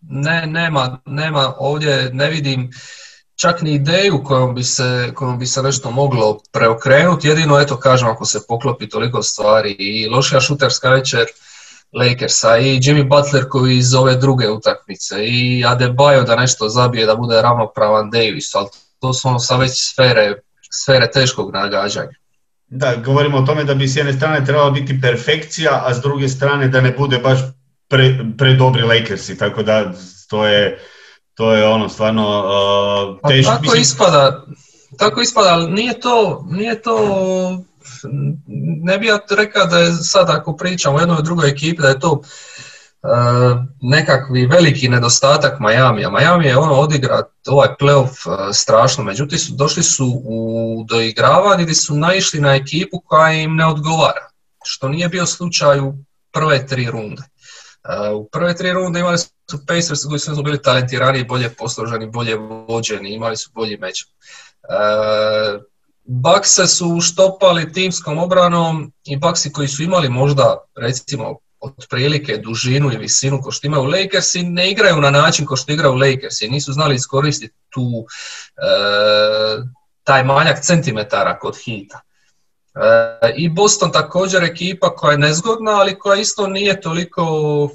ne, 0.00 0.46
nema, 0.46 0.98
nema 1.06 1.54
ovdje, 1.58 2.10
ne 2.12 2.30
vidim 2.30 2.70
čak 3.40 3.62
ni 3.62 3.74
ideju 3.74 4.22
kojom 4.24 4.54
bi 4.54 4.64
se, 4.64 5.10
kojom 5.14 5.38
bi 5.38 5.46
se 5.46 5.62
nešto 5.62 5.90
moglo 5.90 6.40
preokrenuti, 6.52 7.28
jedino 7.28 7.60
eto 7.60 7.76
kažem 7.76 8.08
ako 8.08 8.24
se 8.24 8.40
poklopi 8.48 8.88
toliko 8.88 9.22
stvari 9.22 9.76
i 9.78 10.08
lošija 10.08 10.40
šuterska 10.40 10.90
večer 10.90 11.26
Lakersa 11.92 12.58
i 12.58 12.78
Jimmy 12.78 13.08
Butler 13.08 13.48
koji 13.48 13.76
iz 13.76 13.94
ove 13.94 14.16
druge 14.16 14.50
utakmice 14.50 15.26
i 15.26 15.64
Adebayo 15.64 16.24
da 16.26 16.36
nešto 16.36 16.68
zabije 16.68 17.06
da 17.06 17.16
bude 17.16 17.42
ravnopravan 17.42 18.10
Davis, 18.10 18.54
ali 18.54 18.68
to 19.00 19.12
su 19.12 19.28
ono 19.28 19.38
sad 19.38 19.60
već 19.60 19.92
sfere, 19.92 20.34
sfere 20.70 21.10
teškog 21.10 21.52
nagađanja. 21.52 22.12
Da, 22.66 22.96
govorimo 22.96 23.38
o 23.38 23.46
tome 23.46 23.64
da 23.64 23.74
bi 23.74 23.88
s 23.88 23.96
jedne 23.96 24.12
strane 24.12 24.44
trebala 24.44 24.70
biti 24.70 25.00
perfekcija, 25.00 25.82
a 25.86 25.94
s 25.94 26.00
druge 26.00 26.28
strane 26.28 26.68
da 26.68 26.80
ne 26.80 26.90
bude 26.98 27.18
baš 27.18 27.38
pre, 27.88 28.18
predobri 28.38 28.82
Lakersi, 28.82 29.38
tako 29.38 29.62
da 29.62 29.92
to 30.28 30.46
je 30.46 30.78
to 31.38 31.52
je 31.52 31.66
ono 31.66 31.88
stvarno 31.88 32.44
uh, 33.22 33.30
teško. 33.30 33.52
Tako 33.52 33.76
ispada, 33.76 34.44
tako 34.98 35.20
ispada, 35.20 35.48
ali 35.48 35.70
nije 35.70 36.00
to, 36.00 36.44
nije 36.50 36.82
to 36.82 36.98
ne 38.82 38.98
bih 38.98 39.08
ja 39.08 39.18
rekao 39.30 39.66
da 39.66 39.78
je 39.78 39.92
sad 39.92 40.30
ako 40.30 40.56
pričamo 40.56 40.96
o 40.96 41.00
jednoj 41.00 41.22
drugoj 41.22 41.50
ekipi 41.50 41.82
da 41.82 41.88
je 41.88 42.00
to 42.00 42.12
uh, 42.12 42.20
nekakvi 43.80 44.46
veliki 44.46 44.88
nedostatak 44.88 45.60
Majamija. 45.60 46.10
Miami 46.10 46.46
je 46.46 46.58
ono 46.58 46.74
odigrat 46.74 47.30
ovaj 47.46 47.68
playoff 47.80 48.26
uh, 48.26 48.54
strašno, 48.54 49.04
međutim 49.04 49.38
su, 49.38 49.52
došli 49.52 49.82
su 49.82 50.22
u 50.24 50.84
doigravanje 50.88 51.62
gdje 51.62 51.74
su 51.74 51.94
naišli 51.94 52.40
na 52.40 52.54
ekipu 52.54 53.00
koja 53.04 53.32
im 53.32 53.56
ne 53.56 53.66
odgovara, 53.66 54.28
što 54.64 54.88
nije 54.88 55.08
bio 55.08 55.26
slučaj 55.26 55.80
u 55.80 55.94
prve 56.32 56.66
tri 56.66 56.90
runde. 56.90 57.22
U 58.14 58.28
prve 58.28 58.56
tri 58.56 58.72
runde 58.72 59.00
imali 59.00 59.18
su 59.18 59.66
Pacers 59.66 60.04
koji 60.08 60.18
su 60.18 60.42
bili 60.42 60.62
talentirani, 60.62 61.24
bolje 61.24 61.48
posloženi, 61.48 62.06
bolje 62.06 62.36
vođeni, 62.68 63.14
imali 63.14 63.36
su 63.36 63.50
bolji 63.54 63.76
meč. 63.76 64.06
Bakse 66.04 66.66
su 66.66 67.00
štopali 67.00 67.72
timskom 67.72 68.18
obranom 68.18 68.92
i 69.04 69.16
Baksi 69.16 69.52
koji 69.52 69.68
su 69.68 69.82
imali 69.82 70.08
možda 70.08 70.56
recimo 70.76 71.38
otprilike 71.60 72.36
dužinu 72.36 72.92
i 72.92 72.96
visinu 72.96 73.40
ko 73.42 73.50
što 73.50 73.66
imaju 73.66 73.82
Lakersi, 73.82 74.42
ne 74.42 74.70
igraju 74.70 75.00
na 75.00 75.10
način 75.10 75.46
ko 75.46 75.56
što 75.56 75.72
igraju 75.72 75.94
Lakersi, 75.94 76.48
nisu 76.48 76.72
znali 76.72 76.94
iskoristiti 76.94 77.54
tu 77.68 78.06
taj 80.04 80.24
manjak 80.24 80.62
centimetara 80.62 81.38
kod 81.38 81.56
hita. 81.64 82.00
I 83.36 83.48
Boston 83.48 83.92
također 83.92 84.44
ekipa 84.44 84.94
koja 84.96 85.12
je 85.12 85.18
nezgodna, 85.18 85.70
ali 85.70 85.98
koja 85.98 86.20
isto 86.20 86.46
nije 86.46 86.80
toliko 86.80 87.24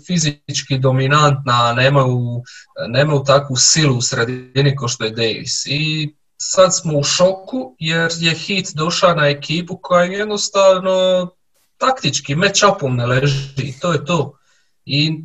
fizički 0.08 0.78
dominantna, 0.78 1.74
nemaju, 1.74 2.44
nemaju 2.88 3.24
takvu 3.26 3.56
silu 3.56 3.98
u 3.98 4.02
sredini 4.02 4.76
kao 4.78 4.88
što 4.88 5.04
je 5.04 5.10
Davis. 5.10 5.66
I 5.66 6.14
sad 6.38 6.76
smo 6.76 7.00
u 7.00 7.04
šoku 7.04 7.76
jer 7.80 8.12
je 8.20 8.34
hit 8.34 8.72
došao 8.76 9.16
na 9.16 9.28
ekipu 9.28 9.80
koja 9.82 10.04
jednostavno 10.04 11.30
taktički 11.78 12.36
match-upom 12.36 12.96
ne 12.96 13.06
leži, 13.06 13.80
to 13.82 13.92
je 13.92 14.06
to. 14.06 14.38
I 14.86 15.24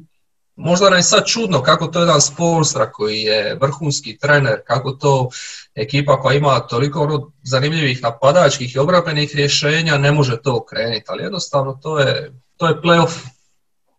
možda 0.59 0.91
nam 0.91 0.99
je 0.99 1.03
sad 1.03 1.27
čudno 1.27 1.63
kako 1.63 1.87
to 1.87 2.01
jedan 2.01 2.21
Spolstra 2.21 2.91
koji 2.93 3.21
je 3.21 3.59
vrhunski 3.61 4.19
trener, 4.19 4.61
kako 4.67 4.93
to 4.93 5.29
ekipa 5.75 6.21
koja 6.21 6.37
ima 6.37 6.61
toliko 6.61 7.01
ono 7.01 7.33
zanimljivih 7.43 8.03
napadačkih 8.03 8.75
i 8.75 8.79
obrambenih 8.79 9.37
rješenja 9.37 9.99
ne 9.99 10.13
može 10.13 10.43
to 10.43 10.57
okrenuti, 10.57 11.05
ali 11.07 11.23
jednostavno 11.23 11.79
to 11.83 11.99
je, 11.99 12.33
to 12.57 12.69
je 12.69 12.75
playoff. 12.75 13.27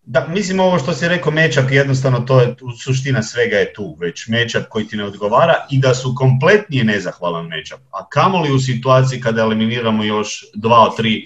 Da, 0.02 0.28
mislim 0.28 0.60
ovo 0.60 0.80
što 0.80 0.94
si 0.94 1.08
rekao 1.08 1.32
mečap, 1.32 1.72
jednostavno 1.72 2.20
to 2.20 2.40
je 2.42 2.56
suština 2.84 3.24
svega 3.24 3.58
je 3.58 3.74
tu, 3.74 3.98
već 4.00 4.28
mečap 4.28 4.64
koji 4.70 4.88
ti 4.88 4.98
ne 4.98 5.04
odgovara 5.04 5.56
i 5.72 5.80
da 5.80 5.96
su 5.96 6.16
kompletnije 6.18 6.84
nezahvalan 6.84 7.48
mečap. 7.48 7.80
A 7.92 8.10
kamoli 8.10 8.52
u 8.52 8.60
situaciji 8.60 9.22
kada 9.22 9.42
eliminiramo 9.42 10.04
još 10.04 10.46
dva 10.56 10.88
od 10.88 10.98
tri 10.98 11.26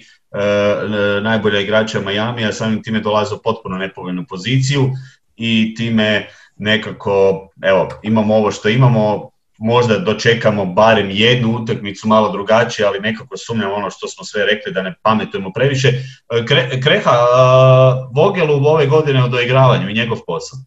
najbolja 1.22 1.60
igrača 1.60 2.00
Miami, 2.00 2.44
a 2.44 2.52
samim 2.52 2.82
time 2.82 3.00
dolaze 3.00 3.34
u 3.34 3.42
potpuno 3.44 3.78
nepovoljnu 3.78 4.24
poziciju 4.28 4.90
i 5.36 5.74
time 5.76 6.28
nekako, 6.56 7.48
evo, 7.62 7.88
imamo 8.02 8.34
ovo 8.34 8.50
što 8.50 8.68
imamo, 8.68 9.30
možda 9.58 9.98
dočekamo 9.98 10.64
barem 10.64 11.10
jednu 11.10 11.58
utakmicu 11.62 12.08
malo 12.08 12.32
drugačije, 12.32 12.86
ali 12.86 13.00
nekako 13.00 13.36
sumnjam 13.36 13.72
ono 13.72 13.90
što 13.90 14.08
smo 14.08 14.24
sve 14.24 14.46
rekli 14.46 14.72
da 14.72 14.82
ne 14.82 14.94
pametujemo 15.02 15.52
previše. 15.52 15.92
Kre, 16.48 16.80
Kreha, 16.82 17.10
Vogelu 18.14 18.66
ove 18.66 18.86
godine 18.86 19.24
o 19.24 19.28
doigravanju 19.28 19.90
i 19.90 19.94
njegov 19.94 20.18
posao. 20.26 20.58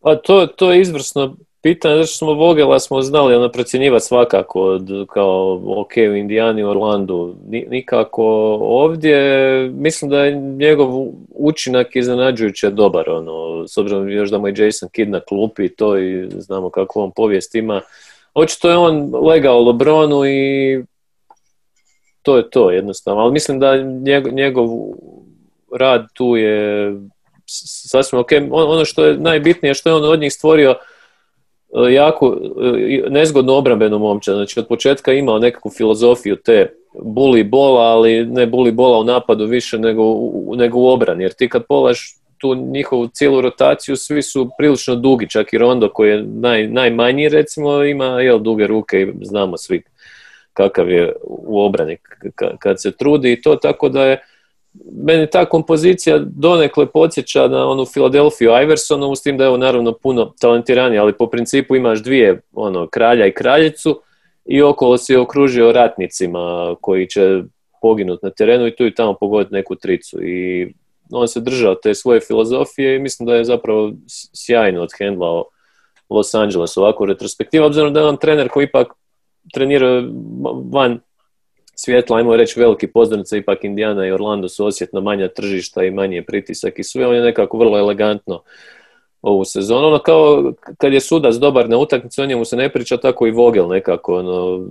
Pa 0.00 0.16
to, 0.16 0.46
to 0.46 0.72
je 0.72 0.80
izvrsno 0.80 1.36
pitanje, 1.66 1.96
zato 1.96 2.06
što 2.06 2.16
smo 2.16 2.32
Vogela 2.32 2.80
smo 2.80 3.02
znali 3.02 3.34
ono 3.34 3.48
procjenjivati 3.48 4.04
svakako 4.04 4.60
od, 4.62 5.06
kao 5.08 5.62
ok 5.80 5.90
u 5.96 6.14
Indijani, 6.14 6.62
Orlandu, 6.62 7.34
nikako 7.48 8.24
ovdje, 8.60 9.18
mislim 9.74 10.10
da 10.10 10.24
je 10.24 10.34
njegov 10.36 11.06
učinak 11.30 11.96
iznenađujuće 11.96 12.70
dobar, 12.70 13.10
ono, 13.10 13.68
s 13.68 13.78
obzirom 13.78 14.10
još 14.10 14.30
da 14.30 14.38
mu 14.38 14.48
je 14.48 14.54
Jason 14.56 14.88
Kidd 14.92 15.10
na 15.10 15.20
klupi 15.20 15.68
to 15.68 15.98
i 15.98 16.30
znamo 16.30 16.70
kako 16.70 17.02
on 17.02 17.10
povijest 17.10 17.54
ima. 17.54 17.80
Očito 18.34 18.70
je 18.70 18.76
on 18.76 19.14
legao 19.26 19.64
Lebronu 19.64 20.26
i 20.26 20.82
to 22.22 22.36
je 22.36 22.50
to 22.50 22.70
jednostavno, 22.70 23.22
ali 23.22 23.32
mislim 23.32 23.60
da 23.60 23.76
njegov, 23.82 24.32
njegov 24.32 24.68
rad 25.72 26.06
tu 26.14 26.36
je 26.36 26.92
sasvim 27.90 28.20
ok. 28.20 28.30
Ono 28.50 28.84
što 28.84 29.04
je 29.04 29.18
najbitnije, 29.18 29.74
što 29.74 29.88
je 29.88 29.94
on 29.94 30.04
od 30.04 30.20
njih 30.20 30.32
stvorio 30.32 30.76
jako 31.90 32.36
e, 32.80 33.10
nezgodno 33.10 33.54
obrambenu 33.54 33.98
momčad. 33.98 34.34
Znači 34.34 34.60
od 34.60 34.66
početka 34.66 35.12
imao 35.12 35.38
nekakvu 35.38 35.70
filozofiju 35.70 36.36
te 36.36 36.72
buli 37.02 37.44
bola, 37.44 37.82
ali 37.82 38.26
ne 38.26 38.46
buli 38.46 38.72
bola 38.72 38.98
u 38.98 39.04
napadu 39.04 39.46
više 39.46 39.78
nego, 39.78 40.02
nego 40.56 40.78
u 40.78 40.88
obrani. 40.88 41.22
Jer 41.22 41.32
ti 41.32 41.48
kad 41.48 41.66
polaš 41.66 42.16
tu 42.38 42.54
njihovu 42.54 43.08
cijelu 43.08 43.40
rotaciju, 43.40 43.96
svi 43.96 44.22
su 44.22 44.50
prilično 44.58 44.94
dugi, 44.94 45.30
čak 45.30 45.52
i 45.52 45.58
Rondo 45.58 45.88
koji 45.88 46.10
je 46.10 46.22
naj, 46.22 46.68
najmanji 46.68 47.28
recimo 47.28 47.84
ima 47.84 48.04
jel, 48.04 48.38
duge 48.38 48.66
ruke 48.66 49.00
i 49.00 49.12
znamo 49.22 49.56
svi 49.56 49.82
kakav 50.52 50.90
je 50.90 51.12
u 51.24 51.60
obrani 51.60 51.96
kad 52.58 52.82
se 52.82 52.96
trudi 52.96 53.32
i 53.32 53.42
to 53.42 53.56
tako 53.56 53.88
da 53.88 54.04
je 54.04 54.22
meni 55.02 55.26
ta 55.30 55.44
kompozicija 55.44 56.18
donekle 56.18 56.86
podsjeća 56.86 57.48
na 57.48 57.68
onu 57.68 57.84
Filadelfiju 57.84 58.50
Iversonovu, 58.62 59.16
s 59.16 59.22
tim 59.22 59.36
da 59.36 59.44
je 59.44 59.48
ovo 59.48 59.56
naravno 59.56 59.92
puno 59.92 60.34
talentiranije, 60.40 61.00
ali 61.00 61.12
po 61.12 61.26
principu 61.26 61.76
imaš 61.76 62.02
dvije, 62.02 62.40
ono, 62.52 62.86
kralja 62.86 63.26
i 63.26 63.32
kraljicu 63.32 64.00
i 64.44 64.62
okolo 64.62 64.98
si 64.98 65.16
okružio 65.16 65.72
ratnicima 65.72 66.74
koji 66.80 67.08
će 67.08 67.42
poginuti 67.82 68.26
na 68.26 68.30
terenu 68.30 68.66
i 68.66 68.76
tu 68.76 68.86
i 68.86 68.94
tamo 68.94 69.14
pogoditi 69.14 69.54
neku 69.54 69.74
tricu. 69.74 70.22
I 70.22 70.72
on 71.12 71.28
se 71.28 71.40
držao 71.40 71.74
te 71.74 71.94
svoje 71.94 72.20
filozofije 72.20 72.96
i 72.96 72.98
mislim 72.98 73.26
da 73.26 73.34
je 73.34 73.44
zapravo 73.44 73.92
sjajno 74.34 74.82
odhendlao 74.82 75.44
Los 76.10 76.34
Angeles 76.34 76.76
ovako 76.76 77.06
retrospektiva, 77.06 77.66
obzirom 77.66 77.92
da 77.92 78.00
je 78.00 78.06
on 78.06 78.16
trener 78.16 78.48
koji 78.48 78.64
ipak 78.64 78.92
trenira 79.52 80.02
van 80.72 81.00
svjetla, 81.78 82.16
ajmo 82.16 82.36
reći 82.36 82.60
veliki 82.60 82.86
poznanica, 82.86 83.36
ipak 83.36 83.64
Indiana 83.64 84.06
i 84.06 84.12
Orlando 84.12 84.48
su 84.48 84.66
osjetno 84.66 85.00
manja 85.00 85.28
tržišta 85.28 85.84
i 85.84 85.90
manje 85.90 86.22
pritisak 86.22 86.78
i 86.78 86.84
sve, 86.84 87.06
on 87.06 87.14
je 87.14 87.22
nekako 87.22 87.58
vrlo 87.58 87.78
elegantno 87.78 88.42
ovu 89.22 89.44
sezonu. 89.44 89.86
Ono 89.86 89.98
kao 89.98 90.52
kad 90.78 90.92
je 90.92 91.00
sudac 91.00 91.34
dobar 91.34 91.68
na 91.68 91.78
utakmici, 91.78 92.22
o 92.22 92.26
njemu 92.26 92.44
se 92.44 92.56
ne 92.56 92.68
priča, 92.72 92.96
tako 92.96 93.26
i 93.26 93.30
Vogel 93.30 93.68
nekako 93.68 94.18
ono, 94.18 94.66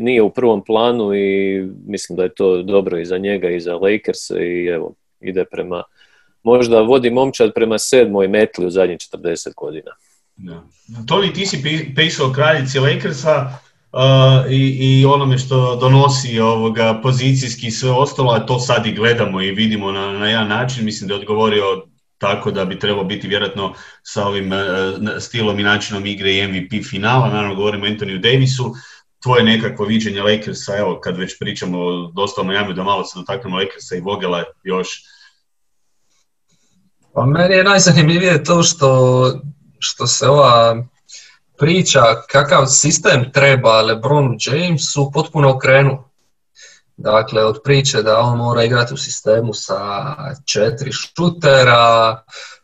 nije 0.00 0.22
u 0.22 0.30
prvom 0.30 0.64
planu 0.64 1.14
i 1.14 1.60
mislim 1.86 2.16
da 2.16 2.22
je 2.22 2.34
to 2.34 2.62
dobro 2.62 2.98
i 2.98 3.04
za 3.04 3.18
njega 3.18 3.50
i 3.50 3.60
za 3.60 3.74
Lakers 3.74 4.30
i 4.30 4.66
evo, 4.66 4.94
ide 5.20 5.44
prema, 5.44 5.82
možda 6.42 6.80
vodi 6.80 7.10
momčad 7.10 7.54
prema 7.54 7.78
sedmoj 7.78 8.28
metli 8.28 8.66
u 8.66 8.70
zadnjih 8.70 8.98
40 8.98 9.54
godina. 9.54 9.90
Da. 10.36 10.62
Toni, 11.06 11.32
ti 11.32 11.46
si 11.46 11.62
pisao 11.96 12.32
kraljici 12.32 12.78
Lakersa, 12.78 13.50
i, 14.50 14.76
i 14.80 15.06
onome 15.06 15.38
što 15.38 15.76
donosi 15.76 16.40
ovoga 16.40 17.00
pozicijski 17.02 17.66
i 17.66 17.70
sve 17.70 17.90
ostalo, 17.90 18.32
a 18.32 18.46
to 18.46 18.58
sad 18.58 18.86
i 18.86 18.92
gledamo 18.92 19.42
i 19.42 19.52
vidimo 19.52 19.92
na, 19.92 20.12
na 20.12 20.28
jedan 20.28 20.48
način, 20.48 20.84
mislim 20.84 21.08
da 21.08 21.14
je 21.14 21.20
odgovorio 21.20 21.62
tako 22.18 22.50
da 22.50 22.64
bi 22.64 22.78
trebao 22.78 23.04
biti 23.04 23.28
vjerojatno 23.28 23.74
sa 24.02 24.26
ovim 24.26 24.52
uh, 24.52 24.58
stilom 25.20 25.58
i 25.58 25.62
načinom 25.62 26.06
igre 26.06 26.32
i 26.32 26.48
MVP 26.48 26.86
finala, 26.90 27.28
naravno 27.28 27.54
govorimo 27.54 27.84
o 27.84 27.88
Antoniju 27.88 28.18
Davisu, 28.18 28.74
tvoje 29.22 29.44
nekakvo 29.44 29.84
viđenje 29.84 30.22
Lakersa, 30.22 30.76
evo 30.76 31.00
kad 31.00 31.16
već 31.16 31.38
pričamo 31.38 31.78
dosta 32.14 32.40
o 32.40 32.44
Miami, 32.44 32.74
da 32.74 32.82
malo 32.82 33.04
se 33.04 33.18
dotaknemo 33.18 33.56
Lakersa 33.56 33.96
i 33.96 34.00
Vogela 34.00 34.44
još. 34.64 34.88
Pa 37.14 37.26
meni 37.26 37.54
je 37.54 37.64
najzanimljivije 37.64 38.44
to 38.44 38.62
što, 38.62 39.32
što 39.78 40.06
se 40.06 40.28
ova 40.28 40.84
priča 41.58 42.02
kakav 42.30 42.66
sistem 42.66 43.32
treba 43.32 43.82
LeBron 43.82 44.36
Jamesu 44.46 45.10
potpuno 45.14 45.50
okrenu. 45.50 46.04
Dakle, 46.96 47.44
od 47.44 47.60
priče 47.64 48.02
da 48.02 48.18
on 48.18 48.38
mora 48.38 48.64
igrati 48.64 48.94
u 48.94 48.96
sistemu 48.96 49.54
sa 49.54 49.80
četiri 50.44 50.92
šutera, 50.92 52.22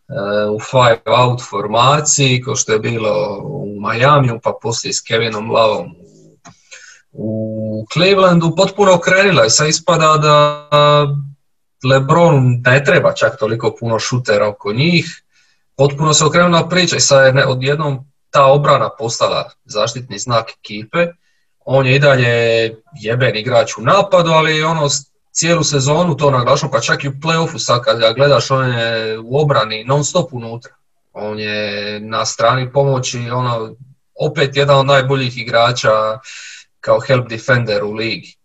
e, 0.09 0.49
u 0.51 0.59
five 0.61 1.17
out 1.19 1.43
formaciji, 1.51 2.43
kao 2.43 2.57
što 2.57 2.73
je 2.73 2.79
bilo 2.79 3.41
u 3.43 3.67
Miami, 3.81 4.41
pa 4.43 4.59
poslije 4.63 4.93
s 4.93 5.01
Kevinom 5.01 5.51
Lavom 5.51 5.95
u 7.13 7.87
Clevelandu, 7.93 8.55
potpuno 8.57 8.95
okrenila 8.95 9.47
i 9.47 9.51
sad 9.51 9.69
ispada 9.69 10.17
da 10.17 10.69
LeBron 11.85 12.63
ne 12.67 12.85
treba 12.85 13.13
čak 13.13 13.39
toliko 13.39 13.77
puno 13.81 13.99
šutera 13.99 14.49
oko 14.49 14.73
njih, 14.73 15.23
potpuno 15.77 16.15
se 16.15 16.25
okrenula 16.25 16.69
priča 16.69 16.97
i 16.97 17.01
sad 17.01 17.37
je 17.37 17.47
odjednom 17.47 18.13
ta 18.35 18.47
obrana 18.47 18.90
postala 18.99 19.51
zaštitni 19.64 20.18
znak 20.18 20.51
ekipe. 20.59 21.07
On 21.64 21.87
je 21.87 21.97
i 21.97 21.99
dalje 21.99 22.35
jeben 23.01 23.37
igrač 23.37 23.77
u 23.79 23.83
napadu, 23.83 24.31
ali 24.31 24.62
ono 24.62 24.88
cijelu 25.33 25.64
sezonu 25.64 26.16
to 26.16 26.31
naglašao, 26.31 26.70
pa 26.70 26.81
čak 26.81 27.05
i 27.05 27.09
u 27.09 27.12
playoffu 27.12 27.59
sad 27.59 27.83
kad 27.83 27.99
ga 27.99 28.12
gledaš, 28.12 28.51
on 28.51 28.73
je 28.73 29.18
u 29.18 29.38
obrani 29.38 29.85
non 29.85 30.05
stop 30.05 30.33
unutra. 30.33 30.73
On 31.12 31.38
je 31.38 32.01
na 32.01 32.27
strani 32.27 32.73
pomoći, 32.73 33.31
ono, 33.31 33.75
opet 34.20 34.57
jedan 34.57 34.79
od 34.79 34.87
najboljih 34.87 35.38
igrača 35.38 36.18
kao 36.81 37.01
help 37.01 37.29
defender 37.29 37.85
u 37.85 37.92
ligi. 37.92 38.37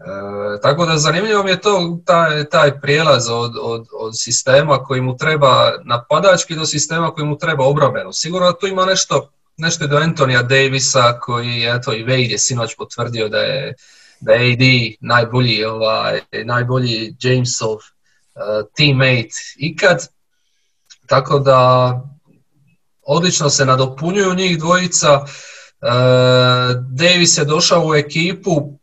E, 0.00 0.60
tako 0.62 0.86
da 0.86 0.98
zanimljivo 0.98 1.42
mi 1.42 1.50
je 1.50 1.60
to 1.60 1.98
taj, 2.04 2.44
taj 2.44 2.80
prijelaz 2.80 3.28
od, 3.28 3.52
od, 3.62 3.86
od, 3.92 4.12
sistema 4.18 4.78
koji 4.78 5.00
mu 5.00 5.16
treba 5.16 5.72
napadački 5.84 6.54
do 6.54 6.66
sistema 6.66 7.10
koji 7.10 7.26
mu 7.26 7.38
treba 7.38 7.66
obrambeno. 7.66 8.12
Sigurno 8.12 8.52
tu 8.52 8.66
ima 8.66 8.84
nešto, 8.84 9.32
nešto 9.56 9.86
do 9.86 9.96
Antonija 9.96 10.42
Davisa 10.42 11.18
koji 11.20 11.64
eto 11.64 11.92
i 11.92 12.04
Wade 12.04 12.30
je 12.30 12.38
sinoć 12.38 12.76
potvrdio 12.76 13.28
da 13.28 13.38
je, 13.38 13.74
da 14.20 14.32
je 14.32 14.52
AD 14.52 14.96
najbolji, 15.00 15.64
ovaj, 15.64 16.20
najbolji 16.44 17.16
Jamesov 17.22 17.74
uh, 17.74 17.80
teammate 18.76 19.36
ikad. 19.56 20.08
Tako 21.06 21.38
da 21.38 21.92
odlično 23.02 23.50
se 23.50 23.66
nadopunjuju 23.66 24.34
njih 24.34 24.58
dvojica. 24.58 25.20
Uh, 25.20 25.28
Davis 26.90 27.38
je 27.38 27.44
došao 27.44 27.86
u 27.86 27.94
ekipu 27.94 28.79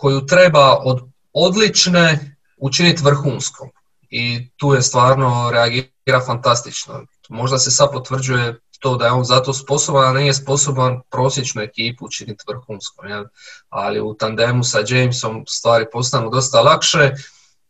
koju 0.00 0.26
treba 0.26 0.76
od 0.84 1.00
odlične 1.32 2.36
učiniti 2.56 3.02
vrhunskom. 3.04 3.68
I 4.10 4.50
tu 4.56 4.74
je 4.74 4.82
stvarno 4.82 5.50
reagira 5.52 6.20
fantastično. 6.26 7.04
Možda 7.28 7.58
se 7.58 7.70
sad 7.70 7.92
potvrđuje 7.92 8.60
to 8.80 8.96
da 8.96 9.06
je 9.06 9.12
on 9.12 9.24
zato 9.24 9.52
sposoban, 9.52 10.08
a 10.08 10.18
nije 10.18 10.34
sposoban 10.34 11.00
prosječnu 11.10 11.62
ekipu 11.62 12.04
učiniti 12.04 12.44
vrhunskom. 12.48 13.08
Jel? 13.08 13.24
Ali 13.68 14.00
u 14.00 14.14
tandemu 14.14 14.64
sa 14.64 14.78
Jamesom 14.88 15.44
stvari 15.48 15.86
postanu 15.92 16.30
dosta 16.30 16.60
lakše, 16.60 17.12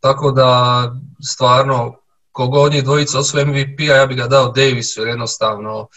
tako 0.01 0.31
da 0.31 0.83
stvarno 1.33 1.97
kogod 2.33 2.73
njih 2.73 2.85
dvojica 2.85 3.19
osvoje 3.19 3.45
MVP-a, 3.47 3.97
ja 3.97 4.07
bih 4.07 4.16
ga 4.16 4.27
dao 4.27 4.53
Davisu 4.53 5.01
jer 5.01 5.09
jednostavno 5.09 5.88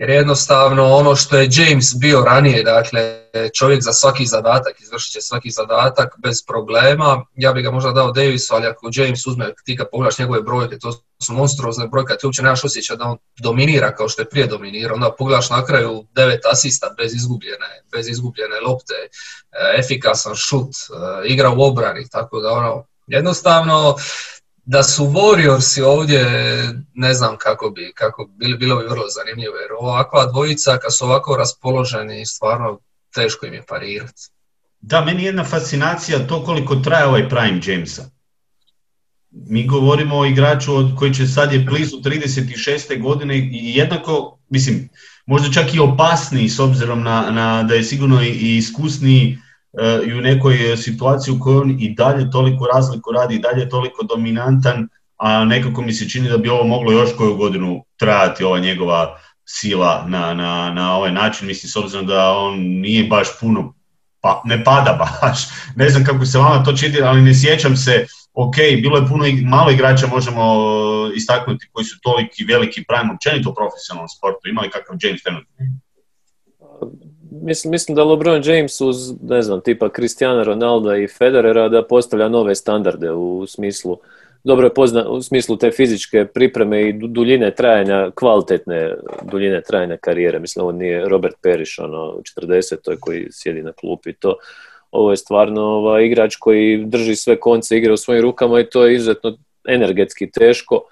jer 0.00 0.10
jednostavno 0.10 0.94
ono 0.94 1.16
što 1.16 1.36
je 1.36 1.48
James 1.52 1.94
bio 2.00 2.24
ranije, 2.24 2.62
dakle 2.64 3.20
čovjek 3.58 3.82
za 3.82 3.92
svaki 3.92 4.26
zadatak, 4.26 4.80
izvršit 4.80 5.12
će 5.12 5.20
svaki 5.20 5.50
zadatak 5.50 6.14
bez 6.18 6.36
problema, 6.46 7.24
ja 7.34 7.52
bih 7.52 7.64
ga 7.64 7.70
možda 7.70 7.92
dao 7.92 8.12
Davisu, 8.12 8.54
ali 8.54 8.66
ako 8.66 8.90
James 8.92 9.26
uzme, 9.26 9.54
ti 9.64 9.76
kad 9.76 9.86
pogledaš 9.92 10.18
njegove 10.18 10.42
brojke, 10.42 10.78
to 10.78 10.92
su 11.22 11.32
monstruozne 11.32 11.88
brojke, 11.88 12.16
ti 12.20 12.26
uopće 12.26 12.42
nemaš 12.42 12.64
osjećaj 12.64 12.96
da 12.96 13.04
on 13.04 13.18
dominira 13.42 13.94
kao 13.94 14.08
što 14.08 14.22
je 14.22 14.28
prije 14.28 14.46
dominirao, 14.46 14.94
onda 14.94 15.14
pogledaš 15.18 15.50
na 15.50 15.64
kraju 15.64 16.04
devet 16.14 16.40
asista 16.52 16.94
bez 16.96 17.14
izgubljene, 17.14 17.82
bez 17.92 18.08
izgubljene 18.08 18.60
lopte, 18.66 18.94
e, 18.94 19.08
efikasan 19.78 20.34
šut, 20.34 20.70
e, 20.70 21.28
igra 21.28 21.50
u 21.50 21.62
obrani, 21.62 22.08
tako 22.08 22.40
da 22.40 22.52
ono, 22.52 22.84
jednostavno 23.06 23.96
da 24.70 24.82
su 24.82 25.04
Warriorsi 25.04 25.82
ovdje, 25.82 26.24
ne 26.94 27.14
znam 27.14 27.36
kako 27.38 27.70
bi, 27.70 27.92
kako 27.94 28.24
bi, 28.24 28.56
bilo 28.56 28.76
bi 28.76 28.88
vrlo 28.88 29.04
zanimljivo, 29.08 29.56
jer 29.56 29.70
ovakva 29.78 30.26
dvojica 30.26 30.78
kad 30.78 30.96
su 30.96 31.04
ovako 31.04 31.36
raspoloženi, 31.36 32.26
stvarno 32.26 32.78
teško 33.14 33.46
im 33.46 33.54
je 33.54 33.62
parirati. 33.68 34.22
Da, 34.80 35.04
meni 35.04 35.22
je 35.22 35.26
jedna 35.26 35.44
fascinacija 35.44 36.26
to 36.26 36.44
koliko 36.44 36.76
traje 36.76 37.06
ovaj 37.06 37.28
prime 37.28 37.60
Jamesa. 37.66 38.10
Mi 39.30 39.66
govorimo 39.66 40.18
o 40.18 40.26
igraču 40.26 40.72
koji 40.98 41.14
će 41.14 41.26
sad 41.26 41.52
je 41.52 41.58
blizu 41.58 41.96
36. 41.96 43.02
godine 43.02 43.38
i 43.38 43.76
jednako, 43.76 44.38
mislim, 44.48 44.88
možda 45.26 45.52
čak 45.52 45.74
i 45.74 45.80
opasniji 45.80 46.48
s 46.48 46.60
obzirom 46.60 47.02
na, 47.02 47.30
na 47.30 47.62
da 47.62 47.74
je 47.74 47.84
sigurno 47.84 48.22
i 48.22 48.56
iskusniji 48.56 49.38
E, 49.38 49.49
i 50.06 50.12
u 50.14 50.20
nekoj 50.20 50.76
situaciji 50.76 51.34
u 51.34 51.40
kojoj 51.40 51.60
on 51.60 51.76
i 51.80 51.94
dalje 51.94 52.30
toliko 52.30 52.66
razliku 52.66 53.12
radi, 53.12 53.34
i 53.34 53.38
dalje 53.38 53.68
toliko 53.68 54.04
dominantan, 54.04 54.88
a 55.16 55.44
nekako 55.44 55.82
mi 55.82 55.92
se 55.92 56.08
čini 56.08 56.28
da 56.28 56.38
bi 56.38 56.48
ovo 56.48 56.64
moglo 56.64 56.92
još 56.92 57.10
koju 57.16 57.36
godinu 57.36 57.84
trajati, 57.96 58.44
ova 58.44 58.58
njegova 58.58 59.18
sila 59.44 60.04
na, 60.08 60.34
na, 60.34 60.70
na 60.70 60.96
ovaj 60.96 61.12
način, 61.12 61.46
mislim 61.46 61.70
s 61.70 61.76
obzirom 61.76 62.06
da 62.06 62.32
on 62.32 62.58
nije 62.58 63.08
baš 63.08 63.28
puno, 63.40 63.74
pa 64.20 64.42
ne 64.44 64.64
pada 64.64 64.92
baš, 65.22 65.38
ne 65.76 65.88
znam 65.88 66.04
kako 66.04 66.26
se 66.26 66.38
vama 66.38 66.64
to 66.64 66.72
čini, 66.72 67.00
ali 67.00 67.22
ne 67.22 67.34
sjećam 67.34 67.76
se, 67.76 68.06
ok, 68.32 68.56
bilo 68.82 68.96
je 68.96 69.06
puno 69.06 69.24
malo 69.44 69.70
igrača 69.70 70.06
možemo 70.06 70.42
istaknuti 71.14 71.68
koji 71.72 71.84
su 71.84 72.00
toliki 72.02 72.44
veliki 72.44 72.84
prime 72.88 73.14
općenito 73.14 73.50
u 73.50 73.54
profesionalnom 73.54 74.08
sportu, 74.08 74.48
imali 74.48 74.70
kakav 74.70 74.96
James 75.02 75.22
trenutno? 75.22 75.54
Mislim, 77.30 77.70
mislim 77.70 77.96
da 77.96 78.04
LeBron 78.04 78.42
James 78.44 78.80
uz, 78.80 78.96
ne 79.22 79.42
znam, 79.42 79.60
tipa 79.60 79.88
Cristiano 79.96 80.44
Ronaldo 80.44 80.96
i 80.96 81.08
Federera 81.08 81.68
da 81.68 81.86
postavlja 81.86 82.28
nove 82.28 82.54
standarde 82.54 83.12
u 83.12 83.46
smislu 83.46 83.98
dobro 84.44 84.66
je 84.66 84.74
pozna, 84.74 85.08
u 85.08 85.22
smislu 85.22 85.56
te 85.56 85.70
fizičke 85.70 86.24
pripreme 86.24 86.88
i 86.88 86.92
duljine 86.92 87.50
trajanja, 87.50 88.10
kvalitetne 88.14 88.94
duljine 89.22 89.60
trajanja 89.60 89.96
karijere. 89.96 90.38
Mislim, 90.38 90.62
ovo 90.62 90.72
nije 90.72 91.08
Robert 91.08 91.34
Periš, 91.42 91.78
ono, 91.78 92.16
40. 92.38 92.76
To 92.84 92.90
je 92.90 92.96
koji 93.00 93.28
sjedi 93.30 93.62
na 93.62 93.72
klupi. 93.72 94.12
To, 94.12 94.36
ovo 94.90 95.10
je 95.10 95.16
stvarno 95.16 95.62
ovaj, 95.62 96.04
igrač 96.04 96.36
koji 96.36 96.84
drži 96.84 97.16
sve 97.16 97.40
konce 97.40 97.76
igre 97.76 97.92
u 97.92 97.96
svojim 97.96 98.22
rukama 98.22 98.60
i 98.60 98.70
to 98.70 98.86
je 98.86 98.94
izuzetno 98.94 99.36
energetski 99.68 100.30
teško 100.30 100.82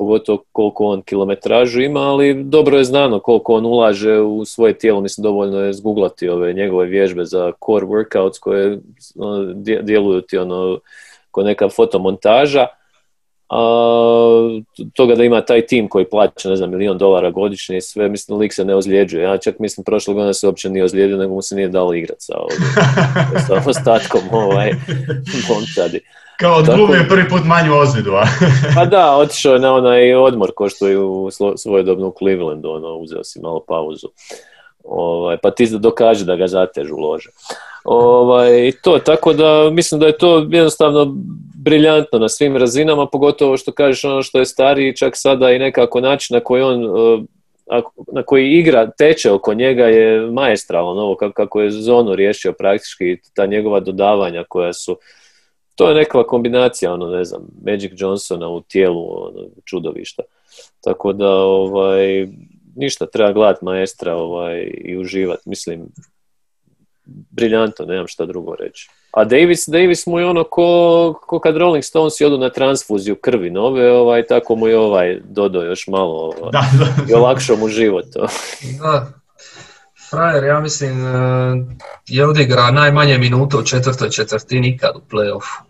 pogotovo 0.00 0.42
koliko 0.52 0.84
on 0.84 1.02
kilometražu 1.02 1.80
ima, 1.80 2.00
ali 2.00 2.44
dobro 2.44 2.78
je 2.78 2.84
znano 2.84 3.20
koliko 3.20 3.54
on 3.54 3.66
ulaže 3.66 4.20
u 4.20 4.44
svoje 4.44 4.78
tijelo, 4.78 5.00
mislim 5.00 5.22
dovoljno 5.22 5.60
je 5.60 5.72
zguglati 5.72 6.28
ove 6.28 6.52
njegove 6.52 6.86
vježbe 6.86 7.24
za 7.24 7.52
core 7.66 7.86
workouts 7.86 8.38
koje 8.40 8.78
ono, 9.18 9.52
djeluju 9.82 10.20
ti 10.20 10.38
ono 10.38 10.78
ko 11.30 11.42
neka 11.42 11.68
fotomontaža, 11.68 12.66
a 13.50 13.60
toga 14.94 15.14
da 15.14 15.24
ima 15.24 15.40
taj 15.40 15.66
tim 15.66 15.88
koji 15.88 16.04
plaća, 16.04 16.48
ne 16.48 16.56
znam, 16.56 16.70
milion 16.70 16.98
dolara 16.98 17.30
godišnje 17.30 17.76
i 17.76 17.80
sve, 17.80 18.08
mislim, 18.08 18.38
lik 18.38 18.54
se 18.54 18.64
ne 18.64 18.74
ozljeđuje. 18.74 19.22
Ja 19.22 19.38
čak 19.38 19.58
mislim, 19.58 19.84
prošle 19.84 20.14
godine 20.14 20.34
se 20.34 20.46
uopće 20.46 20.70
nije 20.70 20.84
ozlijedio, 20.84 21.16
nego 21.16 21.34
mu 21.34 21.42
se 21.42 21.56
nije 21.56 21.68
dalo 21.68 21.94
igrati 21.94 22.24
sa, 22.24 22.34
sa 23.46 23.62
ostatkom 23.66 24.22
ovaj, 24.32 24.70
momčadi. 25.48 26.00
Kao 26.40 26.62
Tako... 26.62 26.94
je 26.94 27.08
prvi 27.08 27.28
put 27.28 27.44
manju 27.44 27.74
ozljedu, 27.74 28.10
a? 28.14 28.24
pa 28.76 28.84
da, 28.84 29.16
otišao 29.16 29.52
je 29.54 29.60
na 29.60 29.74
onaj 29.74 30.14
odmor 30.14 30.52
ko 30.56 30.68
što 30.68 30.88
je 30.88 30.98
u 30.98 31.28
svojedobno 31.56 32.08
u 32.08 32.14
Clevelandu, 32.18 32.70
ono, 32.70 32.94
uzeo 32.94 33.24
si 33.24 33.40
malo 33.40 33.64
pauzu. 33.68 34.08
Ovaj, 34.84 35.36
pa 35.36 35.50
ti 35.50 35.68
dokaže 35.78 36.24
da 36.24 36.36
ga 36.36 36.46
zatežu 36.46 36.96
lože. 36.96 37.30
Ovaj, 37.84 38.72
to, 38.82 38.98
tako 38.98 39.32
da 39.32 39.70
mislim 39.72 40.00
da 40.00 40.06
je 40.06 40.18
to 40.18 40.46
jednostavno 40.50 41.14
briljantno 41.64 42.18
na 42.18 42.28
svim 42.28 42.56
razinama, 42.56 43.06
pogotovo 43.06 43.56
što 43.56 43.72
kažeš 43.72 44.04
ono 44.04 44.22
što 44.22 44.38
je 44.38 44.46
stariji, 44.46 44.96
čak 44.96 45.12
sada 45.16 45.50
i 45.50 45.58
nekako 45.58 46.00
način 46.00 46.34
na 46.34 46.40
koji 46.40 46.62
on 46.62 46.84
eh, 46.84 47.22
na 48.12 48.22
koji 48.22 48.50
igra 48.50 48.90
teče 48.90 49.30
oko 49.30 49.54
njega 49.54 49.84
je 49.84 50.20
maestralan, 50.20 50.98
ovo 50.98 51.16
kako 51.34 51.60
je 51.60 51.70
zonu 51.70 52.14
riješio 52.14 52.52
praktički 52.52 53.16
ta 53.34 53.46
njegova 53.46 53.80
dodavanja 53.80 54.44
koja 54.48 54.72
su 54.72 54.96
to 55.80 55.88
je 55.88 55.94
neka 55.94 56.22
kombinacija, 56.22 56.92
ono, 56.92 57.06
ne 57.06 57.24
znam, 57.24 57.42
Magic 57.66 57.92
Johnsona 57.96 58.48
u 58.48 58.60
tijelu, 58.60 59.26
ono, 59.26 59.46
čudovišta. 59.64 60.22
Tako 60.80 61.12
da, 61.12 61.30
ovaj, 61.30 62.28
ništa, 62.76 63.06
treba 63.06 63.32
gledati 63.32 63.64
maestra 63.64 64.16
ovaj, 64.16 64.70
i 64.84 64.98
uživati. 64.98 65.48
Mislim, 65.48 65.86
briljantno, 67.30 67.84
nemam 67.84 68.06
šta 68.06 68.26
drugo 68.26 68.54
reći. 68.54 68.90
A 69.12 69.24
Davis, 69.24 69.68
Davis 69.68 70.06
mu 70.06 70.18
je 70.18 70.26
ono 70.26 70.44
ko, 70.44 71.20
ko 71.26 71.38
kad 71.38 71.56
Rolling 71.56 71.84
Stones 71.84 72.20
odu 72.20 72.38
na 72.38 72.50
transfuziju 72.50 73.16
krvi 73.16 73.50
nove, 73.50 73.92
ovaj, 73.92 74.26
tako 74.26 74.56
mu 74.56 74.68
je 74.68 74.78
ovaj 74.78 75.20
dodao 75.24 75.62
još 75.62 75.86
malo 75.86 76.14
ovaj, 76.14 76.50
da, 76.52 76.64
da. 76.78 77.12
i 77.12 77.14
olakšao 77.14 77.56
mu 77.56 77.68
život. 77.68 78.04
da, 78.82 79.06
frajer, 80.10 80.44
ja 80.44 80.60
mislim, 80.60 81.06
eh, 81.06 81.76
je 82.06 82.26
odigra 82.26 82.70
najmanje 82.70 83.18
minuta 83.18 83.58
u 83.58 83.64
četvrtoj 83.64 84.10
četvrtini 84.10 84.68
ikad 84.68 84.96
u 84.96 85.00
playoffu. 85.10 85.69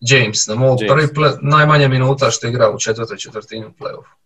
James, 0.00 0.46
na 0.46 0.54
prvi 0.88 1.06
play, 1.06 1.38
najmanje 1.42 1.88
minuta 1.88 2.30
što 2.30 2.46
igra 2.46 2.70
u 2.70 2.78
četvrtoj 2.78 3.16
četvrtini 3.16 3.66
u 3.66 3.70
playoffu. 3.70 4.16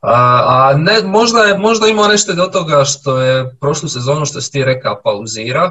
A, 0.00 0.42
a 0.46 0.74
ne, 0.76 1.02
možda, 1.04 1.38
je, 1.38 1.58
možda 1.58 1.86
ima 1.86 2.08
nešto 2.08 2.32
do 2.34 2.44
toga 2.44 2.84
što 2.84 3.20
je 3.20 3.56
prošlu 3.60 3.88
sezonu 3.88 4.26
što 4.26 4.40
si 4.40 4.52
ti 4.52 4.64
rekao 4.64 5.00
pauzira, 5.04 5.70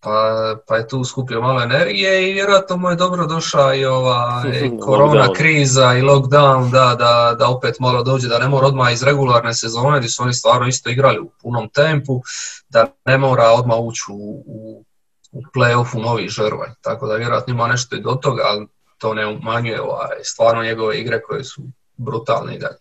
pa, 0.00 0.56
pa 0.68 0.76
je 0.76 0.88
tu 0.88 1.04
skupio 1.04 1.40
malo 1.40 1.62
energije 1.62 2.30
i 2.30 2.32
vjerojatno 2.32 2.76
mu 2.76 2.90
je 2.90 2.96
dobro 2.96 3.26
došla 3.26 3.74
i 3.74 3.84
ova 3.84 4.42
korona 4.86 5.32
kriza 5.32 5.94
i 5.94 6.02
lockdown 6.02 6.70
da, 6.70 6.94
da, 6.98 7.36
da 7.38 7.48
opet 7.48 7.80
malo 7.80 8.02
dođe, 8.02 8.28
da 8.28 8.38
ne 8.38 8.48
mora 8.48 8.66
odmah 8.66 8.92
iz 8.92 9.02
regularne 9.02 9.54
sezone 9.54 9.98
gdje 9.98 10.08
su 10.08 10.22
oni 10.22 10.34
stvarno 10.34 10.66
isto 10.66 10.90
igrali 10.90 11.18
u 11.18 11.30
punom 11.42 11.68
tempu, 11.68 12.20
da 12.68 12.86
ne 13.04 13.18
mora 13.18 13.50
odmah 13.50 13.78
ući 13.78 14.02
u, 14.08 14.42
u 14.46 14.84
u 15.32 15.42
play-offu 15.54 16.02
novi 16.02 16.28
žrvaj, 16.28 16.68
tako 16.80 17.06
da 17.06 17.16
vjerojatno 17.16 17.54
ima 17.54 17.66
nešto 17.66 17.96
i 17.96 18.00
do 18.00 18.10
toga, 18.10 18.42
ali 18.46 18.66
to 18.98 19.14
ne 19.14 19.26
umanjuje 19.26 19.82
ovaj, 19.82 20.16
stvarno 20.22 20.62
njegove 20.62 21.00
igre 21.00 21.22
koje 21.22 21.44
su 21.44 21.62
brutalne 21.96 22.54
i 22.54 22.58
dalje. 22.58 22.76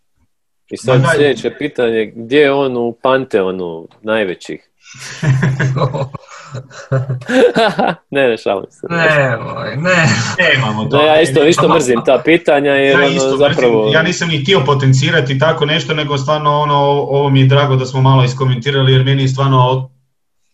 I 0.70 0.78
sad 0.78 1.02
sljedeće 1.16 1.56
pitanje, 1.58 2.14
gdje 2.16 2.40
je 2.40 2.52
on 2.52 2.78
u 2.78 2.98
panteonu 3.04 3.88
najvećih? 4.02 4.72
ne, 8.12 8.28
ne 8.28 8.38
šalim 8.38 8.72
se. 8.72 8.88
Ne, 8.90 9.38
ne. 9.78 10.08
Nemamo 10.40 10.86
to. 10.86 11.02
ja 11.02 11.22
isto, 11.22 11.46
isto 11.46 11.74
mrzim 11.74 12.02
ta 12.06 12.22
pitanja 12.26 12.72
jer 12.72 13.00
ja, 13.00 13.06
ono, 13.06 13.16
isto, 13.16 13.38
zapravo... 13.38 13.90
ja 13.94 14.04
nisam 14.04 14.30
ni 14.30 14.38
htio 14.38 14.62
potencirati 14.66 15.40
tako 15.40 15.66
nešto, 15.66 15.94
nego 15.94 16.18
stvarno 16.18 16.60
ono, 16.60 16.76
ovo 16.90 17.30
mi 17.30 17.40
je 17.40 17.48
drago 17.48 17.76
da 17.76 17.86
smo 17.86 18.02
malo 18.02 18.24
iskomentirali 18.24 18.94
jer 18.94 19.04
meni 19.04 19.22
je 19.22 19.28
stvarno 19.28 19.90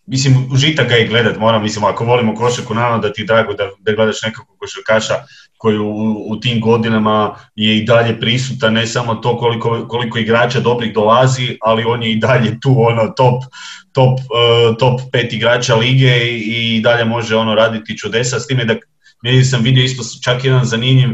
mislim, 0.08 0.48
užitak 0.52 0.90
ga 0.90 0.98
i 0.98 1.08
gledat, 1.08 1.38
moram, 1.38 1.64
mislim, 1.64 1.86
ako 1.86 2.06
volimo 2.06 2.36
košarku, 2.36 2.74
naravno 2.74 2.98
da 2.98 3.14
ti 3.14 3.22
je 3.22 3.26
drago 3.26 3.54
da, 3.54 3.70
da 3.80 3.92
gledaš 3.92 4.22
nekakvog 4.22 4.58
košarkaša 4.58 5.14
koji 5.58 5.78
u, 5.78 6.16
u, 6.28 6.40
tim 6.40 6.62
godinama 6.62 7.36
je 7.56 7.78
i 7.78 7.86
dalje 7.86 8.20
prisutan, 8.20 8.74
ne 8.74 8.88
samo 8.88 9.16
to 9.16 9.38
koliko, 9.38 9.88
koliko 9.88 10.20
igrača 10.20 10.60
dobrih 10.60 10.94
dolazi, 10.94 11.58
ali 11.62 11.84
on 11.84 12.04
je 12.04 12.12
i 12.12 12.20
dalje 12.20 12.60
tu, 12.60 12.76
ono, 12.78 13.08
top, 13.08 13.44
top, 13.92 14.20
uh, 14.20 14.78
top 14.78 15.02
pet 15.12 15.34
igrača 15.34 15.76
lige 15.76 16.18
i, 16.32 16.76
i 16.76 16.82
dalje 16.82 17.06
može 17.06 17.36
ono 17.36 17.56
raditi 17.56 17.98
čudesa, 17.98 18.40
s 18.40 18.48
time 18.48 18.66
da 18.66 18.76
meni 19.24 19.44
sam 19.44 19.64
vidio 19.64 19.84
isto 19.84 20.04
čak 20.24 20.46
jedan 20.46 20.66
zanimljiv 20.66 21.10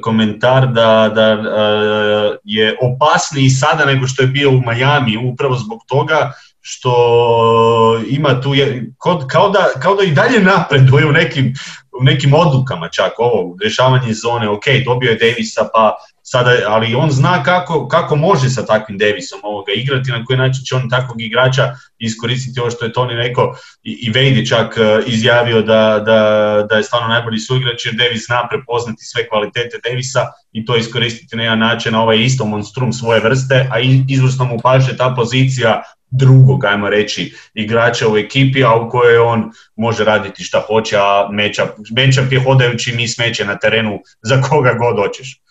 komentar 0.00 0.72
da, 0.72 1.12
da 1.14 1.38
uh, 1.38 2.36
je 2.44 2.76
opasniji 2.82 3.50
sada 3.50 3.84
nego 3.84 4.06
što 4.06 4.22
je 4.22 4.28
bio 4.28 4.50
u 4.50 4.62
Miami 4.66 5.16
upravo 5.32 5.56
zbog 5.56 5.80
toga 5.88 6.32
što 6.62 8.02
ima 8.08 8.40
tu, 8.40 8.54
je, 8.54 8.92
kao, 9.30 9.50
da, 9.50 9.80
kao 9.80 9.94
da 9.94 10.02
i 10.02 10.10
dalje 10.10 10.40
napreduje 10.40 11.06
u 11.06 11.12
nekim, 11.12 11.54
u 12.00 12.04
nekim 12.04 12.34
odlukama 12.34 12.88
čak 12.88 13.12
ovo, 13.18 13.56
rješavanje 13.62 14.12
zone, 14.12 14.48
ok, 14.48 14.64
dobio 14.84 15.10
je 15.10 15.18
Davisa 15.18 15.68
pa 15.74 15.96
sada, 16.32 16.50
ali 16.66 16.94
on 16.94 17.10
zna 17.10 17.42
kako, 17.42 17.88
kako 17.88 18.16
može 18.16 18.50
sa 18.50 18.66
takvim 18.66 18.98
Davisom 18.98 19.40
ovoga 19.42 19.72
igrati, 19.72 20.10
na 20.10 20.24
koji 20.24 20.38
način 20.38 20.64
će 20.64 20.74
on 20.74 20.88
takvog 20.90 21.20
igrača 21.22 21.74
iskoristiti 21.98 22.60
ovo 22.60 22.70
što 22.70 22.84
je 22.84 22.92
Toni 22.92 23.14
rekao 23.14 23.54
i, 23.82 23.92
i 24.06 24.10
Vejdi 24.10 24.46
čak 24.46 24.76
e, 24.76 25.02
izjavio 25.06 25.62
da, 25.62 26.02
da, 26.06 26.20
da 26.68 26.76
je 26.76 26.82
stvarno 26.82 27.08
najbolji 27.08 27.38
suigrač 27.38 27.86
jer 27.86 27.94
Davis 27.94 28.26
zna 28.26 28.48
prepoznati 28.50 29.04
sve 29.04 29.28
kvalitete 29.28 29.80
Davisa 29.84 30.26
i 30.52 30.64
to 30.64 30.76
iskoristiti 30.76 31.36
na 31.36 31.42
jedan 31.42 31.58
način, 31.58 31.94
ovaj 31.94 32.18
isto 32.18 32.44
monstrum 32.44 32.92
svoje 32.92 33.20
vrste, 33.20 33.68
a 33.70 33.80
izvrsno 34.08 34.44
mu 34.44 34.58
paše 34.62 34.96
ta 34.96 35.14
pozicija 35.16 35.82
drugog, 36.10 36.64
ajmo 36.64 36.88
reći, 36.90 37.34
igrača 37.54 38.08
u 38.08 38.16
ekipi, 38.18 38.64
a 38.64 38.74
u 38.74 38.90
kojoj 38.90 39.18
on 39.18 39.50
može 39.76 40.04
raditi 40.04 40.44
šta 40.44 40.64
hoće, 40.66 40.96
a 40.98 41.28
meča, 41.32 42.22
je 42.30 42.44
hodajući 42.44 42.92
mi 42.96 43.08
smeće 43.08 43.44
na 43.44 43.58
terenu 43.58 44.00
za 44.22 44.40
koga 44.40 44.72
god 44.72 44.96
hoćeš. 44.96 45.42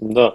Da, 0.00 0.32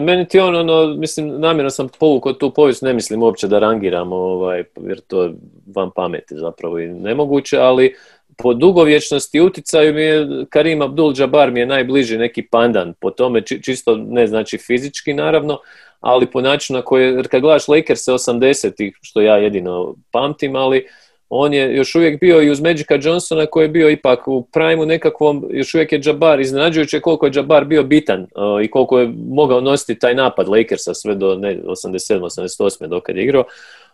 meni 0.00 0.28
ti 0.28 0.40
on, 0.40 0.56
ono, 0.56 0.86
mislim, 0.86 1.40
namjerno 1.40 1.70
sam 1.70 1.88
povukao 2.00 2.32
tu 2.32 2.50
povijest, 2.50 2.82
ne 2.82 2.92
mislim 2.92 3.22
uopće 3.22 3.48
da 3.48 3.58
rangiramo, 3.58 4.16
ovaj, 4.16 4.64
jer 4.80 5.00
to 5.00 5.22
je 5.22 5.32
van 5.74 5.90
pameti 5.90 6.34
zapravo 6.36 6.78
i 6.78 6.86
nemoguće, 6.86 7.58
ali 7.58 7.94
po 8.36 8.54
dugovječnosti 8.54 9.40
uticaju 9.40 9.94
mi 9.94 10.02
je 10.02 10.26
Karim 10.50 10.78
Abdul-Jabbar 10.78 11.50
mi 11.50 11.60
je 11.60 11.66
najbliži 11.66 12.18
neki 12.18 12.42
pandan 12.42 12.94
po 13.00 13.10
tome, 13.10 13.42
čisto 13.42 13.96
ne 13.96 14.26
znači 14.26 14.58
fizički 14.58 15.14
naravno, 15.14 15.58
ali 16.00 16.30
po 16.30 16.40
načinu 16.40 16.78
na 16.78 16.84
koji, 16.84 17.04
jer 17.04 17.28
kad 17.28 17.40
gledaš 17.40 17.68
Lakers 17.68 18.08
80-ih, 18.08 18.98
što 19.02 19.20
ja 19.20 19.36
jedino 19.36 19.94
pamtim, 20.12 20.56
ali 20.56 20.86
on 21.34 21.54
je 21.54 21.76
još 21.76 21.94
uvijek 21.94 22.20
bio 22.20 22.42
i 22.42 22.50
uz 22.50 22.60
Magica 22.60 22.94
Johnsona 23.02 23.46
koji 23.46 23.64
je 23.64 23.68
bio 23.68 23.90
ipak 23.90 24.28
u 24.28 24.42
prajmu 24.42 24.86
nekakvom, 24.86 25.48
još 25.50 25.74
uvijek 25.74 25.92
je 25.92 26.00
Jabbar, 26.04 26.40
iznenađujuće 26.40 27.00
koliko 27.00 27.26
je 27.26 27.32
Jabbar 27.34 27.64
bio 27.64 27.82
bitan 27.82 28.20
uh, 28.20 28.64
i 28.64 28.70
koliko 28.70 28.98
je 28.98 29.12
mogao 29.28 29.60
nositi 29.60 29.98
taj 29.98 30.14
napad 30.14 30.48
Lakersa 30.48 30.94
sve 30.94 31.14
do 31.14 31.34
ne, 31.34 31.62
87. 31.62 32.20
88. 32.20 32.86
dok 32.86 33.08
je 33.08 33.22
igrao. 33.22 33.44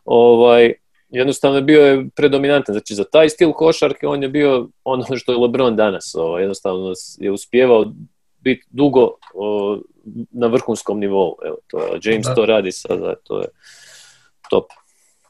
Ovaj, 0.05 0.73
jednostavno 1.09 1.61
bio 1.61 1.87
je 1.87 2.09
predominantan. 2.17 2.73
Znači 2.73 2.95
za 2.95 3.05
taj 3.05 3.29
stil 3.29 3.53
košarke 3.53 4.07
on 4.07 4.23
je 4.23 4.29
bio 4.29 4.69
ono 4.85 5.05
što 5.17 5.33
je 5.33 5.39
LeBron 5.39 5.77
danas. 5.77 6.15
Ovaj, 6.15 6.43
jednostavno 6.43 6.93
je 7.19 7.31
uspjevao 7.31 7.93
biti 8.41 8.67
dugo 8.71 9.11
na 10.31 10.47
vrhunskom 10.47 10.99
nivou. 11.01 11.37
Evo, 11.47 11.57
to, 11.67 11.79
James 12.03 12.27
to 12.35 12.47
radi 12.47 12.73
sada, 12.73 13.15
to 13.15 13.41
je 13.41 13.49
top. 14.51 14.65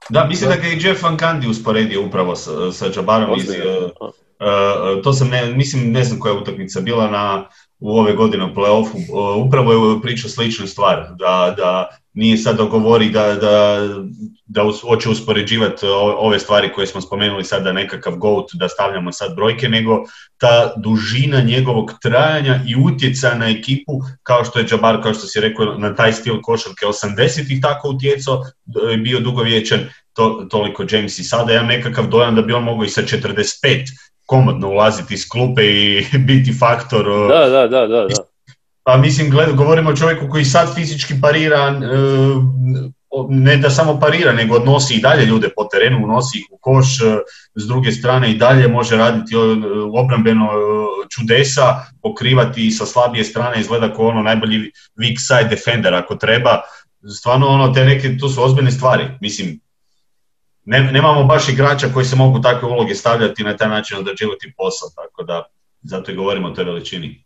Da, 0.09 0.25
mislim 0.25 0.51
da 0.51 0.57
ga 0.57 0.69
i 0.69 0.79
Jeff 0.81 1.03
Van 1.03 1.19
Gundy 1.19 1.51
usporedio 1.51 2.07
upravo 2.07 2.37
sa, 2.37 2.73
sa 2.73 2.87
Jabarom 2.97 3.39
iz, 3.39 3.49
uh, 3.49 5.03
to 5.05 5.13
sam, 5.13 5.29
ne, 5.29 5.55
mislim, 5.55 5.93
ne 5.93 6.05
znam 6.05 6.21
koja 6.21 6.33
je 6.33 6.39
utakmica 6.39 6.81
bila 6.81 7.11
na, 7.11 7.49
u 7.81 7.99
ove 7.99 8.13
godine 8.13 8.45
u 8.45 8.55
playoffu, 8.55 9.47
upravo 9.47 9.73
je 9.73 10.03
pričao 10.03 10.31
sličnu 10.31 10.67
stvar, 10.67 11.07
da, 11.19 11.55
da 11.57 11.89
nije 12.13 12.37
sad 12.37 12.57
dogovori 12.57 13.11
da, 13.11 13.35
da, 13.35 13.79
da 14.47 14.63
hoće 14.83 15.09
uspoređivati 15.09 15.87
ove 16.19 16.39
stvari 16.39 16.73
koje 16.73 16.87
smo 16.87 17.01
spomenuli 17.01 17.45
sada 17.45 17.73
nekakav 17.73 18.17
GOAT, 18.17 18.47
da 18.55 18.69
stavljamo 18.69 19.13
sad 19.13 19.37
brojke, 19.37 19.69
nego 19.69 20.05
ta 20.39 20.73
dužina 20.77 21.41
njegovog 21.41 21.93
trajanja 22.03 22.61
i 22.67 22.77
utjecaja 22.77 23.35
na 23.35 23.49
ekipu, 23.51 23.93
kao 24.23 24.45
što 24.45 24.59
je 24.59 24.67
Jabbar, 24.71 25.03
kao 25.03 25.15
što 25.15 25.27
si 25.27 25.41
rekao, 25.41 25.79
na 25.79 25.95
taj 25.95 26.13
stil 26.13 26.41
košarke 26.43 26.87
80-ih 26.87 27.61
tako 27.63 27.89
utjecao, 27.89 28.45
bio 29.05 29.21
dugovječan, 29.21 29.81
to, 30.13 30.47
toliko 30.51 30.85
James 30.91 31.19
i 31.19 31.25
sada. 31.25 31.53
Ja 31.53 31.63
nekakav 31.63 32.07
dojam 32.07 32.35
da 32.35 32.43
bi 32.43 32.53
on 32.53 32.65
mogao 32.65 32.85
i 32.85 32.89
sa 32.89 33.03
45 33.03 33.85
komodno 34.29 34.69
ulaziti 34.69 35.15
iz 35.15 35.29
klupe 35.29 35.63
i 35.65 36.05
biti 36.29 36.53
faktor. 36.59 37.07
Da, 37.29 37.49
da, 37.49 37.69
da, 37.69 37.87
da. 37.87 38.07
da. 38.07 38.23
Pa 38.83 38.97
mislim, 38.97 39.31
gled, 39.31 39.55
govorimo 39.57 39.91
o 39.91 39.97
čovjeku 39.97 40.29
koji 40.31 40.45
sad 40.45 40.75
fizički 40.75 41.15
parira, 41.21 41.69
e, 41.69 41.75
ne 43.29 43.57
da 43.57 43.71
samo 43.71 44.01
parira, 44.01 44.33
nego 44.33 44.57
odnosi 44.57 44.95
i 44.95 45.01
dalje 45.01 45.25
ljude 45.25 45.49
po 45.57 45.65
terenu, 45.65 46.05
unosi 46.05 46.39
ih 46.39 46.45
u 46.51 46.59
koš, 46.61 47.01
e, 47.01 47.19
s 47.55 47.67
druge 47.67 47.93
strane 47.93 48.31
i 48.31 48.39
dalje 48.39 48.69
može 48.69 48.97
raditi 48.97 49.35
e, 49.35 49.39
obrambeno 49.93 50.49
čudesa, 51.17 51.77
pokrivati 52.03 52.71
sa 52.71 52.87
slabije 52.87 53.25
strane, 53.25 53.61
izgleda 53.61 53.93
kao 53.95 54.07
ono 54.07 54.23
najbolji 54.23 54.71
weak 54.97 55.17
side 55.19 55.49
defender 55.51 55.95
ako 55.95 56.17
treba. 56.17 56.61
Stvarno 57.19 57.47
ono, 57.47 57.73
te 57.75 57.85
neke, 57.85 58.17
to 58.17 58.29
su 58.29 58.43
ozbiljne 58.43 58.71
stvari. 58.71 59.05
Mislim, 59.21 59.61
ne, 60.69 60.81
nemamo 60.93 61.25
baš 61.25 61.49
igrača 61.49 61.87
koji 61.95 62.05
se 62.05 62.17
mogu 62.17 62.41
takve 62.41 62.69
uloge 62.69 62.95
stavljati 62.95 63.43
na 63.43 63.57
taj 63.57 63.69
način 63.69 63.99
odrađivati 63.99 64.53
posao, 64.57 64.89
tako 64.97 65.23
da 65.23 65.45
zato 65.83 66.13
i 66.13 66.15
govorimo 66.15 66.49
o 66.49 66.51
toj 66.51 66.65
veličini. 66.65 67.25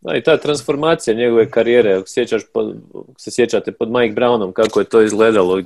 Da, 0.00 0.16
i 0.16 0.22
ta 0.22 0.36
transformacija 0.36 1.14
njegove 1.14 1.50
karijere, 1.50 1.92
ako 1.94 2.08
sjećaš, 2.08 2.42
se 3.18 3.30
sjećate 3.30 3.72
pod 3.72 3.90
Mike 3.90 4.14
Brownom 4.14 4.52
kako 4.52 4.80
je 4.80 4.84
to 4.84 5.02
izgledalo, 5.02 5.62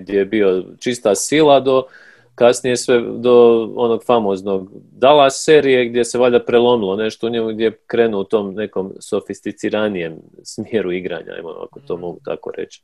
gdje 0.00 0.18
je 0.18 0.24
bio 0.24 0.64
čista 0.80 1.14
sila 1.14 1.60
do 1.60 1.82
kasnije 2.34 2.76
sve 2.76 3.00
do 3.00 3.68
onog 3.76 4.04
famoznog 4.04 4.70
Dallas 4.92 5.44
serije 5.44 5.88
gdje 5.88 6.04
se 6.04 6.18
valjda 6.18 6.44
prelomilo 6.44 6.96
nešto 6.96 7.26
u 7.26 7.30
njemu 7.30 7.48
gdje 7.48 7.64
je 7.64 7.78
krenuo 7.86 8.20
u 8.20 8.24
tom 8.24 8.54
nekom 8.54 8.92
sofisticiranijem 9.00 10.16
smjeru 10.42 10.92
igranja, 10.92 11.32
ako 11.64 11.80
to 11.86 11.96
mogu 11.96 12.20
tako 12.24 12.50
reći. 12.56 12.82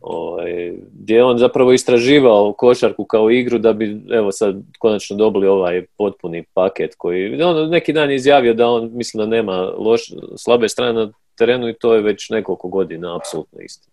Ovaj, 0.00 0.72
gdje 0.92 1.14
je 1.14 1.24
on 1.24 1.38
zapravo 1.38 1.72
istraživao 1.72 2.52
košarku 2.52 3.04
kao 3.04 3.30
igru 3.30 3.58
da 3.58 3.72
bi 3.72 4.02
evo 4.12 4.32
sad 4.32 4.56
konačno 4.78 5.16
dobili 5.16 5.46
ovaj 5.46 5.86
potpuni 5.98 6.44
paket 6.54 6.94
koji 6.98 7.42
on 7.42 7.70
neki 7.70 7.92
dan 7.92 8.10
izjavio 8.10 8.54
da 8.54 8.68
on 8.68 8.90
misli 8.92 9.18
da 9.18 9.26
nema 9.26 9.56
loš, 9.62 10.00
slabe 10.36 10.68
strane 10.68 10.92
na 10.92 11.12
terenu 11.38 11.68
i 11.68 11.74
to 11.74 11.94
je 11.94 12.02
već 12.02 12.30
nekoliko 12.30 12.68
godina 12.68 13.16
apsolutno 13.16 13.60
isto. 13.60 13.88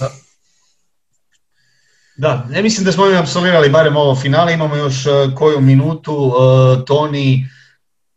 Da. 0.00 0.10
Da, 2.16 2.46
ne 2.50 2.62
mislim 2.62 2.84
da 2.84 2.92
smo 2.92 3.06
mi 3.06 3.16
apsolvirali 3.16 3.70
barem 3.70 3.96
ovo 3.96 4.14
finale, 4.14 4.54
imamo 4.54 4.76
još 4.76 5.06
e, 5.06 5.10
koju 5.36 5.60
minutu, 5.60 6.14
uh, 6.14 6.84
Toni, 6.86 7.46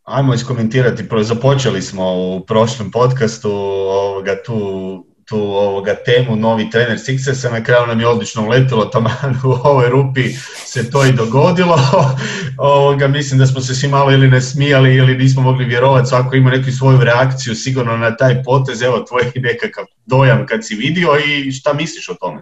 ajmo 0.03 0.33
iskomentirati, 0.33 1.03
započeli 1.21 1.81
smo 1.81 2.13
u 2.17 2.45
prošlom 2.45 2.91
podcastu 2.91 3.51
ovoga, 3.51 4.43
tu 4.45 5.06
tu 5.27 5.37
ovoga 5.37 5.95
temu 5.95 6.35
novi 6.35 6.69
trener 6.69 6.97
Sixersa, 6.97 7.51
na 7.51 7.63
kraju 7.63 7.87
nam 7.87 7.99
je 7.99 8.07
odlično 8.07 8.45
uletilo 8.45 8.85
tamo 8.85 9.09
u 9.43 9.47
ovoj 9.47 9.89
rupi 9.89 10.33
se 10.65 10.89
to 10.89 11.05
i 11.05 11.11
dogodilo. 11.11 11.79
ovoga, 12.57 13.07
mislim 13.07 13.39
da 13.39 13.45
smo 13.45 13.61
se 13.61 13.75
svi 13.75 13.87
malo 13.87 14.11
ili 14.11 14.27
ne 14.27 14.41
smijali 14.41 14.95
ili 14.95 15.17
nismo 15.17 15.41
mogli 15.41 15.65
vjerovati, 15.65 16.07
svako 16.07 16.35
ima 16.35 16.49
neku 16.49 16.71
svoju 16.71 16.99
reakciju 17.01 17.55
sigurno 17.55 17.97
na 17.97 18.15
taj 18.15 18.43
potez, 18.43 18.81
evo 18.81 18.99
tvoj 18.99 19.31
nekakav 19.35 19.85
dojam 20.05 20.45
kad 20.45 20.65
si 20.65 20.75
vidio 20.75 21.09
i 21.25 21.51
šta 21.51 21.73
misliš 21.73 22.09
o 22.09 22.13
tome? 22.13 22.41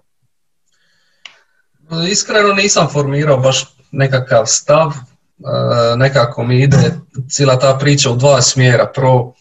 Iskreno 2.10 2.54
nisam 2.54 2.88
formirao 2.90 3.38
baš 3.38 3.66
nekakav 3.92 4.46
stav, 4.46 4.88
e, 4.92 5.98
nekako 5.98 6.44
mi 6.44 6.64
ide 6.64 6.96
cijela 7.30 7.60
ta 7.60 7.78
priča 7.80 8.12
u 8.12 8.16
dva 8.16 8.42
smjera. 8.42 8.92
Prvo, 8.96 9.36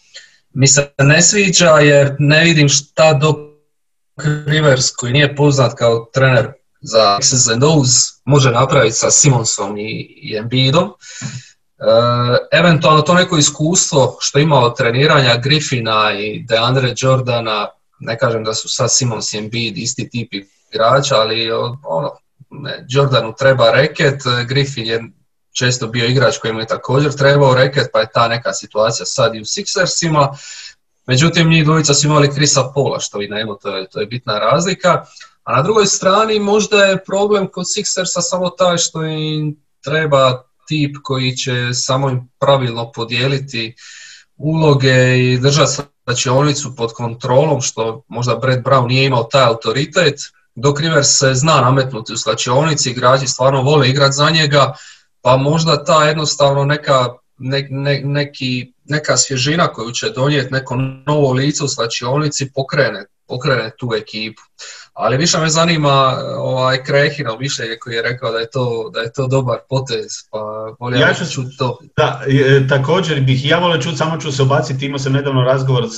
mi 0.55 0.67
se 0.67 0.93
ne 0.97 1.21
sviđa 1.21 1.69
jer 1.69 2.15
ne 2.19 2.43
vidim 2.43 2.69
šta 2.69 3.13
Doc 3.13 3.35
Rivers 4.45 4.91
koji 4.91 5.13
nije 5.13 5.35
poznat 5.35 5.73
kao 5.73 6.09
trener 6.13 6.51
za 6.81 7.17
X's 7.21 7.53
and 7.53 7.63
O's 7.63 8.21
može 8.25 8.51
napraviti 8.51 8.95
sa 8.95 9.11
Simonsom 9.11 9.77
i, 9.77 10.19
i 10.21 10.35
Embiidom. 10.37 10.83
E, 10.83 10.93
eventualno 12.51 13.01
to 13.01 13.13
neko 13.13 13.37
iskustvo 13.37 14.17
što 14.19 14.39
ima 14.39 14.59
od 14.59 14.77
treniranja 14.77 15.37
Griffina 15.37 16.13
i 16.19 16.43
DeAndre 16.43 16.93
Jordana, 16.97 17.67
ne 17.99 18.17
kažem 18.17 18.43
da 18.43 18.53
su 18.53 18.69
sad 18.69 18.91
Simons 18.91 19.33
i 19.33 19.37
Embiid 19.37 19.77
isti 19.77 20.09
tip 20.09 20.33
igrača, 20.33 21.15
ali 21.15 21.51
ono, 21.83 22.11
Jordanu 22.89 23.33
treba 23.37 23.71
reket, 23.71 24.21
Griffin 24.47 24.85
je 24.85 25.03
često 25.57 25.87
bio 25.87 26.05
igrač 26.05 26.37
koji 26.37 26.53
mu 26.53 26.59
je 26.59 26.67
također 26.67 27.13
trebao 27.13 27.55
reket, 27.55 27.87
pa 27.93 27.99
je 27.99 28.11
ta 28.13 28.27
neka 28.27 28.53
situacija 28.53 29.05
sad 29.05 29.35
i 29.35 29.41
u 29.41 29.45
Sixersima. 29.45 30.37
Međutim, 31.07 31.49
njih 31.49 31.63
dvojica 31.63 31.93
su 31.93 32.07
imali 32.07 32.33
Krisa 32.35 32.71
Pola, 32.73 32.99
što 32.99 33.21
i 33.21 33.27
nema, 33.27 33.55
to 33.61 33.77
je, 33.77 33.89
to 33.89 33.99
je 33.99 34.05
bitna 34.05 34.39
razlika. 34.39 35.05
A 35.43 35.55
na 35.55 35.61
drugoj 35.61 35.85
strani 35.85 36.39
možda 36.39 36.83
je 36.83 37.03
problem 37.03 37.47
kod 37.47 37.65
Sixersa 37.65 38.21
samo 38.21 38.49
taj 38.49 38.77
što 38.77 39.03
im 39.03 39.55
treba 39.83 40.43
tip 40.67 40.95
koji 41.03 41.35
će 41.35 41.73
samo 41.73 42.09
im 42.09 42.29
pravilno 42.39 42.91
podijeliti 42.91 43.75
uloge 44.37 45.17
i 45.19 45.37
držati 45.37 45.71
slačionicu 46.03 46.75
pod 46.75 46.93
kontrolom, 46.93 47.61
što 47.61 48.03
možda 48.07 48.35
Brad 48.35 48.63
Brown 48.63 48.87
nije 48.87 49.05
imao 49.05 49.23
taj 49.23 49.43
autoritet. 49.43 50.19
Dok 50.55 50.79
Rivers 50.79 51.17
se 51.19 51.33
zna 51.33 51.61
nametnuti 51.61 52.13
u 52.13 52.17
slačionici, 52.17 52.89
igrači 52.89 53.27
stvarno 53.27 53.61
vole 53.61 53.89
igrati 53.89 54.13
za 54.13 54.29
njega, 54.29 54.73
pa 55.25 55.37
možda 55.37 55.83
ta 55.83 56.05
jednostavno 56.05 56.65
neka, 56.65 57.05
neki, 58.03 58.73
neka 58.83 59.17
svježina 59.17 59.67
koju 59.67 59.91
će 59.91 60.09
donijeti 60.09 60.53
neko 60.53 60.75
novo 61.05 61.31
lice 61.33 61.63
u 61.63 61.67
slačionici 61.67 62.51
pokrene 62.55 63.05
pokrene 63.27 63.71
tu 63.77 63.89
ekipu. 63.97 64.41
Ali 64.95 65.17
više 65.17 65.37
me 65.37 65.49
zanima 65.49 66.17
ovaj 66.37 66.83
Krehino 66.83 67.35
više 67.35 67.63
koji 67.79 67.95
je 67.95 68.01
rekao 68.01 68.31
da 68.31 68.37
je 68.37 68.49
to, 68.49 68.89
da 68.93 68.99
je 68.99 69.13
to 69.13 69.27
dobar 69.27 69.57
potez, 69.69 70.11
pa 70.31 70.39
volio 70.79 70.99
ja 70.99 71.13
ću 71.13 71.31
čuti 71.31 71.57
to. 71.57 71.79
Da, 71.97 72.21
također 72.69 73.21
bih 73.21 73.45
ja 73.45 73.59
volio 73.59 73.81
čuti, 73.81 73.97
samo 73.97 74.17
ću 74.21 74.31
se 74.31 74.41
ubaciti, 74.41 74.85
imao 74.85 74.99
sam 74.99 75.13
nedavno 75.13 75.41
razgovor 75.41 75.87
s, 75.89 75.97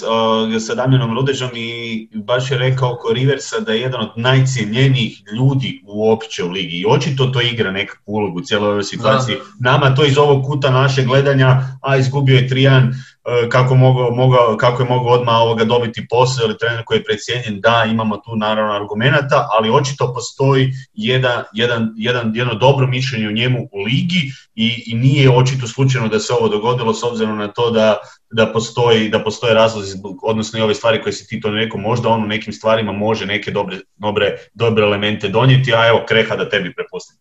sa 0.67 0.75
Damjanom 0.75 1.13
Rudežom 1.13 1.49
i 1.55 2.09
baš 2.13 2.51
je 2.51 2.57
rekao 2.57 2.93
oko 2.93 3.13
Riversa 3.13 3.59
da 3.59 3.71
je 3.71 3.81
jedan 3.81 4.01
od 4.01 4.09
najcijenjenijih 4.15 5.23
ljudi 5.37 5.81
uopće 5.87 6.43
u 6.43 6.49
ligi 6.49 6.77
i 6.77 6.85
očito 6.89 7.25
to 7.25 7.41
igra 7.41 7.71
nekakvu 7.71 8.13
ulogu 8.13 8.39
u 8.39 8.43
cijeloj 8.43 8.69
ovoj 8.69 8.83
situaciji. 8.83 9.35
Nama 9.59 9.95
to 9.95 10.05
iz 10.05 10.17
ovog 10.17 10.45
kuta 10.45 10.69
naše 10.69 11.03
gledanja, 11.03 11.77
a 11.81 11.97
izgubio 11.97 12.35
je 12.35 12.47
Trijan, 12.47 12.93
E, 13.16 13.16
kako, 13.49 13.75
mogu, 13.75 14.15
mogao, 14.15 14.57
kako 14.57 14.83
je 14.83 14.89
mogao 14.89 15.13
odmah 15.13 15.35
ovoga 15.35 15.63
dobiti 15.63 16.07
posao 16.09 16.45
ili 16.45 16.57
trener 16.57 16.83
koji 16.85 16.97
je 16.97 17.03
precijenjen, 17.03 17.61
da 17.61 17.85
imamo 17.91 18.17
tu 18.17 18.35
naravno 18.35 18.73
argumenata, 18.73 19.47
ali 19.51 19.69
očito 19.69 20.13
postoji 20.13 20.73
jedan, 20.93 21.43
jedan, 21.53 21.93
jedan, 21.97 22.31
jedno 22.35 22.53
dobro 22.53 22.87
mišljenje 22.87 23.27
u 23.27 23.31
njemu 23.31 23.69
u 23.71 23.79
ligi 23.79 24.31
i, 24.55 24.83
i 24.87 24.95
nije 24.95 25.31
očito 25.31 25.67
slučajno 25.67 26.07
da 26.07 26.19
se 26.19 26.33
ovo 26.33 26.47
dogodilo 26.47 26.93
s 26.93 27.03
obzirom 27.03 27.37
na 27.37 27.47
to 27.47 27.71
da, 27.71 27.97
da, 28.31 28.45
postoji, 28.45 29.09
da 29.09 29.23
postoje 29.23 29.53
razlozi, 29.53 29.97
odnosno 30.23 30.59
i 30.59 30.61
ove 30.61 30.73
stvari 30.73 31.01
koje 31.01 31.13
si 31.13 31.27
ti 31.27 31.41
to 31.41 31.49
rekao, 31.49 31.79
možda 31.79 32.09
on 32.09 32.23
u 32.23 32.27
nekim 32.27 32.53
stvarima 32.53 32.91
može 32.91 33.25
neke 33.25 33.51
dobre, 33.51 33.77
dobre, 33.95 34.37
dobre 34.53 34.83
elemente 34.83 35.29
donijeti, 35.29 35.73
a 35.73 35.87
evo 35.87 36.03
kreha 36.07 36.35
da 36.35 36.49
tebi 36.49 36.73
prepustim. 36.73 37.17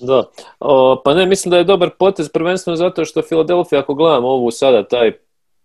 Da, 0.00 0.24
o, 0.60 1.02
pa 1.04 1.14
ne, 1.14 1.26
mislim 1.26 1.50
da 1.50 1.56
je 1.56 1.64
dobar 1.64 1.90
potez 1.98 2.28
prvenstveno 2.28 2.76
zato 2.76 3.04
što 3.04 3.22
Filadelfija, 3.22 3.80
ako 3.80 3.94
gledamo 3.94 4.28
ovu 4.28 4.50
sada, 4.50 4.88
taj 4.88 5.12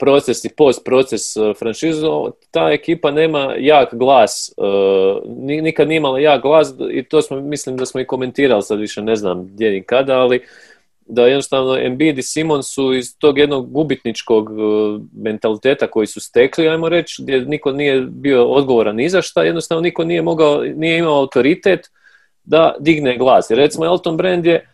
proces 0.02 0.46
i 0.46 0.50
post 0.50 0.82
proces 0.86 1.38
e, 1.38 1.54
franšizu, 1.60 2.32
ta 2.52 2.70
ekipa 2.72 3.12
nema 3.12 3.54
jak 3.58 3.90
glas, 3.96 4.54
e, 4.58 4.62
nikad 5.62 5.88
nije 5.88 5.98
imala 5.98 6.20
jak 6.20 6.42
glas 6.42 6.74
i 6.92 7.04
to 7.04 7.22
smo, 7.22 7.42
mislim 7.42 7.78
da 7.78 7.86
smo 7.86 8.02
i 8.02 8.08
komentirali, 8.08 8.64
sad 8.64 8.80
više 8.80 9.02
ne 9.02 9.16
znam 9.16 9.48
gdje 9.48 9.78
i 9.78 9.84
kada, 9.84 10.20
ali 10.20 10.42
da 11.06 11.26
jednostavno 11.26 11.78
Embiid 11.78 12.18
i 12.18 12.24
Simon 12.24 12.64
su 12.64 12.94
iz 12.94 13.18
tog 13.18 13.38
jednog 13.38 13.72
gubitničkog 13.72 14.50
e, 14.50 14.54
mentaliteta 15.14 15.88
koji 15.88 16.08
su 16.08 16.20
stekli, 16.20 16.70
ajmo 16.70 16.90
reći, 16.90 17.24
gdje 17.24 17.46
niko 17.46 17.72
nije 17.72 18.02
bio 18.02 18.46
odgovoran 18.48 18.96
ni 18.96 19.10
za 19.10 19.22
šta, 19.22 19.44
jednostavno 19.44 19.82
niko 19.82 20.04
nije 20.04 20.22
mogao, 20.22 20.64
nije 20.64 20.98
imao 20.98 21.20
autoritet 21.20 21.92
da 22.44 22.76
digne 22.80 23.18
glas. 23.18 23.50
Jer 23.50 23.60
recimo 23.60 23.86
Elton 23.86 24.18
Brand 24.18 24.46
je 24.46 24.71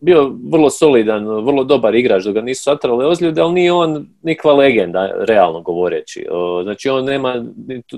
bio 0.00 0.32
vrlo 0.50 0.70
solidan, 0.70 1.26
vrlo 1.26 1.64
dobar 1.64 1.94
igrač, 1.94 2.24
da 2.24 2.32
ga 2.32 2.40
nisu 2.40 2.62
satrali 2.62 3.06
ozljede, 3.06 3.40
ali 3.40 3.54
nije 3.54 3.72
on 3.72 4.06
nikva 4.22 4.52
legenda, 4.52 5.10
realno 5.18 5.60
govoreći. 5.60 6.26
Znači 6.62 6.88
on 6.88 7.04
nema 7.04 7.44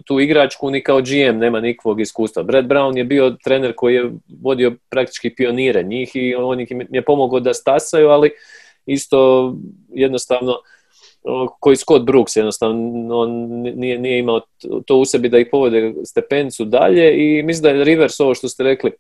tu 0.04 0.20
igračku 0.20 0.70
ni 0.70 0.82
kao 0.82 1.00
GM, 1.00 1.38
nema 1.38 1.60
nikakvog 1.60 2.00
iskustva. 2.00 2.42
Brad 2.42 2.64
Brown 2.64 2.96
je 2.96 3.04
bio 3.04 3.36
trener 3.44 3.72
koji 3.76 3.94
je 3.94 4.10
vodio 4.42 4.72
praktički 4.90 5.34
pionire 5.34 5.82
njih 5.82 6.10
i 6.14 6.34
on 6.34 6.60
ih 6.60 6.68
je 6.90 7.02
pomogao 7.02 7.40
da 7.40 7.54
stasaju, 7.54 8.08
ali 8.08 8.30
isto 8.86 9.52
jednostavno 9.88 10.54
koji 11.60 11.76
Scott 11.76 12.04
Brooks 12.04 12.36
jednostavno 12.36 13.18
on 13.18 13.30
nije, 13.60 13.98
nije 13.98 14.18
imao 14.18 14.40
to 14.86 14.96
u 14.96 15.04
sebi 15.04 15.28
da 15.28 15.38
ih 15.38 15.48
povode 15.50 15.94
stepencu 16.04 16.64
dalje 16.64 17.14
i 17.16 17.42
mislim 17.42 17.62
da 17.62 17.68
je 17.68 17.84
Rivers 17.84 18.20
ovo 18.20 18.34
što 18.34 18.48
ste 18.48 18.62
rekli 18.62 18.90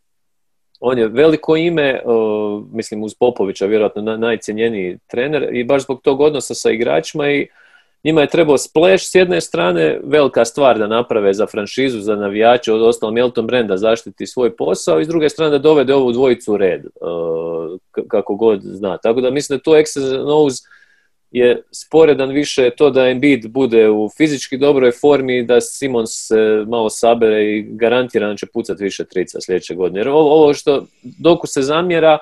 on 0.80 0.98
je 0.98 1.08
veliko 1.08 1.56
ime, 1.56 2.00
mislim 2.72 3.02
uz 3.02 3.14
Popovića 3.14 3.66
vjerojatno 3.66 4.02
najcjenjeniji 4.16 4.98
trener 5.06 5.48
i 5.52 5.64
baš 5.64 5.82
zbog 5.82 6.00
tog 6.02 6.20
odnosa 6.20 6.54
sa 6.54 6.70
igračima 6.70 7.30
i 7.30 7.48
njima 8.04 8.20
je 8.20 8.28
trebao 8.28 8.58
splash 8.58 9.04
s 9.04 9.14
jedne 9.14 9.40
strane 9.40 10.00
velika 10.04 10.44
stvar 10.44 10.78
da 10.78 10.86
naprave 10.86 11.34
za 11.34 11.46
franšizu, 11.46 12.00
za 12.00 12.16
navijače, 12.16 12.72
od 12.72 12.82
ostalom 12.82 13.14
Milton 13.14 13.46
Brenda 13.46 13.76
zaštiti 13.76 14.26
svoj 14.26 14.56
posao 14.56 15.00
i 15.00 15.04
s 15.04 15.08
druge 15.08 15.28
strane 15.28 15.50
da 15.50 15.58
dovede 15.58 15.94
ovu 15.94 16.12
dvojicu 16.12 16.52
u 16.52 16.56
red, 16.56 16.82
kako 18.08 18.34
god 18.34 18.60
zna. 18.62 18.98
Tako 18.98 19.20
da 19.20 19.30
mislim 19.30 19.58
da 19.58 19.62
to 19.62 19.70
X's 19.70 20.24
je 21.30 21.62
sporedan 21.72 22.30
više 22.30 22.70
to 22.70 22.90
da 22.90 23.08
Embiid 23.08 23.48
bude 23.48 23.90
u 23.90 24.08
fizički 24.16 24.56
dobroj 24.56 24.90
formi, 24.90 25.42
da 25.42 25.60
Simons 25.60 26.10
se 26.12 26.64
malo 26.68 26.90
sabere 26.90 27.44
i 27.44 27.62
garantirano 27.62 28.34
će 28.34 28.46
pucati 28.46 28.84
više 28.84 29.04
trica 29.04 29.38
sljedeće 29.40 29.74
godine. 29.74 30.00
Jer 30.00 30.08
ovo, 30.08 30.54
što 30.54 30.86
doku 31.02 31.46
se 31.46 31.62
zamjera, 31.62 32.18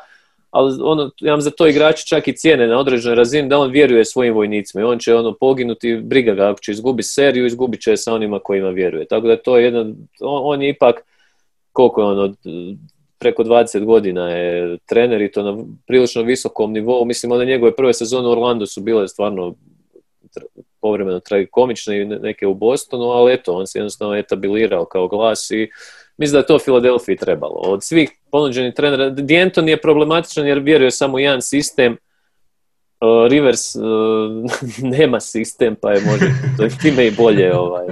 ali 0.50 0.78
ono, 0.82 1.10
ja 1.20 1.32
vam 1.32 1.40
za 1.40 1.50
to 1.50 1.66
igrači 1.66 2.06
čak 2.06 2.28
i 2.28 2.36
cijene 2.36 2.66
na 2.66 2.78
određenoj 2.78 3.14
razini 3.14 3.48
da 3.48 3.58
on 3.58 3.70
vjeruje 3.70 4.04
svojim 4.04 4.34
vojnicima 4.34 4.80
i 4.80 4.84
on 4.84 4.98
će 4.98 5.14
ono 5.14 5.34
poginuti, 5.34 5.96
briga 5.96 6.34
ga 6.34 6.50
ako 6.50 6.60
će 6.60 6.72
izgubi 6.72 7.02
seriju, 7.02 7.46
izgubit 7.46 7.80
će 7.80 7.96
sa 7.96 8.14
onima 8.14 8.38
kojima 8.38 8.68
vjeruje. 8.68 9.04
Tako 9.04 9.26
da 9.26 9.36
to 9.36 9.58
je 9.58 9.64
jedan, 9.64 9.94
on, 10.20 10.40
on 10.44 10.62
je 10.62 10.68
ipak 10.68 10.96
koliko 11.72 12.00
je 12.00 12.06
ono, 12.06 12.34
preko 13.18 13.44
20 13.44 13.84
godina 13.84 14.30
je 14.30 14.78
trener 14.86 15.22
i 15.22 15.32
to 15.32 15.42
na 15.42 15.64
prilično 15.86 16.22
visokom 16.22 16.72
nivou. 16.72 17.04
Mislim, 17.04 17.32
one 17.32 17.44
njegove 17.44 17.76
prve 17.76 17.94
sezone 17.94 18.28
u 18.28 18.30
Orlandu 18.30 18.66
su 18.66 18.80
bile 18.80 19.08
stvarno 19.08 19.54
povremeno 20.80 21.20
tragikomične 21.20 22.00
i 22.00 22.04
neke 22.04 22.46
u 22.46 22.54
Bostonu, 22.54 23.04
ali 23.04 23.32
eto, 23.32 23.52
on 23.52 23.66
se 23.66 23.78
jednostavno 23.78 24.16
etabilirao 24.16 24.84
kao 24.84 25.08
glas 25.08 25.50
i 25.50 25.68
mislim 26.16 26.32
da 26.32 26.38
je 26.38 26.46
to 26.46 26.58
Filadelfiji 26.58 27.16
trebalo. 27.16 27.54
Od 27.54 27.82
svih 27.82 28.10
ponuđenih 28.30 28.74
trenera, 28.74 29.10
D'Anton 29.10 29.68
je 29.68 29.80
problematičan 29.80 30.46
jer 30.46 30.58
vjeruje 30.58 30.90
samo 30.90 31.18
jedan 31.18 31.42
sistem, 31.42 31.96
Uh, 33.00 33.30
Rivers 33.30 33.74
uh, 33.74 33.82
nema 34.98 35.20
sistem, 35.20 35.76
pa 35.82 35.92
je 35.92 36.02
možda 36.06 36.26
time 36.80 37.06
i 37.06 37.10
bolje. 37.10 37.56
Ovaj, 37.56 37.86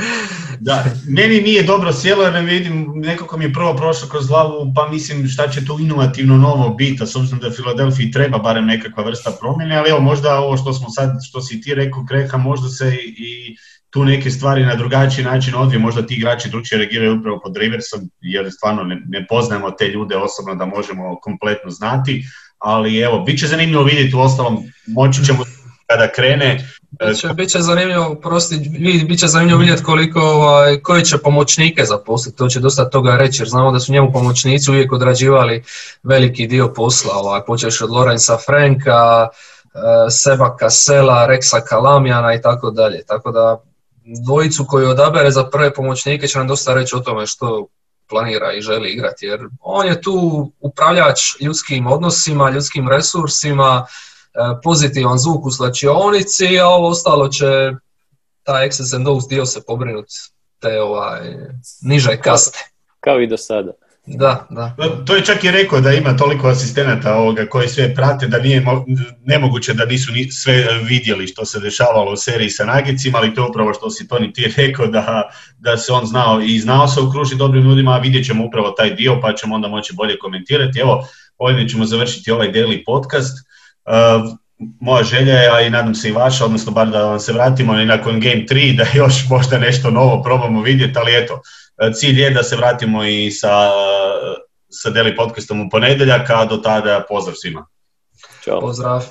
da, 0.60 0.84
meni 1.08 1.40
nije 1.40 1.62
dobro 1.62 1.92
sjelo 1.92 2.24
jer 2.24 2.44
vidim, 2.44 2.92
nekako 2.94 3.36
mi 3.36 3.44
je 3.44 3.52
prvo 3.52 3.76
prošlo 3.76 4.08
kroz 4.08 4.26
glavu, 4.26 4.72
pa 4.74 4.88
mislim 4.88 5.28
šta 5.28 5.48
će 5.48 5.64
tu 5.64 5.78
inovativno 5.80 6.36
novo 6.36 6.68
biti, 6.68 7.02
a 7.02 7.06
s 7.06 7.16
obzirom 7.16 7.40
da 7.40 7.50
Filadelfiji 7.50 8.10
treba 8.10 8.38
barem 8.38 8.66
nekakva 8.66 9.04
vrsta 9.04 9.30
promjene, 9.40 9.76
ali 9.76 9.90
evo 9.90 10.00
možda 10.00 10.38
ovo 10.38 10.56
što 10.56 10.72
smo 10.72 10.90
sad, 10.90 11.10
što 11.28 11.40
si 11.40 11.60
ti 11.60 11.74
rekao, 11.74 12.04
Kreha, 12.08 12.36
možda 12.36 12.68
se 12.68 12.96
i 13.04 13.56
tu 13.90 14.04
neke 14.04 14.30
stvari 14.30 14.66
na 14.66 14.74
drugačiji 14.74 15.24
način 15.24 15.54
odvije, 15.54 15.78
možda 15.78 16.06
ti 16.06 16.14
igrači 16.14 16.50
drugčije 16.50 16.78
reagiraju 16.78 17.18
upravo 17.18 17.40
pod 17.44 17.56
Riversom, 17.56 18.00
jer 18.20 18.50
stvarno 18.52 18.82
ne, 18.82 19.02
ne 19.08 19.26
poznajemo 19.26 19.70
te 19.70 19.88
ljude 19.88 20.16
osobno 20.16 20.54
da 20.54 20.66
možemo 20.66 21.18
kompletno 21.22 21.70
znati, 21.70 22.24
ali 22.60 22.98
evo, 22.98 23.18
bit 23.18 23.40
će 23.40 23.46
zanimljivo 23.46 23.82
vidjeti 23.82 24.16
u 24.16 24.20
ostalom, 24.20 24.58
moći 24.86 25.24
ćemo 25.24 25.44
kada 25.86 26.12
krene. 26.12 26.68
Biće, 27.08 27.28
biće 27.28 27.60
zanimljivo, 27.60 28.14
prosti, 28.14 28.58
bit 29.08 29.20
će 29.20 29.26
zanimljivo 29.26 29.60
vidjeti 29.60 29.82
koliko, 29.82 30.20
ovaj, 30.20 30.80
koji 30.80 31.04
će 31.04 31.18
pomoćnike 31.18 31.84
zaposliti, 31.84 32.38
to 32.38 32.48
će 32.48 32.60
dosta 32.60 32.90
toga 32.90 33.16
reći, 33.16 33.42
jer 33.42 33.48
znamo 33.48 33.72
da 33.72 33.80
su 33.80 33.92
njemu 33.92 34.12
pomoćnici 34.12 34.70
uvijek 34.70 34.92
odrađivali 34.92 35.62
veliki 36.02 36.46
dio 36.46 36.72
posla, 36.72 37.14
ovaj, 37.14 37.40
počeš 37.46 37.80
od 37.80 37.90
Lorenza 37.90 38.38
Franka, 38.46 39.28
eh, 39.74 40.10
Seba 40.10 40.56
Kasela, 40.56 41.26
Reksa 41.26 41.60
Kalamjana 41.60 42.34
i 42.34 42.40
tako 42.40 42.70
dalje, 42.70 43.02
tako 43.06 43.30
da 43.30 43.62
dvojicu 44.24 44.64
koju 44.68 44.88
odabere 44.88 45.30
za 45.30 45.44
prve 45.44 45.74
pomoćnike 45.74 46.26
će 46.26 46.38
nam 46.38 46.48
dosta 46.48 46.74
reći 46.74 46.96
o 46.96 47.00
tome 47.00 47.26
što 47.26 47.66
planira 48.10 48.52
i 48.52 48.60
želi 48.60 48.90
igrati, 48.90 49.26
jer 49.26 49.40
on 49.60 49.86
je 49.86 50.02
tu 50.02 50.52
upravljač 50.60 51.20
ljudskim 51.40 51.86
odnosima, 51.86 52.50
ljudskim 52.50 52.88
resursima, 52.88 53.86
e, 53.86 54.38
pozitivan 54.62 55.18
zvuk 55.18 55.46
u 55.46 55.50
slačionici, 55.50 56.60
a 56.60 56.68
ovo 56.68 56.88
ostalo 56.88 57.28
će 57.28 57.72
taj 58.42 58.70
and 58.94 59.06
dio 59.28 59.46
se 59.46 59.60
pobrinuti 59.66 60.14
te 60.58 60.80
ovaj, 60.80 61.20
niže 61.82 62.16
kaste. 62.16 62.70
Kao 63.00 63.20
i 63.20 63.26
do 63.26 63.36
sada. 63.36 63.72
Da, 64.06 64.46
da. 64.50 64.76
To 65.06 65.16
je 65.16 65.24
čak 65.24 65.44
i 65.44 65.50
rekao 65.50 65.80
da 65.80 65.92
ima 65.92 66.16
toliko 66.16 66.48
asistenata 66.48 67.16
ovoga 67.16 67.46
koji 67.46 67.68
sve 67.68 67.94
prate 67.94 68.26
da 68.26 68.38
nije 68.38 68.64
nemoguće 69.24 69.74
da 69.74 69.84
nisu 69.84 70.12
ni 70.12 70.30
sve 70.30 70.68
vidjeli 70.82 71.26
što 71.26 71.44
se 71.44 71.60
dešavalo 71.60 72.12
u 72.12 72.16
seriji 72.16 72.50
sa 72.50 72.64
Nagicima, 72.64 73.18
ali 73.18 73.34
to 73.34 73.42
je 73.42 73.48
upravo 73.48 73.74
što 73.74 73.90
si 73.90 74.08
Toni 74.08 74.32
ti 74.32 74.52
rekao 74.56 74.86
da, 74.86 75.30
da 75.58 75.76
se 75.76 75.92
on 75.92 76.06
znao 76.06 76.40
i 76.40 76.58
znao 76.58 76.88
se 76.88 77.00
okružiti 77.00 77.38
dobrim 77.38 77.64
ljudima, 77.64 77.94
a 77.94 77.98
vidjet 77.98 78.26
ćemo 78.26 78.44
upravo 78.44 78.70
taj 78.70 78.94
dio 78.94 79.20
pa 79.22 79.34
ćemo 79.34 79.54
onda 79.54 79.68
moći 79.68 79.94
bolje 79.94 80.18
komentirati. 80.18 80.80
Evo, 80.80 81.06
ovdje 81.38 81.68
ćemo 81.68 81.86
završiti 81.86 82.30
ovaj 82.30 82.52
daily 82.52 82.84
podcast. 82.86 83.38
Uh, 83.86 84.38
moja 84.80 85.02
želja 85.02 85.34
je, 85.34 85.50
a 85.50 85.60
i 85.60 85.70
nadam 85.70 85.94
se 85.94 86.08
i 86.08 86.12
vaša, 86.12 86.44
odnosno 86.44 86.72
bar 86.72 86.90
da 86.90 87.04
vam 87.04 87.20
se 87.20 87.32
vratimo 87.32 87.80
i 87.80 87.86
nakon 87.86 88.20
Game 88.20 88.44
3, 88.50 88.76
da 88.76 88.84
još 88.94 89.28
možda 89.30 89.58
nešto 89.58 89.90
novo 89.90 90.22
probamo 90.22 90.62
vidjeti, 90.62 90.98
ali 90.98 91.16
eto, 91.16 91.40
cilj 91.94 92.20
je 92.20 92.30
da 92.30 92.42
se 92.42 92.56
vratimo 92.56 93.04
i 93.04 93.30
sa, 93.30 93.70
sa 94.68 94.90
Deli 94.90 95.16
podcastom 95.16 95.60
u 95.60 95.68
ponedjeljak, 95.70 96.30
a 96.30 96.44
do 96.44 96.56
tada 96.56 97.04
pozdrav 97.08 97.34
svima. 97.34 97.66
Ćao. 98.44 98.60
Pozdrav. 98.60 99.04